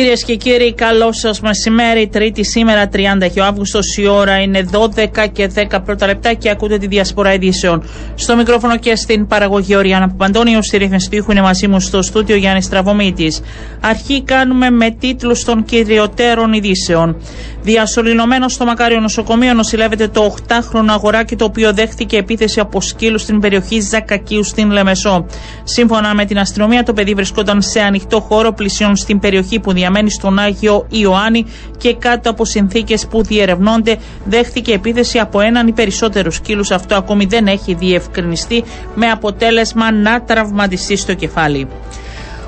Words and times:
Κυρίες 0.00 0.24
και 0.24 0.34
κύριοι, 0.36 0.74
καλό 0.74 1.12
σας 1.12 1.40
μεσημέρι. 1.40 2.08
Τρίτη 2.08 2.44
σήμερα, 2.44 2.88
30 2.88 3.40
ο 3.40 3.44
Αύγουστος. 3.44 3.96
Η 3.96 4.06
ώρα 4.06 4.40
είναι 4.40 4.62
12 4.62 5.26
και 5.32 5.46
10 5.46 5.80
πρώτα 5.84 6.06
λεπτά 6.06 6.32
και 6.32 6.50
ακούτε 6.50 6.78
τη 6.78 6.86
διασπορά 6.86 7.32
ειδήσεων. 7.32 7.82
Στο 8.14 8.36
μικρόφωνο 8.36 8.76
και 8.76 8.96
στην 8.96 9.26
παραγωγή 9.26 9.76
Οριάννα 9.76 10.08
Παπαντώνιο, 10.08 10.62
στη 10.62 10.76
ρύθμιση 10.76 11.10
του 11.10 11.16
ήχου 11.16 11.30
είναι 11.30 11.40
μαζί 11.40 11.68
μου 11.68 11.80
στο 11.80 12.02
στούτιο 12.02 12.36
Γιάννης 12.36 12.64
Στραβωμίτη. 12.64 13.32
Αρχή 13.80 14.22
κάνουμε 14.22 14.70
με 14.70 14.90
τίτλους 14.90 15.44
των 15.44 15.64
κυριωτέρων 15.64 16.52
ειδήσεων. 16.52 17.16
Διασωληνωμένο 17.62 18.48
στο 18.48 18.64
Μακάριο 18.64 19.00
Νοσοκομείο 19.00 19.54
νοσηλεύεται 19.54 20.08
το 20.08 20.34
8χρονο 20.48 20.88
αγοράκι 20.88 21.36
το 21.36 21.44
οποίο 21.44 21.72
δέχτηκε 21.72 22.16
επίθεση 22.16 22.60
από 22.60 22.80
σκύλους 22.80 23.22
στην 23.22 23.40
περιοχή 23.40 23.80
Ζακακίου 23.80 24.44
στην 24.44 24.70
Λεμεσό. 24.70 25.26
Σύμφωνα 25.64 26.14
με 26.14 26.24
την 26.24 26.38
αστυνομία, 26.38 26.82
το 26.82 26.92
παιδί 26.92 27.14
βρισκόταν 27.14 27.62
σε 27.62 27.80
ανοιχτό 27.80 28.20
χώρο 28.20 28.52
πλησιών 28.52 28.96
στην 28.96 29.18
περιοχή 29.18 29.60
που 29.60 29.72
διαμένει 29.90 30.10
στον 30.10 30.38
Άγιο 30.38 30.86
Ιωάννη 30.90 31.46
και 31.78 31.94
κάτω 31.94 32.30
από 32.30 32.44
συνθήκες 32.44 33.06
που 33.06 33.22
διερευνώνται 33.22 33.96
δέχτηκε 34.24 34.72
επίθεση 34.72 35.18
από 35.18 35.40
έναν 35.40 35.66
ή 35.66 35.72
περισσότερους 35.72 36.34
σκύλους. 36.34 36.70
Αυτό 36.70 36.94
ακόμη 36.94 37.24
δεν 37.24 37.46
έχει 37.46 37.74
διευκρινιστεί 37.74 38.64
με 38.94 39.06
αποτέλεσμα 39.06 39.92
να 39.92 40.22
τραυματιστεί 40.22 40.96
στο 40.96 41.14
κεφάλι. 41.14 41.68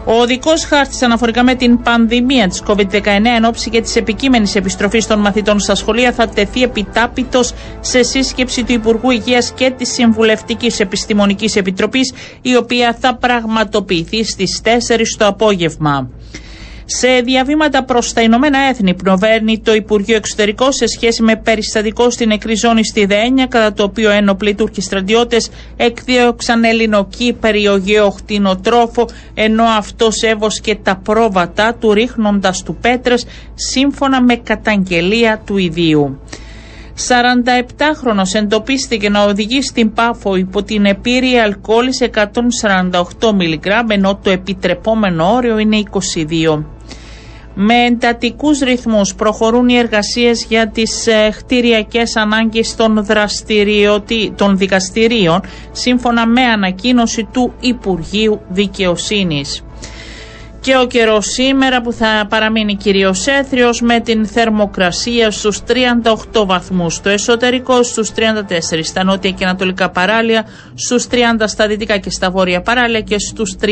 Ο 0.05 0.12
οδικό 0.12 0.52
χάρτης 0.69 1.02
αναφορικά 1.02 1.42
με 1.42 1.55
την 1.55 1.83
πανδημία 1.83 2.48
της 2.48 2.62
COVID-19 2.66 3.06
εν 3.06 3.45
ώψη 3.45 3.70
και 3.70 3.80
της 3.80 3.97
επικείμενης 3.97 4.55
επιστροφής 4.55 5.06
των 5.06 5.19
μαθητών 5.19 5.61
στα 5.61 5.74
σχολεία 5.74 6.12
θα 6.12 6.28
τεθεί 6.28 6.62
επιτάπητος 6.62 7.55
σε 7.80 8.02
σύσκεψη 8.02 8.64
του 8.64 8.72
Υπουργού 8.72 9.11
Υγείας 9.11 9.52
και 9.52 9.70
της 9.77 9.92
Συμβουλευτικής 9.92 10.80
Επιστημονικής 10.80 11.56
Επιτροπής, 11.56 12.12
η 12.42 12.56
οποία 12.56 12.97
θα 13.00 13.14
πραγματοποιηθεί 13.17 14.24
στις 14.24 14.61
4 14.64 15.17
το 15.19 15.27
απόγευμα. 15.27 16.08
Σε 16.84 17.08
διαβήματα 17.20 17.84
προς 17.84 18.12
τα 18.12 18.20
Ηνωμένα 18.20 18.58
Έθνη 18.58 18.94
προβαίνει 18.94 19.58
το 19.58 19.75
Υπουργείο 19.75 20.16
Εξωτερικών 20.16 20.72
σε 20.72 20.86
σχέση 20.86 21.22
με 21.22 21.36
περιστατικό 21.36 22.11
στην 22.11 22.28
νεκρή 22.28 22.55
ζώνη 22.55 22.84
στη 22.84 23.05
Δένια, 23.05 23.47
κατά 23.47 23.72
το 23.72 23.83
οποίο 23.83 24.11
ένοπλοι 24.11 24.55
Τούρκοι 24.55 24.80
στρατιώτες 24.80 25.50
εκδίωξαν 25.77 26.64
ελληνοκύπεριο 26.64 27.77
γεωχτηνοτρόφο, 27.77 29.08
ενώ 29.34 29.64
αυτό 29.64 30.08
έβοσκε 30.27 30.74
τα 30.83 30.97
πρόβατά 30.97 31.74
του 31.80 31.92
ρίχνοντας 31.92 32.62
του 32.62 32.77
πέτρες, 32.80 33.27
σύμφωνα 33.55 34.22
με 34.22 34.36
καταγγελία 34.36 35.42
του 35.46 35.56
ιδίου. 35.56 36.20
47χρονος 37.09 38.35
εντοπίστηκε 38.35 39.09
να 39.09 39.25
οδηγεί 39.25 39.62
στην 39.62 39.93
Πάφο 39.93 40.37
υπό 40.37 40.62
την 40.62 40.85
επίρρεια 40.85 41.43
αλκοόλη 41.43 41.91
148 43.21 43.33
μιλιγκράμμ 43.35 43.91
ενώ 43.91 44.19
το 44.23 44.31
επιτρεπόμενο 44.31 45.33
όριο 45.33 45.59
είναι 45.59 45.83
22. 46.57 46.65
Με 47.55 47.75
εντατικούς 47.75 48.59
ρυθμούς 48.59 49.15
προχωρούν 49.15 49.69
οι 49.69 49.77
εργασίες 49.77 50.45
για 50.48 50.69
τις 50.69 51.07
ε, 51.07 51.31
χτηριακές 51.31 52.17
ανάγκες 52.17 52.77
των, 52.77 53.07
των 54.37 54.57
δικαστηρίων 54.59 55.41
σύμφωνα 55.73 56.27
με 56.27 56.43
ανακοίνωση 56.43 57.29
του 57.33 57.53
Υπουργείου 57.61 58.41
Δικαιοσύνης 58.48 59.65
και 60.62 60.77
ο 60.77 60.86
καιρός 60.86 61.27
σήμερα 61.27 61.82
που 61.82 61.92
θα 61.92 62.27
παραμείνει 62.28 62.77
κυρίως 62.77 63.27
έθριος 63.27 63.80
με 63.80 64.00
την 64.00 64.27
θερμοκρασία 64.27 65.30
στους 65.30 65.60
38 66.32 66.44
βαθμούς 66.46 66.94
στο 66.94 67.08
εσωτερικό, 67.08 67.82
στους 67.82 68.10
34 68.16 68.20
στα 68.83 69.05
νότια 69.05 69.30
και 69.30 69.44
ανατολικά 69.44 69.90
παράλια, 69.90 70.46
στους 70.74 71.06
30 71.10 71.16
στα 71.46 71.66
δυτικά 71.66 71.98
και 71.98 72.10
στα 72.10 72.30
βόρεια 72.30 72.60
παράλια 72.60 73.00
και 73.00 73.18
στους 73.18 73.56
31 73.60 73.66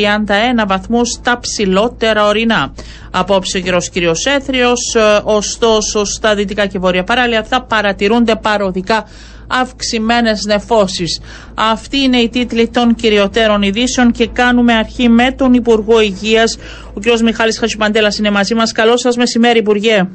βαθμούς 0.67 1.11
στα 1.11 1.39
ψηλότερα 1.39 2.27
ορεινά. 2.27 2.73
Απόψε 3.11 3.59
ο 3.59 3.61
καιρός 3.61 3.91
κυρίως 3.91 4.27
έθριος, 4.27 4.95
ε, 4.95 5.21
ωστόσο 5.25 6.05
στα 6.05 6.35
δυτικά 6.35 6.67
και 6.67 6.79
βόρεια 6.79 7.05
παράλια 7.05 7.43
θα 7.45 7.63
παρατηρούνται 7.63 8.37
παροδικά 8.37 9.05
αυξημένες 9.51 10.45
νεφώσεις. 10.47 11.21
Αυτή 11.55 11.99
είναι 11.99 12.17
η 12.17 12.29
τίτλη 12.29 12.69
των 12.69 12.95
κυριωτέρων 12.95 13.63
ειδήσεων 13.63 14.11
και 14.13 14.27
κάνουμε 14.27 14.73
αρχή 14.75 15.09
με 15.09 15.33
τον 15.33 15.53
Υπουργό 15.53 16.01
Υγείας. 16.01 16.59
Ο 16.95 17.01
κ. 17.01 17.21
Μιχάλης 17.21 17.59
Χατσουπαντέλα 17.59 18.13
είναι 18.19 18.31
μαζί 18.31 18.55
μας. 18.55 18.73
Καλό 18.73 18.97
σας 18.97 19.17
μεσημέρι, 19.17 19.59
Υπουργέ. 19.59 20.09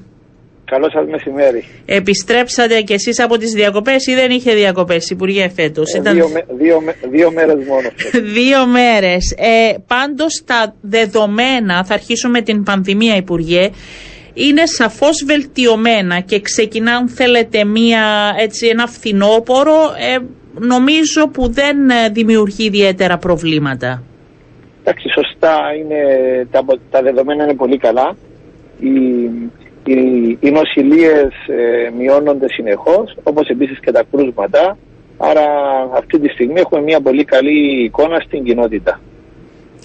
Καλό 0.65 0.89
σας 0.89 1.05
μεσημέρι. 1.09 1.63
Επιστρέψατε 1.85 2.81
κι 2.81 2.93
εσείς 2.93 3.19
από 3.19 3.37
τις 3.37 3.51
διακοπές 3.51 4.07
ή 4.07 4.13
δεν 4.13 4.31
είχε 4.31 4.53
διακοπές, 4.53 5.09
Υπουργέ, 5.09 5.49
φέτος; 5.55 5.93
Ε, 5.93 5.97
Ήταν... 5.97 6.13
Δύο, 6.13 6.29
δύο, 6.59 6.83
δύο 7.11 7.31
μέρες 7.31 7.55
μόνο. 7.67 7.87
δύο 8.37 8.65
μέρες. 8.67 9.35
Ε, 9.37 9.73
Πάντως 9.87 10.43
τα 10.45 10.75
δεδομένα, 10.81 11.85
θα 11.85 11.93
αρχίσουμε 11.93 12.37
με 12.37 12.41
την 12.41 12.63
πανδημία, 12.63 13.15
Υπουργέ 13.15 13.69
είναι 14.35 14.65
σαφώς 14.65 15.23
βελτιωμένα 15.25 16.19
και 16.19 16.39
ξεκινά 16.39 16.95
αν 16.95 17.07
θέλετε 17.07 17.65
μία, 17.65 18.35
έτσι, 18.39 18.67
ένα 18.67 18.87
φθινόπορο 18.87 19.75
ε, 20.13 20.17
νομίζω 20.59 21.27
που 21.27 21.51
δεν 21.51 21.89
ε, 21.89 22.09
δημιουργεί 22.09 22.65
ιδιαίτερα 22.65 23.17
προβλήματα. 23.17 24.03
Εντάξει, 24.81 25.09
σωστά 25.09 25.57
είναι, 25.79 26.01
τα, 26.51 26.65
τα 26.91 27.01
δεδομένα 27.01 27.43
είναι 27.43 27.53
πολύ 27.53 27.77
καλά. 27.77 28.15
Οι, 28.79 28.89
οι, 29.83 30.37
οι 30.39 30.51
νοσηλίες 30.51 31.29
ε, 31.47 31.89
μειώνονται 31.97 32.47
συνεχώς, 32.49 33.17
όπως 33.23 33.47
επίσης 33.47 33.79
και 33.79 33.91
τα 33.91 34.03
κρούσματα. 34.11 34.77
Άρα 35.17 35.45
αυτή 35.93 36.19
τη 36.19 36.29
στιγμή 36.29 36.59
έχουμε 36.59 36.81
μια 36.81 37.01
πολύ 37.01 37.23
καλή 37.23 37.83
εικόνα 37.83 38.19
στην 38.19 38.43
κοινότητα 38.43 38.99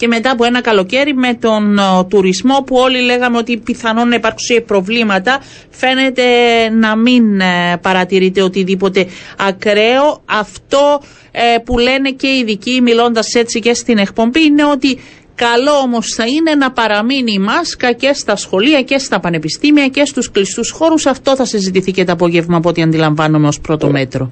και 0.00 0.06
μετά 0.06 0.30
από 0.30 0.44
ένα 0.44 0.60
καλοκαίρι 0.60 1.14
με 1.14 1.34
τον 1.34 1.78
τουρισμό 2.08 2.62
που 2.66 2.76
όλοι 2.76 3.00
λέγαμε 3.00 3.36
ότι 3.36 3.58
πιθανόν 3.58 4.08
να 4.08 4.14
υπάρξουν 4.14 4.64
προβλήματα 4.64 5.40
φαίνεται 5.70 6.24
να 6.70 6.96
μην 6.96 7.40
ε, 7.40 7.76
παρατηρείται 7.82 8.42
οτιδήποτε 8.42 9.06
ακραίο. 9.38 10.22
Αυτό 10.24 11.00
ε, 11.30 11.58
που 11.64 11.78
λένε 11.78 12.10
και 12.10 12.26
οι 12.26 12.38
ειδικοί 12.38 12.80
μιλώντας 12.80 13.34
έτσι 13.34 13.60
και 13.60 13.74
στην 13.74 13.98
εκπομπή 13.98 14.44
είναι 14.44 14.64
ότι 14.64 14.98
Καλό 15.34 15.72
όμως 15.84 16.14
θα 16.16 16.24
είναι 16.26 16.54
να 16.54 16.72
παραμείνει 16.72 17.32
η 17.32 17.38
μάσκα 17.38 17.92
και 17.92 18.12
στα 18.12 18.36
σχολεία 18.36 18.82
και 18.82 18.98
στα 18.98 19.20
πανεπιστήμια 19.20 19.88
και 19.88 20.04
στους 20.04 20.30
κλειστούς 20.30 20.70
χώρους. 20.70 21.06
Αυτό 21.06 21.36
θα 21.36 21.44
συζητηθεί 21.44 21.92
και 21.92 22.04
το 22.04 22.12
απόγευμα 22.12 22.56
από 22.56 22.68
ό,τι 22.68 22.82
αντιλαμβάνομαι 22.82 23.46
ως 23.46 23.60
πρώτο 23.60 23.86
ε, 23.86 23.90
μέτρο. 23.90 24.30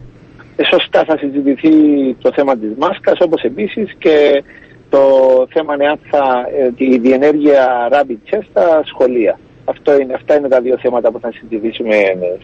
Ε, 0.57 0.63
σωστά 0.73 1.05
θα 1.05 1.19
συζητηθεί 1.19 1.71
το 2.23 2.33
θέμα 2.35 2.57
της 2.57 2.71
μάσκας 2.79 3.19
όπως 3.21 3.43
επίσης 3.43 3.95
και 3.99 4.43
το 4.89 5.01
θέμα 5.53 5.75
είναι 5.75 5.89
αν 5.89 5.99
θα, 6.11 6.25
ε, 6.59 6.71
η 6.77 6.99
διενέργεια 6.99 7.89
rapid 7.93 8.35
test 8.35 8.45
στα 8.51 8.83
σχολεία. 8.85 9.39
Αυτό 9.65 9.99
είναι, 10.01 10.15
αυτά 10.15 10.37
είναι 10.37 10.49
τα 10.49 10.61
δύο 10.61 10.79
θέματα 10.83 11.11
που 11.11 11.21
θα 11.21 11.33
συζητήσουμε 11.33 11.97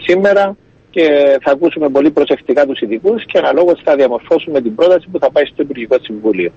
σήμερα 0.06 0.56
και 0.90 1.06
θα 1.42 1.50
ακούσουμε 1.50 1.88
πολύ 1.88 2.10
προσεκτικά 2.10 2.66
τους 2.66 2.80
ειδικούς 2.80 3.24
και 3.26 3.38
αναλόγως 3.38 3.80
θα 3.84 3.94
διαμορφώσουμε 3.94 4.60
την 4.60 4.74
πρόταση 4.74 5.08
που 5.12 5.18
θα 5.18 5.30
πάει 5.30 5.44
στο 5.44 5.62
Υπουργικό 5.62 5.96
Συμβούλιο. 6.00 6.52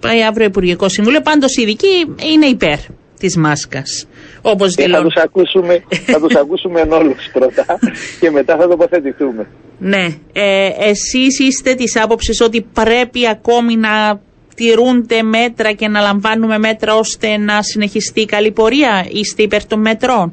Πάει 0.00 0.24
αύριο 0.24 0.46
Υπουργικό 0.46 0.88
Συμβούλιο. 0.88 1.20
Πάντως 1.20 1.56
οι 1.56 1.62
ειδικοί 1.62 2.14
είναι 2.32 2.46
υπέρ 2.46 2.78
της 3.18 3.36
μάσκας. 3.36 4.06
Όπως 4.42 4.76
ε, 4.76 4.88
θα 4.88 5.02
τους 5.02 5.14
ακούσουμε, 5.14 5.84
θα 6.06 6.20
τους 6.20 6.34
ακούσουμε 6.42 6.80
όλους 6.80 7.30
πρώτα 7.32 7.78
και 8.20 8.30
μετά 8.30 8.56
θα 8.56 8.68
τοποθετηθούμε. 8.68 9.46
Ναι. 9.78 10.06
Ε, 10.32 10.68
εσείς 10.78 11.38
είστε 11.38 11.74
της 11.74 12.02
άποψης 12.02 12.40
ότι 12.40 12.66
πρέπει 12.72 13.28
ακόμη 13.28 13.76
να 13.76 14.20
τηρούνται 14.54 15.22
μέτρα 15.22 15.72
και 15.72 15.88
να 15.88 16.00
λαμβάνουμε 16.00 16.58
μέτρα 16.58 16.94
ώστε 16.94 17.36
να 17.36 17.62
συνεχιστεί 17.62 18.20
η 18.20 18.26
καλή 18.26 18.52
πορεία. 18.52 19.06
Είστε 19.10 19.42
υπέρ 19.42 19.66
των 19.66 19.80
μέτρων. 19.80 20.32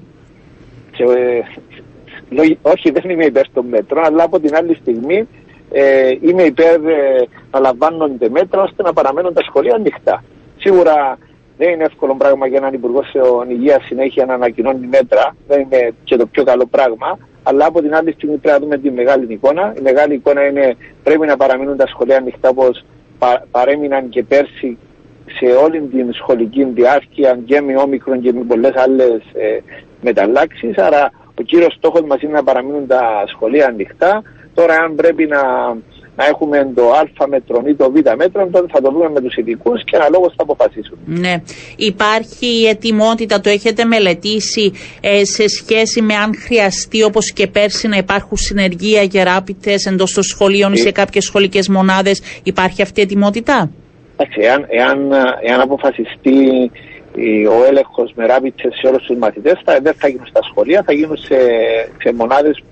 Ε, 0.97 1.41
όχι, 2.61 2.91
δεν 2.91 3.09
είμαι 3.09 3.25
υπέρ 3.25 3.49
των 3.49 3.65
μέτρων, 3.65 4.03
αλλά 4.03 4.23
από 4.23 4.39
την 4.39 4.55
άλλη 4.55 4.75
στιγμή 4.81 5.27
ε, 5.71 6.11
είμαι 6.21 6.43
υπέρ 6.43 6.75
ε, 6.75 7.27
να 7.51 7.59
λαμβάνονται 7.59 8.29
μέτρα 8.29 8.61
ώστε 8.61 8.83
να 8.83 8.93
παραμένουν 8.93 9.33
τα 9.33 9.43
σχολεία 9.43 9.75
ανοιχτά. 9.75 10.23
Σίγουρα 10.57 11.17
δεν 11.57 11.69
είναι 11.69 11.83
εύκολο 11.83 12.15
πράγμα 12.15 12.47
για 12.47 12.57
έναν 12.57 12.73
Υπουργό 12.73 13.03
Υγείας 13.49 13.83
συνέχεια 13.85 14.25
να 14.25 14.33
ανακοινώνει 14.33 14.87
μέτρα. 14.87 15.35
Δεν 15.47 15.59
είναι 15.59 15.93
και 16.03 16.15
το 16.15 16.25
πιο 16.25 16.43
καλό 16.43 16.65
πράγμα. 16.65 17.17
Αλλά 17.43 17.65
από 17.65 17.81
την 17.81 17.95
άλλη 17.95 18.11
στιγμή 18.11 18.37
πρέπει 18.37 18.59
να 18.59 18.63
δούμε 18.63 18.77
τη 18.77 18.91
μεγάλη 18.91 19.33
εικόνα. 19.33 19.73
Η 19.77 19.81
μεγάλη 19.81 20.13
εικόνα 20.13 20.45
είναι 20.47 20.75
πρέπει 21.03 21.25
να 21.25 21.37
παραμείνουν 21.37 21.77
τα 21.77 21.87
σχολεία 21.87 22.17
ανοιχτά 22.17 22.49
όπως 22.49 22.83
πα, 22.83 22.90
παρέμειναν 23.51 24.09
και 24.09 24.23
πέρσι 24.23 24.77
σε 25.25 25.45
όλη 25.45 25.81
την 25.81 26.13
σχολική 26.13 26.63
διάρκεια 26.63 27.39
και 27.45 27.61
με 27.61 27.75
όμικρον 27.75 28.21
και 28.21 28.33
με 28.33 28.43
πολλές 28.43 28.75
άλλες 28.75 29.21
ε, 29.33 29.57
μεταλλάξεις. 30.01 30.77
Άρα 30.77 31.11
ο 31.39 31.41
κύριος 31.41 31.73
στόχος 31.73 32.01
μας 32.01 32.21
είναι 32.21 32.31
να 32.31 32.43
παραμείνουν 32.43 32.87
τα 32.87 33.23
σχολεία 33.27 33.67
ανοιχτά. 33.67 34.21
Τώρα 34.53 34.75
αν 34.75 34.95
πρέπει 34.95 35.25
να 35.25 35.41
να 36.15 36.25
έχουμε 36.25 36.71
το 36.75 36.91
α 36.91 37.27
μέτρο 37.27 37.61
ή 37.65 37.75
το 37.75 37.91
β 37.91 37.95
μέτρο, 38.17 38.47
τότε 38.51 38.65
θα 38.71 38.81
το 38.81 38.91
δούμε 38.91 39.09
με 39.09 39.21
τους 39.21 39.35
ειδικούς 39.35 39.83
και 39.83 39.95
αναλόγως 39.95 40.33
θα 40.37 40.43
αποφασίσουν. 40.43 40.97
Ναι. 41.05 41.35
Υπάρχει 41.75 42.65
ετοιμότητα, 42.69 43.39
το 43.39 43.49
έχετε 43.49 43.85
μελετήσει 43.85 44.71
ε, 45.01 45.25
σε 45.25 45.47
σχέση 45.47 46.01
με 46.01 46.13
αν 46.15 46.35
χρειαστεί 46.35 47.03
όπως 47.03 47.31
και 47.31 47.47
πέρσι 47.47 47.87
να 47.87 47.97
υπάρχουν 47.97 48.37
συνεργεία 48.37 49.01
για 49.01 49.23
ράπιτες 49.23 49.85
εντός 49.85 50.13
των 50.13 50.23
σχολείων 50.23 50.73
ή 50.73 50.77
σε 50.77 50.87
ε. 50.87 50.91
κάποιες 50.91 51.23
σχολικές 51.23 51.67
μονάδες. 51.67 52.21
Υπάρχει 52.43 52.81
αυτή 52.81 52.99
η 52.99 53.03
ετοιμότητα; 53.03 53.71
Εντάξει, 54.17 54.39
εάν, 54.41 54.65
εάν, 54.69 55.11
εάν 55.41 55.59
αποφασιστεί 55.61 56.71
ο 57.49 57.65
έλεγχος 57.67 58.11
με 58.15 58.25
ράπιτσε 58.25 58.69
σε 58.71 58.87
όλους 58.87 59.03
τους 59.03 59.17
μαθητές 59.17 59.61
δεν 59.81 59.93
θα 59.97 60.07
γίνουν 60.07 60.25
στα 60.25 60.41
σχολεία, 60.43 60.83
θα 60.85 60.93
γίνουν 60.93 61.17
σε, 61.17 61.35
σε 62.01 62.13
μονάδες 62.13 62.63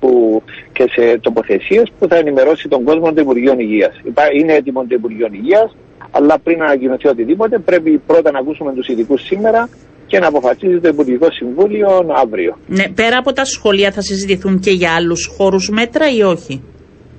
και 0.71 0.86
σε 0.89 1.18
τοποθεσίες 1.18 1.91
που 2.00 2.07
θα 2.07 2.15
ενημερώσει 2.15 2.68
τον 2.68 2.83
κόσμο 2.83 3.13
το 3.13 3.21
Υπουργείο 3.21 3.56
Υγείας. 3.57 4.01
Είναι 4.39 4.53
έτοιμο 4.53 4.81
το 4.81 4.95
Υπουργείο 4.95 5.27
Υγείας, 5.31 5.75
αλλά 6.12 6.39
πριν 6.39 6.57
να 6.57 6.65
ανακοινωθεί 6.65 7.07
οτιδήποτε 7.07 7.59
πρέπει 7.59 7.97
πρώτα 7.97 8.31
να 8.31 8.39
ακούσουμε 8.39 8.74
τους 8.74 8.88
ειδικούς 8.88 9.21
σήμερα 9.21 9.69
και 10.07 10.19
να 10.19 10.27
αποφασίζει 10.27 10.80
το 10.80 10.88
Υπουργικό 10.88 11.31
Συμβούλιο 11.31 12.06
αύριο. 12.24 12.57
Ναι, 12.68 12.89
πέρα 12.95 13.18
από 13.18 13.33
τα 13.33 13.45
σχολεία 13.45 13.91
θα 13.91 14.01
συζητηθούν 14.01 14.59
και 14.59 14.71
για 14.71 14.95
άλλους 14.95 15.33
χώρους 15.38 15.69
μέτρα 15.69 16.09
ή 16.18 16.21
όχι; 16.21 16.63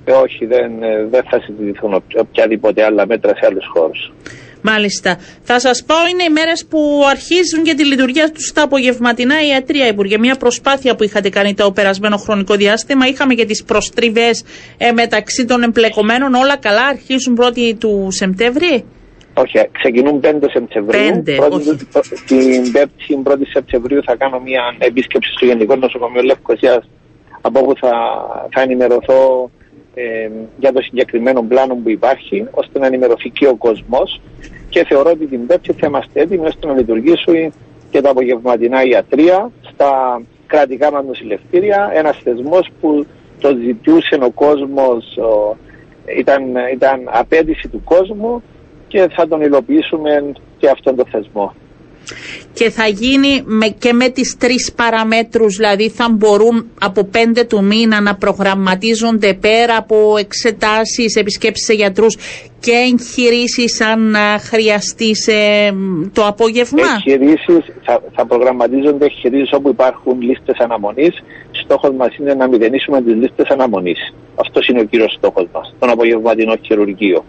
Ε, 0.05 0.11
όχι, 0.11 0.45
δεν, 0.45 0.83
ε, 0.83 1.07
δεν 1.09 1.23
θα 1.29 1.41
συζητηθούν 1.41 2.03
οποιαδήποτε 2.19 2.83
άλλα 2.83 3.05
μέτρα 3.07 3.35
σε 3.35 3.45
άλλους 3.45 3.65
χώρους. 3.73 4.11
Μάλιστα. 4.61 5.17
Θα 5.43 5.59
σας 5.59 5.83
πω, 5.83 5.95
είναι 6.11 6.23
οι 6.23 6.29
μέρες 6.29 6.65
που 6.65 7.01
αρχίζουν 7.09 7.63
και 7.63 7.73
τη 7.73 7.85
λειτουργία 7.85 8.31
τους 8.31 8.45
στα 8.45 8.61
απογευματινά 8.61 9.35
ιατρία, 9.47 9.87
Υπουργέ. 9.87 10.17
Μια 10.17 10.35
προσπάθεια 10.35 10.95
που 10.95 11.03
είχατε 11.03 11.29
κάνει 11.29 11.53
το 11.53 11.71
περασμένο 11.71 12.17
χρονικό 12.17 12.55
διάστημα. 12.55 13.07
Είχαμε 13.07 13.33
και 13.33 13.45
τις 13.45 13.63
προστριβές 13.63 14.43
ε, 14.77 14.91
μεταξύ 14.91 15.45
των 15.45 15.63
εμπλεκομένων. 15.63 16.33
Όλα 16.33 16.57
καλά, 16.57 16.85
αρχίζουν 16.85 17.39
1η 17.41 17.73
του 17.79 18.07
Σεπτέμβρη; 18.11 18.85
Όχι, 19.33 19.69
ξεκινούν 19.71 20.19
5 20.23 20.33
Σεπτεμβρίου. 20.51 21.23
5, 21.25 21.35
πρώτη, 21.35 21.87
όχι. 21.93 22.23
Την 22.25 22.71
5η 22.75 23.31
1η 23.31 23.41
Σεπτεμβρίου 23.53 24.03
θα 24.03 24.15
κάνω 24.15 24.39
μια 24.39 24.75
επίσκεψη 24.77 25.31
στο 25.31 25.45
Γενικό 25.45 25.75
Νοσοκομείο 25.75 26.21
Λευκοσίας 26.21 26.89
από 27.41 27.59
όπου 27.59 27.73
θα, 27.75 27.91
θα 28.51 28.61
ενημερωθώ 28.61 29.49
ε, 29.93 30.29
για 30.57 30.73
το 30.73 30.81
συγκεκριμένο 30.81 31.41
πλάνο 31.41 31.75
που 31.75 31.89
υπάρχει, 31.89 32.47
ώστε 32.51 32.79
να 32.79 32.85
ενημερωθεί 32.85 33.29
και 33.29 33.47
ο 33.47 33.55
κόσμος. 33.55 34.21
Και 34.69 34.85
θεωρώ 34.85 35.09
ότι 35.09 35.25
την 35.25 35.45
Πέμπτη 35.45 35.73
θα 35.73 35.87
είμαστε 35.87 36.21
έτοιμοι 36.21 36.45
ώστε 36.45 36.67
να 36.67 36.73
λειτουργήσουν 36.73 37.53
και 37.89 38.01
τα 38.01 38.09
απογευματινά 38.09 38.83
ιατρία 38.83 39.51
στα 39.73 40.21
κρατικά 40.47 40.91
μα 40.91 41.01
νοσηλευτήρια. 41.01 41.91
Ένας 41.93 42.19
θεσμός 42.23 42.69
που 42.81 43.05
το 43.39 43.55
ζητούσε 43.65 44.19
ο 44.21 44.29
κόσμος, 44.29 45.17
ήταν, 46.19 46.43
ήταν 46.73 47.09
απέτηση 47.11 47.67
του 47.67 47.81
κόσμου 47.83 48.43
και 48.87 49.07
θα 49.11 49.27
τον 49.27 49.41
υλοποιήσουμε 49.41 50.31
και 50.57 50.69
αυτόν 50.69 50.95
τον 50.95 51.05
θεσμό 51.05 51.53
και 52.53 52.69
θα 52.69 52.87
γίνει 52.87 53.43
με, 53.45 53.67
και 53.67 53.93
με 53.93 54.09
τις 54.09 54.37
τρεις 54.37 54.73
παραμέτρους, 54.75 55.55
δηλαδή 55.55 55.89
θα 55.89 56.09
μπορούν 56.11 56.65
από 56.79 57.03
πέντε 57.03 57.43
του 57.43 57.63
μήνα 57.63 58.01
να 58.01 58.15
προγραμματίζονται 58.15 59.33
πέρα 59.33 59.77
από 59.77 60.15
εξετάσεις, 60.17 61.15
επισκέψεις 61.15 61.65
σε 61.65 61.73
γιατρούς 61.73 62.17
και 62.59 62.71
εγχειρήσεις 62.71 63.81
αν 63.81 64.15
χρειαστεί 64.39 65.15
σε 65.15 65.31
το 66.13 66.25
απόγευμα; 66.25 66.81
Εγχειρήσεις, 67.05 67.73
θα, 67.83 68.01
θα 68.15 68.25
προγραμματίζονται 68.25 69.05
εγχειρήσεις 69.05 69.49
όπου 69.53 69.69
υπάρχουν 69.69 70.21
λίστες 70.21 70.57
αναμονής. 70.57 71.23
Στόχος 71.63 71.91
μας 71.95 72.15
είναι 72.17 72.33
να 72.33 72.47
μηδενίσουμε 72.47 73.01
τις 73.01 73.15
λίστες 73.15 73.47
αναμονής. 73.49 74.13
Αυτός 74.35 74.67
είναι 74.67 74.79
ο 74.79 74.83
κύριος 74.83 75.13
στόχος 75.17 75.47
μας, 75.53 75.75
τον 75.79 75.89
απογευματινό 75.89 76.55
χειρουργείο. 76.61 77.25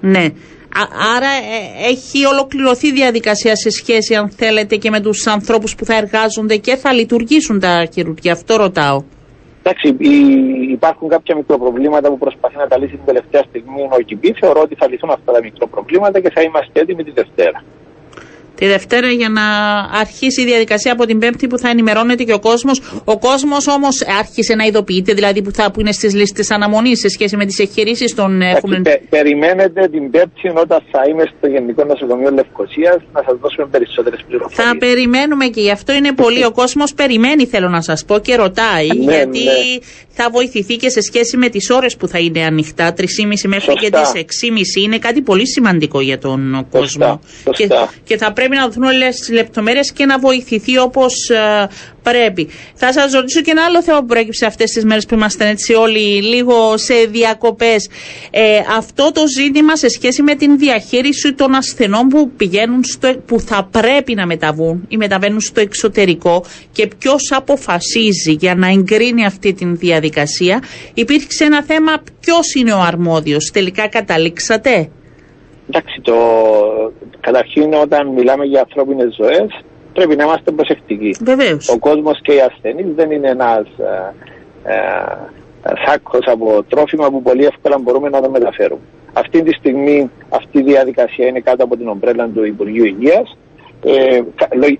Ναι. 0.00 0.26
Άρα 1.16 1.26
ε, 1.28 1.88
έχει 1.92 2.26
ολοκληρωθεί 2.26 2.86
η 2.86 2.92
διαδικασία 2.92 3.56
σε 3.56 3.70
σχέση, 3.70 4.14
αν 4.14 4.30
θέλετε, 4.30 4.76
και 4.76 4.90
με 4.90 5.00
τους 5.00 5.26
ανθρώπους 5.26 5.74
που 5.74 5.84
θα 5.84 5.96
εργάζονται 5.96 6.56
και 6.56 6.76
θα 6.76 6.92
λειτουργήσουν 6.92 7.60
τα 7.60 7.88
χειρουργία. 7.92 8.32
Αυτό 8.32 8.56
ρωτάω. 8.56 9.02
Εντάξει, 9.62 9.96
υπάρχουν 10.70 11.08
κάποια 11.08 11.36
μικροπροβλήματα 11.36 12.08
που 12.08 12.18
προσπαθεί 12.18 12.56
να 12.56 12.66
τα 12.66 12.78
λύσει 12.78 12.96
την 12.96 13.04
τελευταία 13.04 13.42
στιγμή 13.48 13.82
ο 13.82 13.96
ΕΚΙΠΗ. 13.98 14.34
Θεωρώ 14.40 14.60
ότι 14.60 14.74
θα 14.74 14.88
λυθούν 14.88 15.10
αυτά 15.10 15.32
τα 15.32 15.40
μικροπροβλήματα 15.42 16.20
και 16.20 16.30
θα 16.34 16.42
είμαστε 16.42 16.80
έτοιμοι 16.80 17.04
τη 17.04 17.10
Δευτέρα 17.10 17.62
τη 18.54 18.66
Δευτέρα 18.66 19.08
για 19.08 19.28
να 19.28 19.42
αρχίσει 20.00 20.42
η 20.42 20.44
διαδικασία 20.44 20.92
από 20.92 21.06
την 21.06 21.18
Πέμπτη 21.18 21.46
που 21.46 21.58
θα 21.58 21.68
ενημερώνεται 21.68 22.22
και 22.24 22.32
ο 22.32 22.38
κόσμος. 22.38 22.80
Ο 23.04 23.18
κόσμος 23.18 23.66
όμως 23.68 24.02
άρχισε 24.18 24.54
να 24.54 24.64
ειδοποιείται, 24.64 25.12
δηλαδή 25.12 25.42
που, 25.42 25.50
θα, 25.52 25.70
που 25.70 25.80
είναι 25.80 25.92
στις 25.92 26.14
λίστες 26.14 26.50
αναμονής 26.50 27.00
σε 27.00 27.08
σχέση 27.08 27.36
με 27.36 27.46
τις 27.46 27.58
εγχειρήσεις 27.58 28.14
των. 28.14 28.40
Έχουμε... 28.42 28.80
Πε, 28.80 29.00
περιμένετε 29.08 29.88
την 29.88 30.10
Πέμπτη 30.10 30.48
όταν 30.54 30.82
θα 30.90 31.02
είμαι 31.08 31.24
στο 31.38 31.46
Γενικό 31.46 31.84
Νοσοκομείο 31.84 32.30
Λευκοσίας 32.30 32.96
να 33.12 33.22
σας 33.26 33.38
δώσουμε 33.40 33.66
περισσότερες 33.70 34.24
πληροφορίες. 34.28 34.68
Θα 34.68 34.76
περιμένουμε 34.78 35.46
και 35.46 35.60
γι' 35.60 35.70
αυτό 35.70 35.92
είναι 35.92 36.12
πολύ. 36.12 36.44
Ο 36.44 36.52
κόσμος 36.52 36.94
περιμένει, 36.94 37.46
θέλω 37.46 37.68
να 37.68 37.80
σας 37.80 38.04
πω, 38.04 38.18
και 38.18 38.34
ρωτάει, 38.34 38.86
ναι, 38.86 39.14
γιατί 39.14 39.44
ναι. 39.44 39.52
θα 40.08 40.30
βοηθηθεί 40.30 40.76
και 40.76 40.88
σε 40.88 41.00
σχέση 41.00 41.36
με 41.36 41.48
τις 41.48 41.70
ώρες 41.70 41.96
που 41.96 42.08
θα 42.08 42.18
είναι 42.18 42.44
ανοιχτά, 42.44 42.94
3,5 42.96 43.04
μέχρι 43.46 43.74
και 43.74 43.90
τις 43.90 44.12
6,5. 44.14 44.82
Είναι 44.84 44.98
κάτι 44.98 45.22
πολύ 45.22 45.46
σημαντικό 45.46 46.00
για 46.00 46.18
τον 46.18 46.66
κόσμο. 46.70 47.20
Και, 47.50 47.68
και 48.04 48.16
θα 48.16 48.32
πρέπει 48.32 48.43
να 48.48 48.66
δοθούν 48.66 48.82
όλες 48.82 49.16
τις 49.16 49.28
λεπτομέρειες 49.28 49.92
και 49.92 50.06
να 50.06 50.18
βοηθηθεί 50.18 50.78
όπως 50.78 51.28
ε, 51.30 51.68
πρέπει. 52.02 52.48
Θα 52.74 52.92
σας 52.92 53.12
ρωτήσω 53.12 53.40
και 53.40 53.50
ένα 53.50 53.64
άλλο 53.64 53.82
θέμα 53.82 53.98
που 53.98 54.06
προέκυψε 54.06 54.46
αυτές 54.46 54.70
τις 54.70 54.84
μέρες 54.84 55.06
που 55.06 55.14
είμαστε 55.14 55.48
έτσι 55.48 55.74
όλοι 55.74 56.22
λίγο 56.22 56.76
σε 56.76 56.94
διακοπές. 56.94 57.88
Ε, 58.30 58.58
αυτό 58.76 59.10
το 59.12 59.22
ζήτημα 59.26 59.76
σε 59.76 59.88
σχέση 59.88 60.22
με 60.22 60.34
την 60.34 60.58
διαχείριση 60.58 61.32
των 61.32 61.54
ασθενών 61.54 62.08
που 62.08 62.30
πηγαίνουν 62.30 62.84
στο, 62.84 63.14
που 63.26 63.40
θα 63.40 63.68
πρέπει 63.70 64.14
να 64.14 64.26
μεταβούν 64.26 64.84
ή 64.88 64.96
μεταβαίνουν 64.96 65.40
στο 65.40 65.60
εξωτερικό 65.60 66.44
και 66.72 66.86
ποιος 66.98 67.32
αποφασίζει 67.32 68.32
για 68.32 68.54
να 68.54 68.68
εγκρίνει 68.68 69.24
αυτή 69.24 69.52
τη 69.52 69.64
διαδικασία. 69.64 70.62
Υπήρξε 70.94 71.44
ένα 71.44 71.62
θέμα 71.62 72.02
ποιος 72.20 72.54
είναι 72.54 72.72
ο 72.72 72.80
αρμόδιος. 72.80 73.50
Τελικά 73.52 73.88
καταλήξατε; 73.88 74.88
Εντάξει, 75.68 76.00
το, 76.00 76.14
καταρχήν 77.20 77.74
όταν 77.74 78.06
μιλάμε 78.06 78.44
για 78.44 78.60
ανθρώπινες 78.60 79.14
ζωές, 79.14 79.64
πρέπει 79.92 80.16
να 80.16 80.24
είμαστε 80.24 80.50
προσεκτικοί. 80.50 81.14
Βεβαίως. 81.20 81.68
Ο 81.68 81.78
κόσμος 81.78 82.20
και 82.22 82.32
οι 82.32 82.40
ασθενείς 82.40 82.94
δεν 82.94 83.10
είναι 83.10 83.28
ένας 83.28 83.66
ε, 83.78 84.72
ε, 84.72 86.30
από 86.32 86.64
τρόφιμα 86.68 87.10
που 87.10 87.22
πολύ 87.22 87.44
εύκολα 87.44 87.78
μπορούμε 87.78 88.08
να 88.08 88.20
το 88.20 88.30
μεταφέρουμε. 88.30 88.80
Αυτή 89.12 89.42
τη 89.42 89.52
στιγμή 89.52 90.10
αυτή 90.28 90.58
η 90.58 90.62
διαδικασία 90.62 91.26
είναι 91.26 91.40
κάτω 91.40 91.64
από 91.64 91.76
την 91.76 91.88
ομπρέλα 91.88 92.28
του 92.28 92.44
Υπουργείου 92.44 92.84
Υγείας. 92.84 93.36
Ε, 93.84 94.20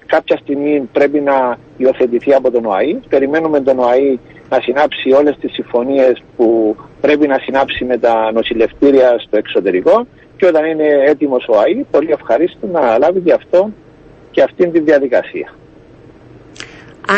κάποια 0.06 0.37
στιγμή 0.37 0.88
πρέπει 0.92 1.20
να 1.20 1.58
υιοθετηθεί 1.76 2.34
από 2.34 2.50
τον 2.50 2.64
ΟΑΗ. 2.64 3.00
Περιμένουμε 3.08 3.60
τον 3.60 3.78
ΟΑΗ 3.78 4.19
να 4.48 4.60
συνάψει 4.60 5.12
όλες 5.12 5.37
τις 5.40 5.52
συμφωνίες 5.52 6.22
που 6.37 6.76
πρέπει 7.00 7.26
να 7.26 7.38
συνάψει 7.38 7.85
με 7.85 7.99
τα 7.99 8.32
νοσηλευτήρια 8.32 9.18
στο 9.18 9.37
εξωτερικό 9.37 10.06
και 10.44 10.50
όταν 10.50 10.64
είναι 10.64 10.88
έτοιμος 11.06 11.46
ο 11.48 11.58
ΑΗ, 11.58 11.84
πολύ 11.90 12.10
ευχαρίστω 12.10 12.66
να 12.66 12.98
λάβει 12.98 13.18
γι' 13.18 13.32
αυτό 13.32 13.70
και 14.30 14.42
αυτή 14.42 14.70
τη 14.70 14.80
διαδικασία. 14.80 15.54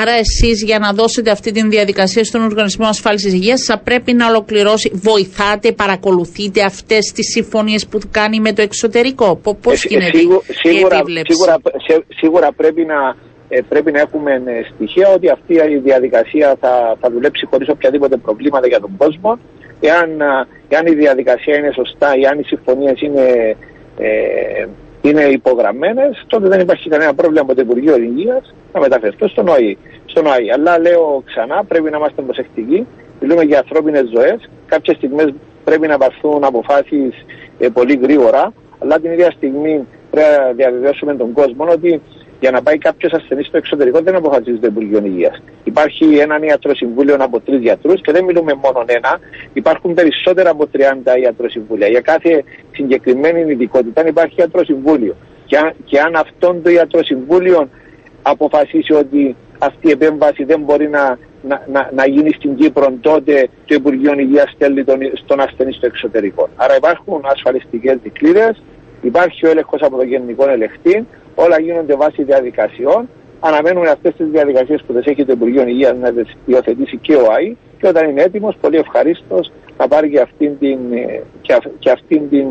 Άρα 0.01 0.13
εσείς 0.13 0.63
για 0.63 0.79
να 0.79 0.93
δώσετε 0.93 1.31
αυτή 1.31 1.51
τη 1.53 1.69
διαδικασία 1.69 2.25
στον 2.25 2.43
Οργανισμό 2.43 2.87
Ασφάλισης 2.87 3.33
Υγείας 3.33 3.63
θα 3.63 3.79
πρέπει 3.79 4.13
να 4.13 4.27
ολοκληρώσει, 4.29 4.91
βοηθάτε, 4.95 5.73
παρακολουθείτε 5.73 6.63
αυτές 6.63 7.13
τις 7.15 7.27
συμφωνίες 7.31 7.87
που 7.87 7.99
κάνει 8.11 8.41
με 8.41 8.53
το 8.53 8.63
εξωτερικό. 8.63 9.37
Πώς 9.37 9.85
ε, 9.85 9.89
γίνεται 9.89 10.19
σίγου, 10.19 10.43
σίγουρα, 10.51 11.03
η 11.07 11.33
σίγουρα, 11.33 11.57
σίγουρα 12.09 12.53
πρέπει 12.53 12.85
να, 12.85 13.17
ε, 13.49 13.61
πρέπει 13.69 13.91
να 13.93 14.01
έχουμε 14.01 14.33
ε, 14.33 14.75
στοιχεία 14.75 15.09
ότι 15.15 15.29
αυτή 15.31 15.53
η 15.55 15.79
διαδικασία 15.79 16.57
θα, 16.61 16.97
θα 17.01 17.11
δουλέψει 17.11 17.47
χωρίς 17.51 17.69
οποιαδήποτε 17.69 18.17
προβλήματα 18.17 18.67
για 18.67 18.81
τον 18.81 18.97
κόσμο 18.97 19.39
εάν, 19.81 20.11
εάν 20.69 20.87
η 20.87 20.95
διαδικασία 20.95 21.57
είναι 21.57 21.73
σωστά, 21.75 22.13
εάν 22.23 22.39
οι 22.39 22.43
συμφωνίες 22.43 23.01
είναι, 23.01 23.57
ε, 23.99 24.67
είναι 25.03 25.23
υπογραμμένες, 25.23 26.25
τότε 26.27 26.49
δεν 26.49 26.61
υπάρχει 26.61 26.89
κανένα 26.89 27.15
πρόβλημα 27.15 27.41
από 27.43 27.55
το 27.55 27.61
Υπουργείο 27.61 27.97
Υγείας 27.97 28.55
να 28.73 28.81
μεταφερθούν 28.81 29.29
στον 29.29 29.49
ΟΗ. 29.49 29.79
Στον 30.07 30.27
ΟΗ. 30.27 30.51
Αλλά 30.53 30.79
λέω 30.79 31.23
ξανά, 31.27 31.65
πρέπει 31.65 31.91
να 31.91 31.97
είμαστε 31.97 32.23
προσεκτικοί. 32.23 32.87
Μιλούμε 33.21 33.43
για 33.43 33.59
ανθρώπινες 33.59 34.05
ζωές. 34.15 34.51
Κάποιες 34.67 34.97
στιγμές 34.97 35.35
πρέπει 35.65 35.87
να 35.87 35.99
πάρθουν 35.99 36.45
αποφάσεις 36.45 37.15
ε, 37.59 37.69
πολύ 37.69 37.99
γρήγορα, 38.03 38.53
αλλά 38.79 39.01
την 39.01 39.11
ίδια 39.13 39.31
στιγμή 39.31 39.87
πρέπει 40.11 40.29
να 40.47 40.53
διαβεβαιώσουμε 40.53 41.15
τον 41.15 41.33
κόσμο 41.33 41.65
ότι 41.69 42.03
για 42.41 42.51
να 42.51 42.63
πάει 42.63 42.79
κάποιος 42.79 43.13
ασθενής 43.13 43.47
στο 43.47 43.57
εξωτερικό 43.57 44.01
δεν 44.01 44.15
αποφασίζει 44.15 44.59
το 44.59 44.67
Υπουργείο 44.67 45.03
Υγείας. 45.05 45.43
Υπάρχει 45.65 46.17
έναν 46.19 46.43
ιατροσυμβούλιο 46.43 47.17
από 47.19 47.41
τρεις 47.41 47.61
γιατρούς 47.61 48.01
και 48.01 48.13
δεν 48.13 48.25
μιλούμε 48.25 48.55
μόνο 48.55 48.85
ένα. 48.87 49.21
Υπάρχουν 49.53 49.95
περισσότερα 49.95 50.51
από 50.51 50.69
30 50.73 50.81
ιατροσυμβούλια. 51.23 51.89
Για 51.89 52.01
κάθε 52.01 52.45
συγκεκριμένη 52.73 53.41
ειδικότητα 53.53 54.07
υπάρχει 54.07 54.41
ιατροσυμβούλιο. 54.41 55.17
Και 55.47 55.57
αν, 55.57 55.73
και 55.85 56.01
αν 56.01 56.15
αυτόν 56.15 56.63
το 56.63 56.71
ιατροσυμβούλιο 56.71 57.69
αποφασίσει 58.23 58.93
ότι 58.93 59.37
αυτή 59.59 59.89
η 59.89 59.91
επέμβαση 59.91 60.45
δεν 60.45 60.61
μπορεί 60.61 60.89
να 60.89 61.19
να, 61.49 61.63
να, 61.73 61.91
να 61.95 62.07
γίνει 62.07 62.31
στην 62.33 62.57
Κύπρο 62.57 62.93
τότε 63.01 63.49
το 63.67 63.75
Υπουργείο 63.75 64.13
Υγείας 64.19 64.51
στέλνει 64.51 64.85
τον, 64.85 64.99
στον 65.13 65.41
ασθενή 65.41 65.73
στο 65.73 65.87
εξωτερικό. 65.87 66.49
Άρα 66.57 66.77
υπάρχουν 66.77 67.21
ασφαλιστικές 67.25 67.97
δικλείδες, 68.03 68.63
υπάρχει 69.03 69.47
ο 69.47 69.51
έλεγχος 69.51 69.83
από 69.83 69.97
το 69.97 70.03
Γενικό 70.03 70.49
Ελεκτή, 70.49 71.07
όλα 71.45 71.61
γίνονται 71.61 71.95
βάσει 71.97 72.23
διαδικασιών. 72.23 73.09
Αναμένουμε 73.41 73.89
αυτές 73.89 74.13
τις 74.19 74.27
διαδικασίες 74.27 74.81
που 74.87 74.93
δεν 74.93 75.03
έχει 75.07 75.25
το 75.25 75.33
Υπουργείο 75.33 75.65
Υγείας 75.67 75.97
να 75.99 76.13
τις 76.13 76.29
υιοθετήσει 76.47 76.97
και 76.97 77.15
ο 77.15 77.27
ΑΗ 77.37 77.57
και 77.79 77.87
όταν 77.89 78.11
είναι 78.11 78.23
έτοιμος, 78.23 78.55
πολύ 78.61 78.77
ευχαρίστως 78.77 79.53
να 79.79 79.89
πάρει 79.89 80.11
και 80.11 80.21
αυτήν 80.21 80.59
την, 80.59 80.79
και, 81.41 81.55
και 81.79 81.91
αυτήν 81.91 82.29
την 82.29 82.47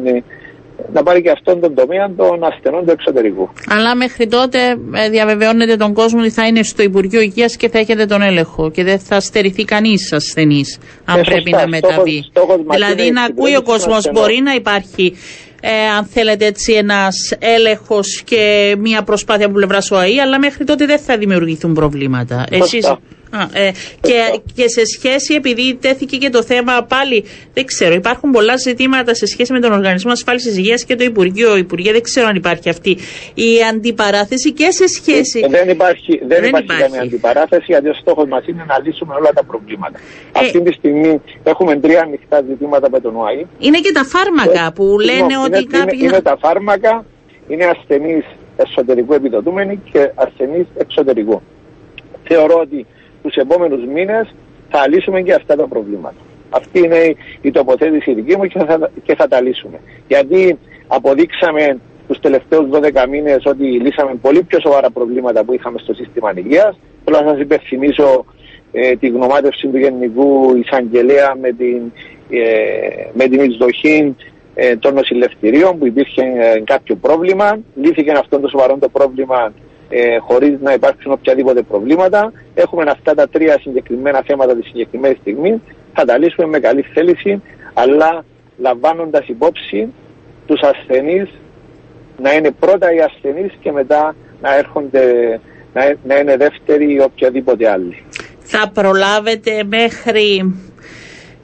να 0.94 1.04
πάρει 1.04 1.22
και 1.22 1.30
αυτόν 1.30 1.62
τον 1.62 1.76
τομέα 1.76 2.12
των 2.18 2.44
ασθενών 2.44 2.86
του 2.86 2.92
εξωτερικού. 2.92 3.50
Αλλά 3.70 3.96
μέχρι 3.96 4.28
τότε 4.28 4.60
ε, 4.94 5.10
διαβεβαιώνετε 5.10 5.76
τον 5.76 5.94
κόσμο 5.94 6.20
ότι 6.20 6.30
θα 6.30 6.48
είναι 6.48 6.64
στο 6.64 6.84
Υπουργείο 6.84 7.22
Υγείας 7.22 7.56
και 7.56 7.70
θα 7.70 7.80
έχετε 7.80 8.06
τον 8.06 8.22
έλεγχο 8.22 8.72
και 8.72 8.84
δεν 8.84 9.00
θα 9.00 9.20
στερηθεί 9.20 9.66
κανείς 9.66 10.14
ασθενής 10.14 10.80
αν 11.06 11.20
ε, 11.20 11.22
πρέπει 11.22 11.52
να 11.52 11.68
μεταβεί. 11.68 12.24
Στόχος, 12.30 12.58
δηλαδή 12.70 13.12
να 13.12 13.24
ακούει 13.24 13.56
ο 13.56 13.62
κόσμος, 13.62 14.10
μπορεί 14.14 14.42
να 14.44 14.54
υπάρχει 14.54 15.16
ε, 15.62 15.88
αν 15.98 16.06
θέλετε 16.06 16.46
έτσι 16.46 16.74
ένας 16.74 17.34
έλεγχος 17.40 18.22
και 18.26 18.76
μια 18.80 19.04
προσπάθεια 19.04 19.46
από 19.46 19.56
πλευράς 19.56 19.92
ΟΑΗ, 19.92 20.20
αλλά 20.20 20.40
μέχρι 20.40 20.64
τότε 20.64 20.86
δεν 20.86 21.00
θα 21.00 21.18
δημιουργηθούν 21.18 21.74
προβλήματα. 21.74 22.46
Εσείς, 22.50 22.94
ε, 23.54 23.72
και, 24.02 24.40
και 24.54 24.68
σε 24.68 24.86
σχέση, 24.86 25.34
επειδή 25.34 25.78
τέθηκε 25.82 26.18
και 26.18 26.30
το 26.30 26.44
θέμα 26.44 26.84
πάλι, 26.84 27.26
δεν 27.54 27.66
ξέρω, 27.66 27.94
υπάρχουν 27.94 28.32
πολλά 28.32 28.58
ζητήματα 28.58 29.14
σε 29.14 29.26
σχέση 29.26 29.54
με 29.54 29.60
τον 29.60 29.72
Οργανισμό 29.72 30.12
Ασφάλισης 30.12 30.58
Υγείας 30.58 30.86
και 30.86 30.96
το 30.96 31.04
Υπουργείο. 31.04 31.58
Υπουργείο, 31.58 31.92
δεν 31.92 32.02
ξέρω 32.02 32.28
αν 32.28 32.36
υπάρχει 32.36 32.70
αυτή 32.70 32.98
η 33.34 33.50
αντιπαράθεση 33.70 34.54
και 34.54 34.72
σε 34.72 34.88
σχέση. 34.88 35.40
Ε, 35.44 35.48
δεν 35.48 35.70
υπάρχει, 35.70 36.18
δεν, 36.18 36.42
δεν 36.42 36.50
υπάρχει, 36.50 36.82
καμία 36.82 37.02
αντιπαράθεση, 37.02 37.66
γιατί 37.68 37.90
ο 37.90 37.94
στόχος 37.94 38.28
μας 38.28 38.48
είναι 38.48 38.64
να 38.68 38.80
λύσουμε 38.84 39.14
όλα 39.14 39.34
τα 39.34 39.44
προβλήματα. 39.44 40.00
Ε, 40.34 40.40
Αυτή 40.40 40.62
τη 40.62 40.74
στιγμή 40.74 41.22
έχουμε 41.44 41.76
τρία 41.76 42.02
ανοιχτά 42.02 42.44
ζητήματα 42.50 42.90
με 42.90 43.00
τον 43.00 43.16
ΟΑΗ. 43.16 43.46
Είναι 43.60 43.80
και 43.80 43.92
τα 43.92 44.04
φάρμακα 44.04 44.74
που 44.74 45.00
λένε 45.00 45.20
είναι, 45.20 45.38
ότι 45.38 45.58
είναι, 45.58 45.78
κάποιοι. 45.78 46.00
Είναι, 46.02 46.22
τα 46.22 46.38
φάρμακα, 46.42 47.06
είναι 47.48 47.66
ασθενείς 47.66 48.26
εσωτερικού 48.56 49.14
επιδοτούμενοι 49.14 49.82
και 49.92 50.12
ασθενείς 50.16 50.66
εξωτερικού. 50.78 51.42
Θεωρώ 52.24 52.60
ότι 52.60 52.86
τους 53.26 53.36
επόμενους 53.36 53.86
μήνες 53.86 54.36
θα 54.70 54.88
λύσουμε 54.88 55.22
και 55.22 55.34
αυτά 55.34 55.56
τα 55.56 55.68
προβλήματα. 55.68 56.16
Αυτή 56.50 56.80
είναι 56.80 57.16
η 57.42 57.52
τοποθέτηση 57.52 58.14
δική 58.14 58.38
μου 58.38 58.46
και 58.46 58.60
θα, 58.60 58.92
και 59.04 59.16
θα 59.16 59.28
τα 59.28 59.42
λύσουμε. 59.42 59.80
Γιατί 60.08 60.58
αποδείξαμε 60.88 61.78
τους 62.08 62.20
τελευταίους 62.20 62.70
12 62.72 63.08
μήνες 63.10 63.46
ότι 63.46 63.64
λύσαμε 63.64 64.16
πολύ 64.22 64.44
πιο 64.44 64.60
σοβαρά 64.60 64.90
προβλήματα 64.90 65.44
που 65.44 65.54
είχαμε 65.54 65.78
στο 65.80 65.94
σύστημα 65.94 66.32
υγείας. 66.36 66.80
Θέλω 67.04 67.22
να 67.22 67.32
σας 67.32 67.40
υπενθυμίσω 67.40 68.26
ε, 68.72 68.96
τη 68.96 69.08
γνωμάτευση 69.08 69.68
του 69.68 69.78
Γενικού 69.78 70.56
Εισαγγελέα 70.56 71.36
με 71.42 71.52
την, 71.52 71.82
ε, 72.30 72.40
με 73.14 73.28
την 73.28 73.44
εισδοχή 73.44 74.16
ε, 74.56 74.76
των 74.76 74.94
νοσηλευτηρίων 74.94 75.78
που 75.78 75.86
υπήρχε 75.86 76.22
ε, 76.22 76.62
κάποιο 76.64 76.96
πρόβλημα. 76.96 77.60
Λύθηκε 77.76 78.12
αυτό 78.12 78.40
το 78.40 78.48
σοβαρό 78.48 78.78
το 78.80 78.90
πρόβλημα 78.90 79.54
ε, 79.90 80.18
χωρίς 80.18 80.60
να 80.62 80.74
υπάρξουν 80.74 81.12
οποιαδήποτε 81.12 81.62
προβλήματα. 81.62 82.32
Έχουμε 82.54 82.84
αυτά 82.88 83.14
τα 83.14 83.28
τρία 83.30 83.60
συγκεκριμένα 83.62 84.24
θέματα 84.26 84.56
τη 84.56 84.64
συγκεκριμένη 84.64 85.16
στιγμή. 85.22 85.62
Θα 85.94 86.06
τα 86.06 86.18
λύσουμε 86.18 86.48
με 86.48 86.60
καλή 86.60 86.82
θέληση, 86.82 87.42
αλλά 87.74 88.26
λαμβάνοντας 88.58 89.28
υπόψη 89.28 89.94
τους 90.46 90.62
ασθενείς 90.62 91.30
να 92.18 92.34
είναι 92.34 92.52
πρώτα 92.52 92.94
οι 92.94 93.00
ασθενείς 93.00 93.54
και 93.62 93.72
μετά 93.72 94.16
να 94.42 94.56
έρχονται 94.56 95.40
να, 95.74 95.96
να 96.04 96.18
είναι 96.18 96.38
δεύτεροι 96.38 96.94
ή 96.94 97.00
οποιαδήποτε 97.00 97.70
άλλοι. 97.70 98.04
Θα 98.40 98.70
προλάβετε 98.74 99.64
μέχρι 99.64 100.56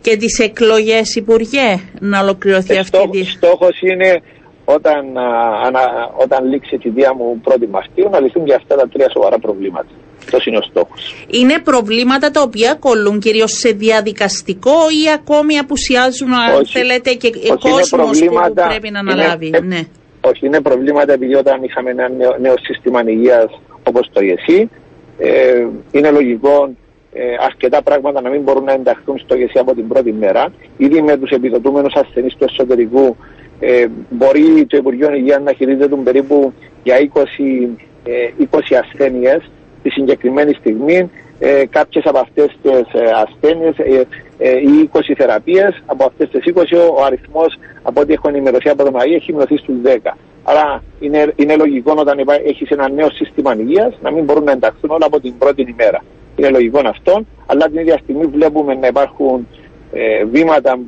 και 0.02 0.18
τις 0.18 0.40
εκλογές 0.40 1.16
Υπουργέ 1.16 1.80
να 2.00 2.20
ολοκληρωθεί 2.20 2.76
ε, 2.76 2.80
αυτή 2.80 3.10
η 3.12 3.24
Στόχος 3.24 3.82
είναι 3.82 4.22
όταν, 4.66 5.18
α, 5.18 6.12
όταν 6.18 6.50
λήξει 6.50 6.78
τη 6.78 6.90
δία 6.90 7.14
μου 7.14 7.42
1η 7.46 7.68
Μαρτίου 7.70 8.10
να 8.10 8.20
λυθούν 8.20 8.46
και 8.46 8.54
αυτά 8.54 8.76
τα 8.76 8.88
τρία 8.88 9.10
σοβαρά 9.10 9.40
προβλήματα. 9.40 9.90
Αυτό 10.20 10.38
είναι 10.46 10.58
ο 10.58 10.62
στόχος. 10.62 11.16
Είναι 11.28 11.60
προβλήματα 11.60 12.32
τα 12.32 12.42
οποία 12.42 12.76
κολλούν 12.80 13.20
κυρίως 13.20 13.52
σε 13.52 13.70
διαδικαστικό 13.70 14.78
ή 15.04 15.12
ακόμη 15.14 15.58
απουσιάζουν, 15.58 16.34
αν 16.34 16.66
θέλετε, 16.66 17.14
και 17.14 17.30
κόσμος 17.60 18.20
που 18.20 18.54
πρέπει 18.54 18.90
να 18.92 19.00
αναλάβει. 19.00 19.48
Είναι, 19.48 19.60
ναι. 19.60 19.82
Όχι, 20.22 20.46
είναι 20.46 20.62
προβλήματα 20.62 21.14
επειδή 21.14 21.36
όταν 21.36 21.64
είχαμε 21.64 21.90
ένα 21.90 22.10
νέο, 22.10 22.36
νέο 22.40 22.54
σύστημα 22.62 23.04
υγείας 23.06 23.60
όπως 23.84 24.10
το 24.14 24.22
ΙΕΣΥ, 24.22 24.70
ε, 25.18 25.66
είναι 25.92 26.12
λογικό 26.12 26.70
ε, 27.14 27.22
αρκετά 27.46 27.82
πράγματα 27.82 28.22
να 28.22 28.30
μην 28.30 28.42
μπορούν 28.42 28.64
να 28.64 28.72
ενταχθούν 28.72 29.20
στο 29.20 29.36
ΙΕΣΥ 29.36 29.60
από 29.60 29.74
την 29.74 29.88
πρώτη 29.88 30.12
μέρα. 30.14 30.54
Ήδη 30.78 31.02
με 31.02 31.18
τους 31.18 31.30
επιδοτούμενους 31.30 31.94
ασθενείς 31.94 32.36
του 32.36 32.44
εσωτερικού 32.50 33.16
ε, 33.64 33.88
μπορεί 34.10 34.66
το 34.68 34.78
Υπουργείο 34.78 35.14
Υγείας 35.14 35.42
να 35.42 35.54
χειρίζεται 35.54 35.96
περίπου 35.96 36.54
για 36.84 36.98
20, 37.14 37.70
ε, 38.04 38.46
20 38.52 38.76
ασθένειες 38.84 39.52
τη 39.84 39.90
συγκεκριμένη 39.90 40.54
στιγμή. 40.54 41.10
Ε, 41.40 41.66
κάποιες 41.70 42.06
από 42.06 42.20
αυτές 42.20 42.58
τις 42.62 43.02
ε, 43.02 43.12
ασθένειες 43.26 43.78
ε, 43.78 44.08
ε, 44.38 44.58
ή 44.58 44.90
20 44.94 45.00
θεραπείες 45.18 45.84
από 45.86 46.06
αυτές 46.06 46.30
τις 46.30 46.54
20 46.56 46.64
ο 46.98 47.04
αριθμός 47.04 47.58
από 47.82 48.02
ό,τι 48.02 48.14
έχω 48.14 48.30
ενημερωθεί 48.30 48.70
από 48.70 48.84
το 48.84 48.92
ΜΑΗ 48.92 49.14
έχει 49.14 49.34
μειωθεί 49.34 49.58
στους 49.58 49.76
10. 49.84 50.12
Άρα 50.44 50.84
είναι, 51.00 51.34
είναι 51.36 51.56
λογικό 51.56 51.94
όταν 51.98 52.20
έχεις 52.46 52.70
ένα 52.70 52.90
νέο 52.90 53.10
σύστημα 53.10 53.56
υγείας 53.56 53.98
να 54.02 54.12
μην 54.12 54.24
μπορούν 54.24 54.44
να 54.44 54.52
ενταχθούν 54.52 54.90
όλα 54.90 55.06
από 55.06 55.20
την 55.20 55.38
πρώτη 55.38 55.62
ημέρα. 55.62 56.04
Είναι 56.36 56.50
λογικό 56.50 56.82
αυτό, 56.86 57.26
αλλά 57.46 57.66
την 57.66 57.80
ίδια 57.80 57.98
στιγμή 58.04 58.26
βλέπουμε 58.26 58.76
να 58.76 58.88
υπάρχουν 58.88 59.48
ε, 59.92 60.26
βήματα 60.26 60.80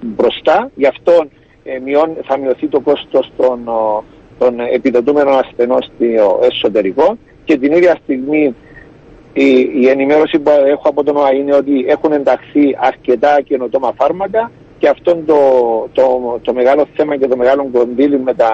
μπροστά. 0.00 0.70
Γι' 0.74 0.86
αυτό 0.86 1.12
ε, 1.12 1.26
θα 2.26 2.38
μειωθεί 2.38 2.66
το 2.66 2.80
κόστος 2.80 3.32
των, 3.36 3.68
των 4.38 4.60
επιδοτούμενων 4.60 5.38
ασθενών 5.38 5.82
στο 5.82 6.40
εσωτερικό 6.42 7.16
και 7.44 7.56
την 7.56 7.72
ίδια 7.72 7.98
στιγμή 8.02 8.54
η, 9.32 9.70
η 9.74 9.88
ενημέρωση 9.88 10.38
που 10.38 10.50
έχω 10.66 10.88
από 10.88 11.04
τον 11.04 11.16
ΟΑ 11.16 11.32
είναι 11.32 11.54
ότι 11.54 11.84
έχουν 11.88 12.12
ενταχθεί 12.12 12.76
αρκετά 12.78 13.40
καινοτόμα 13.40 13.92
φάρμακα 13.96 14.50
και 14.78 14.88
αυτό 14.88 15.16
το, 15.26 15.38
το, 15.92 16.38
το, 16.42 16.54
μεγάλο 16.54 16.86
θέμα 16.96 17.16
και 17.16 17.26
το 17.26 17.36
μεγάλο 17.36 17.68
κονδύλι 17.72 18.18
με 18.18 18.34
τα, 18.34 18.50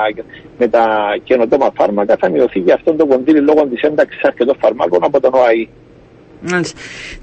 με 0.59 0.69
τα 0.69 1.17
καινοτόμα 1.25 1.71
φάρμακα 1.75 2.17
θα 2.21 2.29
μειωθεί 2.29 2.61
και 2.61 2.73
αυτό 2.73 2.95
το 2.95 3.07
κονδύλι 3.07 3.41
λόγω 3.41 3.67
της 3.67 3.83
ένταξης 3.83 4.23
αρκετών 4.23 4.57
φαρμάκων 4.61 5.05
από 5.05 5.21
τον 5.21 5.35
ΟΑΗ. 5.35 5.69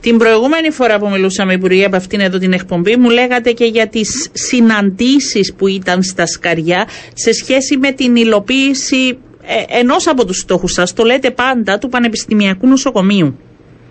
Την 0.02 0.18
προηγούμενη 0.18 0.70
φορά 0.72 1.00
που 1.00 1.10
μιλούσαμε, 1.10 1.54
Υπουργέ, 1.54 1.86
από 1.86 1.96
αυτήν 1.96 2.20
εδώ 2.20 2.38
την 2.38 2.54
εκπομπή, 2.54 2.96
μου 2.96 3.10
λέγατε 3.10 3.52
και 3.52 3.66
για 3.66 3.88
τις 3.88 4.30
συναντήσεις 4.34 5.54
που 5.54 5.68
ήταν 5.68 6.04
στα 6.04 6.26
Σκαριά 6.26 6.88
σε 7.14 7.34
σχέση 7.34 7.78
με 7.78 7.92
την 7.92 8.16
υλοποίηση 8.16 9.18
ε, 9.46 9.80
ενός 9.80 10.08
από 10.08 10.26
τους 10.26 10.38
στόχους 10.38 10.72
σας, 10.72 10.94
το 10.94 11.04
λέτε 11.04 11.32
πάντα, 11.32 11.78
του 11.78 11.90
Πανεπιστημιακού 11.90 12.68
Νοσοκομείου. 12.68 13.40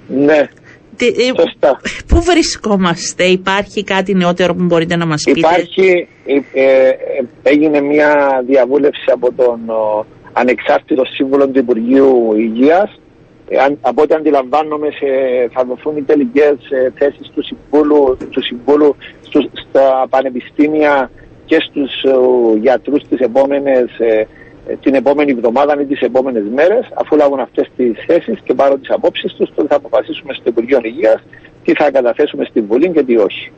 Ναι. 0.08 0.48
Τι, 0.96 1.06
ε, 1.06 1.40
Σωστά. 1.40 1.80
Πού 2.06 2.22
βρισκόμαστε, 2.22 3.24
υπάρχει 3.24 3.84
κάτι 3.84 4.14
νεότερο 4.14 4.54
που 4.54 4.64
μπορείτε 4.64 4.96
να 4.96 5.06
μας 5.06 5.22
πείτε; 5.24 5.38
Υπάρχει, 5.38 6.08
ε, 6.52 6.62
ε 6.62 6.96
έγινε 7.42 7.80
μια 7.80 8.42
διαβούλευση 8.46 9.10
από 9.12 9.32
τον 9.32 9.60
ανεξάρτητο 10.32 11.04
σύμβουλο 11.04 11.48
του 11.48 11.58
Υπουργείου 11.58 12.34
Υγείας 12.36 13.00
αν, 13.64 13.78
από 13.80 14.02
ό,τι 14.02 14.14
αντιλαμβάνομαι 14.14 14.88
σε, 14.90 15.06
θα 15.52 15.64
δοθούν 15.64 15.96
οι 15.96 16.02
τελικές 16.02 16.56
ε, 16.70 16.92
θέσεις 16.98 17.30
του 17.34 17.42
Συμβούλου, 17.44 18.16
του 18.30 18.42
Συμβούλου 18.42 18.96
στους, 19.22 19.44
στα 19.68 20.06
πανεπιστήμια 20.10 21.10
και 21.44 21.58
στους 21.68 22.02
ε, 22.02 22.58
γιατρούς 22.58 23.02
ε, 23.02 24.26
την 24.80 24.94
επόμενη 24.94 25.30
εβδομάδα 25.30 25.80
ή 25.80 25.84
τις 25.84 26.00
επόμενες 26.00 26.42
μέρες, 26.54 26.88
αφού 26.94 27.16
λάβουν 27.16 27.40
αυτές 27.40 27.70
τις 27.76 27.92
θέσεις 28.06 28.38
και 28.44 28.54
πάρουν 28.54 28.80
τις 28.80 28.90
απόψεις 28.90 29.32
τους, 29.32 29.50
τότε 29.54 29.68
θα 29.68 29.76
αποφασίσουμε 29.76 30.32
στο 30.32 30.48
Υπουργείο 30.48 30.80
Υγείας 30.82 31.22
τι 31.64 31.72
θα 31.74 31.90
καταθέσουμε 31.90 32.44
στην 32.44 32.64
Βουλή 32.66 32.90
και 32.90 33.02
τι 33.02 33.16
όχι. 33.16 33.52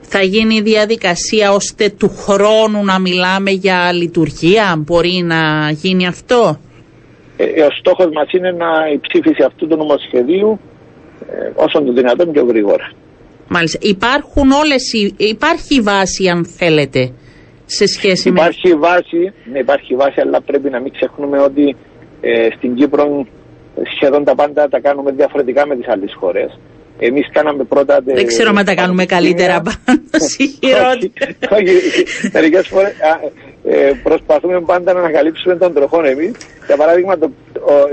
Θα 0.00 0.22
γίνει 0.22 0.54
η 0.54 0.60
διαδικασία 0.60 1.52
ώστε 1.52 1.88
του 1.88 2.08
χρόνου 2.08 2.84
να 2.84 2.98
μιλάμε 2.98 3.50
για 3.50 3.92
λειτουργία, 3.92 4.82
μπορεί 4.86 5.22
να 5.24 5.70
γίνει 5.70 6.06
αυτό; 6.06 6.58
Ε, 7.40 7.62
ο 7.62 7.70
στόχος 7.78 8.08
μας 8.12 8.32
είναι 8.32 8.50
να 8.52 8.68
η 8.92 8.98
ψήφιση 9.06 9.42
αυτού 9.46 9.66
του 9.66 9.76
νομοσχεδίου 9.76 10.60
ε, 11.30 11.50
όσο 11.54 11.82
το 11.82 11.92
δυνατόν 11.92 12.32
πιο 12.32 12.44
γρήγορα. 12.44 12.90
Μάλιστα. 13.48 13.78
Υπάρχουν 13.82 14.50
όλες 14.50 14.92
οι, 14.92 15.14
υπάρχει 15.16 15.80
βάση 15.80 16.28
αν 16.28 16.44
θέλετε 16.44 17.12
σε 17.64 17.86
σχέση 17.86 18.28
υπάρχει 18.28 18.68
με... 18.68 18.74
Βάση, 18.74 19.32
ναι, 19.52 19.58
υπάρχει 19.58 19.94
βάση 19.94 20.20
αλλά 20.20 20.40
πρέπει 20.40 20.70
να 20.70 20.80
μην 20.80 20.92
ξεχνούμε 20.92 21.38
ότι 21.40 21.76
ε, 22.20 22.48
στην 22.56 22.74
Κύπρο 22.74 23.26
σχεδόν 23.96 24.24
τα 24.24 24.34
πάντα 24.34 24.68
τα 24.68 24.80
κάνουμε 24.80 25.10
διαφορετικά 25.12 25.66
με 25.66 25.76
τις 25.76 25.88
άλλες 25.88 26.14
χώρες. 26.20 26.58
Εμείς 26.98 27.28
κάναμε 27.32 27.64
πρώτα. 27.64 28.00
Δεν 28.04 28.26
ξέρω 28.26 28.52
αν 28.56 28.64
τα 28.64 28.74
κάνουμε 28.74 29.04
καλύτερα 29.04 29.60
πάνω. 29.60 30.00
Όχι, 30.20 30.58
μερικές 32.32 32.68
φορές 32.68 32.92
ε, 33.70 33.92
προσπαθούμε 34.02 34.60
πάντα 34.60 34.92
να 34.92 34.98
ανακαλύψουμε 34.98 35.56
τον 35.56 35.72
τροχόν 35.72 36.04
εμείς. 36.04 36.32
Για 36.66 36.76
παράδειγμα, 36.76 37.16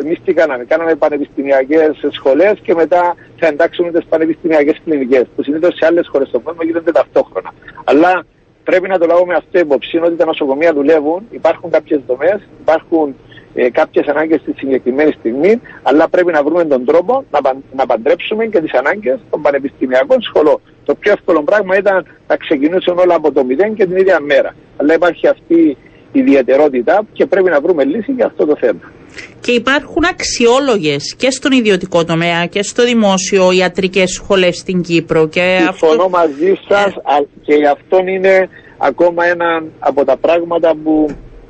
εμείς 0.02 0.20
τι 0.26 0.34
κάναμε. 0.34 0.64
Κάναμε 0.64 0.96
πανεπιστημιακές 0.96 1.90
σχολές 2.10 2.54
και 2.62 2.74
μετά 2.74 3.16
θα 3.40 3.48
εντάξουμε 3.48 3.92
τις 3.92 4.06
πανεπιστημιακές 4.10 4.82
κλινικές, 4.86 5.26
που 5.36 5.44
συνήθως 5.44 5.76
σε 5.76 5.86
άλλες 5.86 6.08
χώρες 6.08 6.28
στον 6.28 6.44
κόσμο 6.44 6.64
γίνονται 6.64 6.92
ταυτόχρονα. 6.92 7.54
Αλλά 7.84 8.26
πρέπει 8.64 8.88
να 8.88 8.98
το 8.98 9.06
λάβουμε 9.06 9.34
αυτό 9.36 9.60
υπόψη 9.60 9.98
ότι 9.98 10.16
τα 10.16 10.26
νοσοκομεία 10.26 10.74
δουλεύουν, 10.74 11.28
υπάρχουν 11.30 11.72
κάποιες 11.72 12.02
δομές, 12.08 12.40
υπάρχουν 12.62 13.16
ε, 13.54 13.70
κάποιες 13.70 14.08
ανάγκες 14.08 14.42
στη 14.42 14.54
συγκεκριμένη 14.58 15.12
στιγμή, 15.12 15.62
αλλά 15.84 16.10
πρέπει 16.10 16.32
να 16.32 16.44
βρούμε 16.44 16.66
τον 16.66 16.86
τρόπο 16.86 17.24
να, 17.32 17.40
να 17.76 17.86
παντρέψουμε 17.86 18.46
και 18.46 18.62
τις 18.62 18.74
ανάγκες 18.74 19.20
των 19.30 19.42
πανεπιστημιακών 19.42 20.22
σχολών. 20.22 20.62
Το 20.86 20.96
πιο 20.96 21.12
εύκολο 21.12 21.44
πράγμα 21.44 21.78
ήταν 21.78 22.06
να 22.28 22.36
ξεκινήσουν 22.36 22.98
όλα 22.98 23.16
από 23.16 23.32
το 23.32 23.44
μηδέν 23.44 23.76
και 23.76 23.86
την 23.86 23.98
ίδια 23.98 24.20
μέρα. 24.20 24.56
Αλλά 24.78 24.94
υπάρχει 24.94 25.28
αυτή 25.28 25.78
η 26.12 26.20
ιδιαιτερότητα 26.20 27.06
και 27.14 27.26
πρέπει 27.26 27.50
να 27.50 27.62
βρούμε 27.62 27.84
λύση 27.84 28.12
για 28.12 28.26
αυτό 28.26 28.46
το 28.46 28.56
θέμα. 28.60 28.92
Και 29.40 29.52
υπάρχουν 29.52 30.04
αξιόλογες 30.10 31.16
και 31.18 31.32
στον 31.32 31.52
ιδιωτικό 31.52 32.04
τομέα 32.04 32.46
και 32.46 32.64
στο 32.64 32.84
δημόσιο 32.84 33.52
ιατρικές 33.52 34.12
σχολές 34.12 34.58
στην 34.58 34.82
Κύπρο. 34.82 35.28
Και 35.28 35.58
Συμφωνώ 35.62 35.92
αυτό... 35.92 36.10
μαζί 36.10 36.60
σας 36.68 36.94
και 37.42 37.54
αυτό 37.68 37.98
είναι 38.08 38.50
ακόμα 38.78 39.26
ένα 39.26 39.64
από 39.80 40.06
τα 40.06 40.18
πράγματα 40.18 40.76
που 40.84 41.08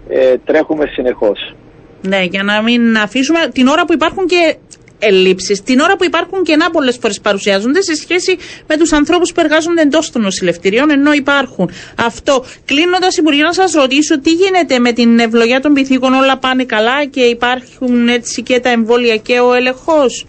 ε, 0.10 0.34
τρέχουμε 0.46 0.86
συνεχώς. 0.86 1.56
Ναι, 2.02 2.22
για 2.24 2.44
να 2.44 2.62
μην 2.62 2.98
αφήσουμε 2.98 3.40
την 3.54 3.68
ώρα 3.68 3.86
που 3.86 3.94
υπάρχουν 3.94 4.26
και 4.26 4.56
ελλείψεις, 5.00 5.64
την 5.64 5.80
ώρα 5.80 5.96
που 5.96 6.04
υπάρχουν 6.04 6.44
κενά 6.44 6.70
πολλές 6.70 6.98
φορές 7.02 7.20
παρουσιάζονται 7.20 7.82
σε 7.82 7.96
σχέση 7.96 8.38
με 8.68 8.78
τους 8.78 8.94
ανθρώπους 8.94 9.32
που 9.32 9.42
εργάζονται 9.42 9.82
εντός 9.82 10.12
των 10.12 10.22
νοσηλευτηρίων, 10.22 10.92
ενώ 10.92 11.14
υπάρχουν. 11.14 11.70
Αυτό. 12.06 12.44
Κλείνοντας, 12.66 13.18
Υπουργέ, 13.18 13.42
να 13.42 13.54
σας 13.54 13.72
ρωτήσω 13.72 14.20
τι 14.20 14.32
γίνεται 14.32 14.80
με 14.80 14.92
την 14.92 15.20
ευλογία 15.20 15.62
των 15.62 15.74
πυθίκων, 15.74 16.14
όλα 16.14 16.38
πάνε 16.38 16.64
καλά 16.64 17.06
και 17.06 17.22
υπάρχουν 17.22 18.08
έτσι 18.08 18.42
και 18.44 18.60
τα 18.60 18.70
εμβόλια 18.70 19.18
και 19.18 19.40
ο 19.40 19.54
έλεγχος; 19.54 20.26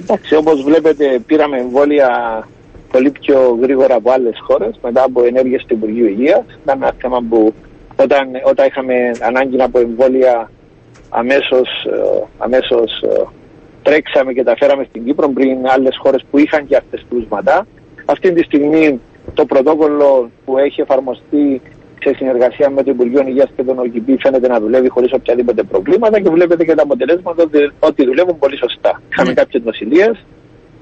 Εντάξει, 0.00 0.34
όπως 0.34 0.62
βλέπετε, 0.62 1.20
πήραμε 1.26 1.58
εμβόλια 1.58 2.08
πολύ 2.92 3.10
πιο 3.10 3.58
γρήγορα 3.62 3.94
από 3.94 4.10
άλλες 4.10 4.34
χώρες 4.46 4.78
μετά 4.82 5.02
από 5.02 5.24
ενέργειες 5.24 5.64
του 5.66 5.74
Υπουργείου 5.74 6.06
Υγείας. 6.06 6.44
Ήταν 6.62 6.82
ένα 6.82 6.92
θέμα 7.00 7.24
που 7.28 7.54
όταν, 7.96 8.28
όταν 8.44 8.66
είχαμε 8.66 8.94
ανάγκη 9.20 9.62
από 9.62 9.78
εμβόλια 9.78 10.50
αμέσως, 11.08 11.68
ε, 11.84 12.24
αμέσως 12.38 13.02
ε, 13.02 13.22
τρέξαμε 13.90 14.32
και 14.32 14.42
τα 14.42 14.54
φέραμε 14.60 14.84
στην 14.88 15.04
Κύπρο 15.04 15.28
πριν 15.28 15.56
άλλες 15.74 15.94
χώρες 16.02 16.22
που 16.30 16.38
είχαν 16.38 16.66
και 16.66 16.76
αυτές 16.76 17.04
κρούσματα. 17.08 17.66
Αυτή 18.04 18.32
τη 18.32 18.42
στιγμή 18.42 19.00
το 19.34 19.44
πρωτόκολλο 19.44 20.30
που 20.44 20.58
έχει 20.58 20.80
εφαρμοστεί 20.80 21.60
σε 22.04 22.14
συνεργασία 22.16 22.70
με 22.70 22.82
το 22.82 22.90
Υπουργείο 22.90 23.22
Υγείας 23.26 23.50
και 23.56 23.62
τον 23.62 23.78
ΟΚΙΠ 23.78 24.20
φαίνεται 24.20 24.48
να 24.48 24.60
δουλεύει 24.60 24.88
χωρίς 24.88 25.12
οποιαδήποτε 25.12 25.62
προβλήματα 25.62 26.20
και 26.20 26.30
βλέπετε 26.30 26.64
και 26.64 26.74
τα 26.74 26.82
αποτελέσματα 26.82 27.42
ότι 27.78 28.04
δουλεύουν 28.04 28.38
πολύ 28.38 28.56
σωστά. 28.56 29.02
Είχαμε 29.10 29.28
ναι. 29.28 29.34
κάποιες 29.34 29.62
νοσηλίε 29.62 30.10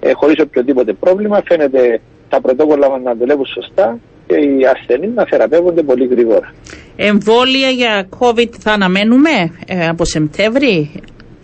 ε, 0.01 0.13
χωρίς 0.13 0.37
οποιοδήποτε 0.43 0.93
πρόβλημα. 0.93 1.43
Φαίνεται 1.49 2.01
τα 2.29 2.41
πρωτόκολλα 2.41 2.99
να 3.05 3.15
δουλεύουν 3.15 3.47
σωστά 3.47 3.99
και 4.27 4.35
οι 4.35 4.67
ασθενείς 4.75 5.15
να 5.15 5.25
θεραπεύονται 5.31 5.83
πολύ 5.83 6.07
γρήγορα. 6.07 6.53
Εμβόλια 6.97 7.69
για 7.69 8.09
COVID 8.19 8.51
θα 8.59 8.73
αναμένουμε 8.73 9.31
ε, 9.67 9.89
από 9.89 10.05
Σεπτέμβρη; 10.05 10.91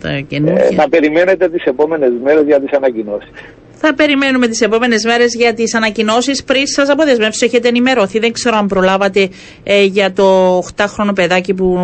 Ε, 0.05 0.75
να 0.75 0.89
περιμένετε 0.89 1.49
τις 1.49 1.63
επόμενες 1.63 2.11
μέρες 2.23 2.43
για 2.45 2.59
τις 2.59 2.73
ανακοινώσεις. 2.73 3.29
Θα 3.77 3.93
περιμένουμε 3.93 4.47
τις 4.47 4.61
επόμενες 4.61 5.05
μέρες 5.05 5.35
για 5.35 5.53
τις 5.53 5.75
ανακοινώσεις 5.75 6.43
πριν 6.43 6.67
σας 6.67 6.89
αποδεσμεύσω. 6.89 7.45
Έχετε 7.45 7.67
ενημερωθεί. 7.67 8.19
Δεν 8.19 8.31
ξέρω 8.31 8.57
αν 8.57 8.67
προλάβατε 8.67 9.29
ε, 9.63 9.83
για 9.83 10.13
το 10.13 10.57
8χρονο 10.57 11.15
παιδάκι 11.15 11.53
που 11.53 11.77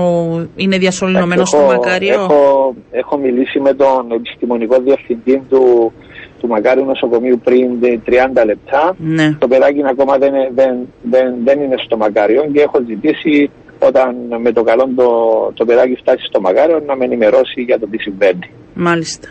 είναι 0.55 0.77
διασωληνωμένο 0.77 1.45
στο 1.45 1.57
Μακάριο. 1.57 2.13
Έχω, 2.13 2.75
έχω 2.91 3.17
μιλήσει 3.17 3.59
με 3.59 3.73
τον 3.73 4.11
επιστημονικό 4.11 4.79
διευθυντή 4.79 5.43
του 5.49 5.93
του 6.41 6.47
Μακάριου 6.47 6.85
νοσοκομείου 6.85 7.39
πριν 7.43 7.67
30 8.07 8.45
λεπτά. 8.45 8.95
Ναι. 8.97 9.35
Το 9.39 9.47
παιδάκι 9.47 9.81
ακόμα 9.85 10.17
δεν, 10.17 10.33
δεν, 10.55 10.73
δεν, 11.01 11.33
δεν 11.43 11.61
είναι 11.61 11.75
στο 11.85 11.97
Μακάριο 11.97 12.49
και 12.53 12.61
έχω 12.61 12.79
ζητήσει 12.87 13.49
όταν 13.81 14.15
με 14.41 14.51
το 14.51 14.63
καλό 14.63 14.89
το, 14.95 15.07
το 15.53 15.65
παιδάκι 15.65 15.95
φτάσει 15.95 16.25
στο 16.25 16.41
Μακάριο 16.41 16.79
να 16.85 16.95
με 16.95 17.05
ενημερώσει 17.05 17.61
για 17.61 17.79
το 17.79 17.87
τι 17.87 17.97
συμβαίνει. 17.97 18.49
Μάλιστα. 18.73 19.27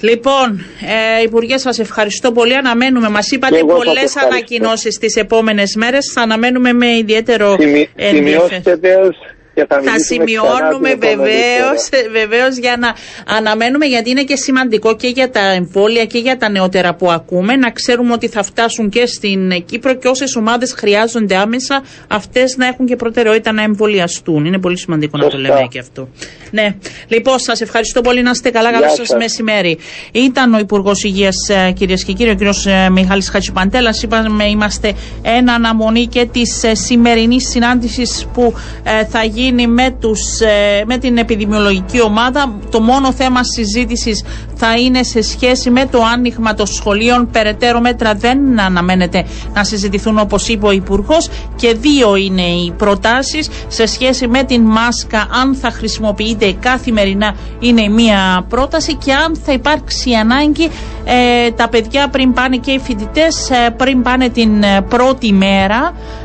Λοιπόν, 0.00 0.64
ε, 1.18 1.22
Υπουργέ, 1.22 1.58
σας 1.58 1.78
ευχαριστώ 1.78 2.32
πολύ. 2.32 2.54
Αναμένουμε. 2.56 3.08
Μας 3.08 3.30
είπατε 3.30 3.64
πολλές 3.64 4.16
ανακοινώσεις 4.16 4.98
τις 4.98 5.16
επόμενες 5.16 5.74
μέρες. 5.76 6.12
Θα 6.14 6.20
αναμένουμε 6.22 6.72
με 6.72 6.86
ιδιαίτερο 6.96 7.56
ενδιαφέρον 7.94 9.12
θα, 9.54 9.98
σημειώνουμε 9.98 10.94
βεβαίως 10.94 11.88
βεβαίως 12.12 12.56
για 12.56 12.76
να 12.78 12.94
αναμένουμε 13.36 13.86
γιατί 13.86 14.10
είναι 14.10 14.22
και 14.22 14.36
σημαντικό 14.36 14.96
και 14.96 15.08
για 15.08 15.30
τα 15.30 15.40
εμβόλια 15.40 16.04
και 16.04 16.18
για 16.18 16.36
τα 16.36 16.48
νεότερα 16.48 16.94
που 16.94 17.10
ακούμε 17.10 17.56
να 17.56 17.70
ξέρουμε 17.70 18.12
ότι 18.12 18.28
θα 18.28 18.42
φτάσουν 18.42 18.88
και 18.88 19.06
στην 19.06 19.64
Κύπρο 19.64 19.94
και 19.94 20.08
όσες 20.08 20.36
ομάδες 20.36 20.72
χρειάζονται 20.72 21.36
άμεσα 21.36 21.82
αυτές 22.08 22.56
να 22.56 22.66
έχουν 22.66 22.86
και 22.86 22.96
προτεραιότητα 22.96 23.52
να 23.52 23.62
εμβολιαστούν. 23.62 24.44
Είναι 24.44 24.58
πολύ 24.58 24.78
σημαντικό 24.78 25.18
να 25.18 25.28
το 25.28 25.38
λέμε 25.38 25.66
και 25.70 25.78
αυτό. 25.78 26.08
Ναι. 26.50 26.74
Λοιπόν, 27.08 27.38
σας 27.38 27.60
ευχαριστώ 27.60 28.00
πολύ. 28.00 28.22
Να 28.22 28.30
είστε 28.30 28.50
καλά. 28.50 28.72
Καλό 28.72 28.88
σας 28.88 29.14
μεσημέρι. 29.18 29.78
Ήταν 30.12 30.54
ο 30.54 30.58
Υπουργός 30.58 31.04
Υγείας, 31.04 31.36
ε, 31.48 31.72
κυρίες 31.72 32.04
και 32.04 32.12
κύριοι, 32.12 32.30
ο 32.30 32.34
κύριος 32.34 32.66
ε, 32.66 32.88
Μιχάλης 32.90 33.28
Χατσιπαντέλα. 33.28 33.94
Είπαμε, 34.02 34.44
είμαστε 34.44 34.94
ένα 35.22 35.52
αναμονή 35.52 36.06
και 36.06 36.26
της 36.32 36.62
ε, 36.62 36.74
σημερινής 36.74 37.48
συνάντησης 37.48 38.26
που 38.32 38.54
θα 39.08 39.24
γίνει 39.24 39.41
γίνει 39.42 39.66
με, 39.66 39.96
τους, 40.00 40.40
ε, 40.40 40.84
με 40.86 40.96
την 40.98 41.16
επιδημιολογική 41.16 42.02
ομάδα. 42.02 42.58
Το 42.70 42.80
μόνο 42.80 43.12
θέμα 43.12 43.44
συζήτησης 43.44 44.24
θα 44.54 44.78
είναι 44.78 45.02
σε 45.02 45.22
σχέση 45.22 45.70
με 45.70 45.86
το 45.86 46.02
άνοιγμα 46.14 46.54
των 46.54 46.66
σχολείων. 46.66 47.28
Περαιτέρω 47.32 47.80
μέτρα 47.80 48.14
δεν 48.14 48.60
αναμένεται 48.60 49.24
να 49.54 49.64
συζητηθούν 49.64 50.18
όπως 50.18 50.48
είπε 50.48 50.66
ο 50.66 50.70
Υπουργός. 50.72 51.28
Και 51.56 51.74
δύο 51.74 52.16
είναι 52.16 52.42
οι 52.42 52.72
προτάσεις 52.76 53.48
σε 53.68 53.86
σχέση 53.86 54.26
με 54.28 54.42
την 54.42 54.62
μάσκα. 54.62 55.26
Αν 55.42 55.54
θα 55.54 55.70
χρησιμοποιείται 55.70 56.52
καθημερινά 56.60 57.34
είναι 57.58 57.88
μία 57.88 58.44
πρόταση 58.48 58.94
και 58.94 59.12
αν 59.12 59.36
θα 59.44 59.52
υπάρξει 59.52 60.12
ανάγκη 60.12 60.70
ε, 61.04 61.50
τα 61.50 61.68
παιδιά 61.68 62.08
πριν 62.08 62.32
πάνε 62.32 62.56
και 62.56 62.70
οι 62.70 62.78
φοιτητές 62.78 63.50
ε, 63.50 63.70
πριν 63.76 64.02
πάνε 64.02 64.28
την 64.28 64.64
πρώτη 64.88 65.32
μέρα 65.32 65.92
ε, 65.94 66.21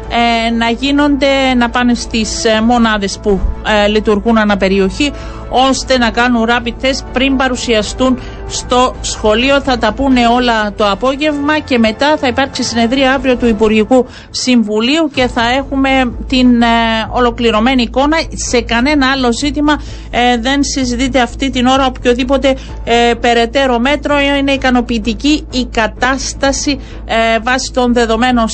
να 0.58 0.70
γίνονται, 0.70 1.54
να 1.58 1.70
πάνε 1.70 1.94
στις 1.94 2.46
ε, 2.46 2.62
μονάδες 2.62 3.20
που 3.22 3.40
ε, 3.84 3.88
λειτουργούν 3.88 4.38
αναπεριοχή 4.38 5.12
ώστε 5.50 5.98
να 5.98 6.10
κάνουν 6.10 6.46
rapid 6.50 6.86
test 6.86 7.04
πριν 7.14 7.36
παρουσιαστούν 7.36 8.20
στο 8.48 8.96
σχολείο. 9.02 9.62
Θα 9.62 9.78
τα 9.78 9.94
πούνε 9.94 10.28
όλα 10.28 10.74
το 10.74 10.90
απόγευμα 10.90 11.60
και 11.60 11.78
μετά 11.80 12.18
θα 12.18 12.28
υπάρξει 12.28 12.64
συνεδρία 12.64 13.14
αύριο 13.14 13.36
του 13.36 13.48
Υπουργικού 13.48 14.06
Συμβουλίου 14.30 15.10
και 15.14 15.28
θα 15.28 15.42
έχουμε 15.58 15.90
την 16.28 16.62
ε, 16.62 16.66
ολοκληρωμένη 17.12 17.82
εικόνα. 17.82 18.18
Σε 18.34 18.62
κανένα 18.62 19.12
άλλο 19.12 19.34
ζήτημα 19.34 19.82
ε, 20.10 20.38
δεν 20.38 20.64
συζητείται 20.64 21.22
αυτή 21.22 21.50
την 21.50 21.66
ώρα 21.66 21.86
οποιοδήποτε 21.86 22.56
ε, 22.84 23.14
περαιτέρω 23.22 23.80
μέτρο. 23.80 24.16
Είναι 24.40 24.52
ικανοποιητική 24.52 25.46
η 25.52 25.66
κατάσταση 25.72 26.80
ε, 27.06 27.40
βάσει 27.40 27.72
των 27.74 27.94
δεδομένων 27.94 28.46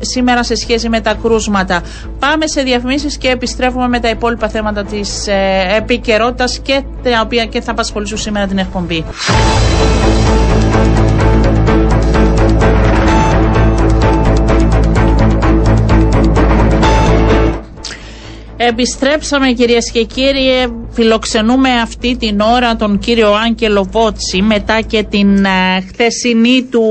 σήμερα 0.00 0.42
σε 0.42 0.54
σχέση 0.54 0.88
με 0.88 1.00
τα 1.00 1.14
κρούσματα. 1.22 1.82
Πάμε 2.18 2.46
σε 2.46 2.62
διαφημίσεις 2.62 3.18
και 3.18 3.28
επιστρέφουμε 3.28 3.88
με 3.88 4.00
τα 4.00 4.08
υπόλοιπα 4.08 4.48
θέματα 4.48 4.84
της 4.84 5.26
ε, 6.28 6.44
και 6.62 6.82
τα 7.02 7.20
οποία 7.20 7.46
και 7.46 7.60
θα 7.60 7.70
απασχολήσουν 7.70 8.18
σήμερα 8.18 8.46
την 8.46 8.58
εκπομπή. 8.58 9.04
Επιστρέψαμε 18.60 19.52
κυρίες 19.52 19.90
και 19.90 20.04
κύριοι, 20.04 20.50
φιλοξενούμε 20.90 21.70
αυτή 21.70 22.16
την 22.16 22.40
ώρα 22.40 22.76
τον 22.76 22.98
κύριο 22.98 23.32
Άγγελο 23.34 23.88
Βότση 23.90 24.42
μετά 24.42 24.80
και 24.80 25.02
την 25.02 25.44
ε, 25.44 25.80
χθεσινή 25.88 26.62
του 26.70 26.84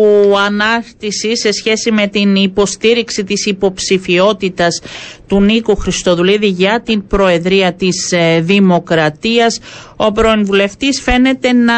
ανάρτηση 0.45 1.37
σε 1.37 1.51
σχέση 1.51 1.91
με 1.91 2.07
την 2.07 2.35
υποστήριξη 2.35 3.23
της 3.23 3.45
υποψηφιότητας 3.45 4.81
του 5.27 5.41
Νίκου 5.41 5.75
Χριστοδουλίδη 5.75 6.47
για 6.47 6.81
την 6.85 7.07
Προεδρία 7.07 7.73
της 7.73 8.11
ε, 8.11 8.39
Δημοκρατίας. 8.41 9.59
Ο 9.95 10.11
πρώην 10.11 10.45
βουλευτής 10.45 11.01
φαίνεται 11.01 11.53
να 11.53 11.73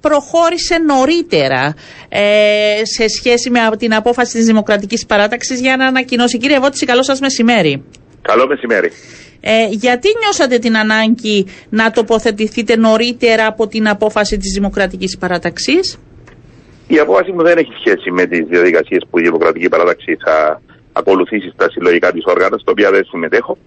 προχώρησε 0.00 0.78
νωρίτερα 0.86 1.74
ε, 2.08 2.20
σε 2.82 3.08
σχέση 3.08 3.50
με 3.50 3.58
την 3.78 3.94
απόφαση 3.94 4.36
της 4.36 4.46
Δημοκρατικής 4.46 5.06
Παράταξης 5.06 5.60
για 5.60 5.76
να 5.76 5.86
ανακοινώσει. 5.86 6.38
Κύριε 6.38 6.58
Βότση, 6.60 6.86
καλό 6.86 7.02
σας 7.02 7.20
μεσημέρι. 7.20 7.82
Καλό 8.26 8.46
μεσημέρι. 8.46 8.90
Ε, 9.40 9.66
γιατί 9.70 10.08
νιώσατε 10.22 10.58
την 10.58 10.76
ανάγκη 10.76 11.46
να 11.68 11.90
τοποθετηθείτε 11.90 12.76
νωρίτερα 12.76 13.46
από 13.46 13.66
την 13.66 13.88
απόφαση 13.88 14.36
της 14.38 14.52
Δημοκρατικής 14.52 15.18
Παράταξης; 15.18 15.98
Η 16.86 16.98
απόφαση 16.98 17.32
μου 17.32 17.42
δεν 17.42 17.58
έχει 17.58 17.72
σχέση 17.80 18.10
με 18.10 18.26
τις 18.26 18.46
διαδικασίες 18.48 19.02
που 19.10 19.18
η 19.18 19.22
Δημοκρατική 19.22 19.68
Παράταξη 19.68 20.16
θα 20.24 20.60
ακολουθήσει 20.92 21.50
στα 21.54 21.70
συλλογικά 21.70 22.12
της 22.12 22.24
όργανα, 22.26 22.58
στο 22.58 22.70
οποίο 22.70 22.90
δεν 22.90 23.04
συμμετέχω. 23.04 23.58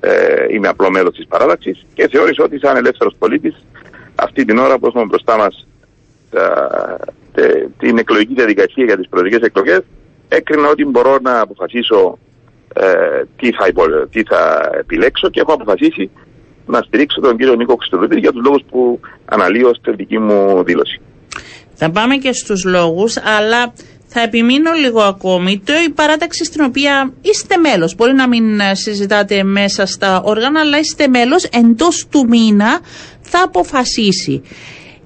ε, 0.00 0.44
είμαι 0.54 0.68
απλό 0.68 0.90
μέλος 0.90 1.14
της 1.14 1.26
παράταξης 1.26 1.86
και 1.94 2.08
θεώρησα 2.08 2.44
ότι 2.44 2.58
σαν 2.58 2.76
ελεύθερος 2.76 3.14
πολίτης 3.18 3.54
αυτή 4.14 4.44
την 4.44 4.58
ώρα 4.58 4.78
που 4.78 4.86
έχουμε 4.86 5.04
μπροστά 5.04 5.36
μας 5.36 5.66
την 7.78 7.98
εκλογική 7.98 8.34
διαδικασία 8.34 8.84
για 8.84 8.96
τις 8.96 9.08
προεδρικές 9.08 9.40
εκλογές, 9.40 9.80
έκρινα 10.28 10.68
ότι 10.68 10.84
μπορώ 10.84 11.18
να 11.22 11.40
αποφασίσω 11.40 12.18
ε, 12.80 13.24
τι, 13.36 13.50
θα 13.52 13.64
τι 14.10 14.22
θα 14.22 14.70
επιλέξω 14.78 15.28
και 15.30 15.40
έχω 15.40 15.52
αποφασίσει 15.52 16.10
να 16.66 16.82
στηρίξω 16.86 17.20
τον 17.20 17.36
κύριο 17.36 17.54
Νίκο 17.54 17.74
Χριστοδουλίδη 17.76 18.20
για 18.20 18.32
τους 18.32 18.44
λόγους 18.44 18.62
που 18.70 19.00
αναλύω 19.24 19.74
στην 19.74 19.96
δική 19.96 20.18
μου 20.18 20.62
δήλωση. 20.64 21.00
Θα 21.74 21.90
πάμε 21.90 22.16
και 22.16 22.32
στους 22.32 22.64
λόγους, 22.64 23.16
αλλά 23.16 23.72
θα 24.06 24.20
επιμείνω 24.20 24.72
λίγο 24.72 25.00
ακόμη. 25.02 25.62
Το 25.64 25.72
η 25.86 25.90
παράταξη 25.90 26.44
στην 26.44 26.64
οποία 26.64 27.12
είστε 27.20 27.56
μέλος, 27.56 27.94
μπορεί 27.94 28.12
να 28.12 28.28
μην 28.28 28.44
συζητάτε 28.72 29.42
μέσα 29.42 29.86
στα 29.86 30.22
όργανα, 30.22 30.60
αλλά 30.60 30.78
είστε 30.78 31.08
μέλος 31.08 31.44
εντός 31.44 32.06
του 32.10 32.26
μήνα 32.28 32.80
θα 33.20 33.42
αποφασίσει. 33.44 34.42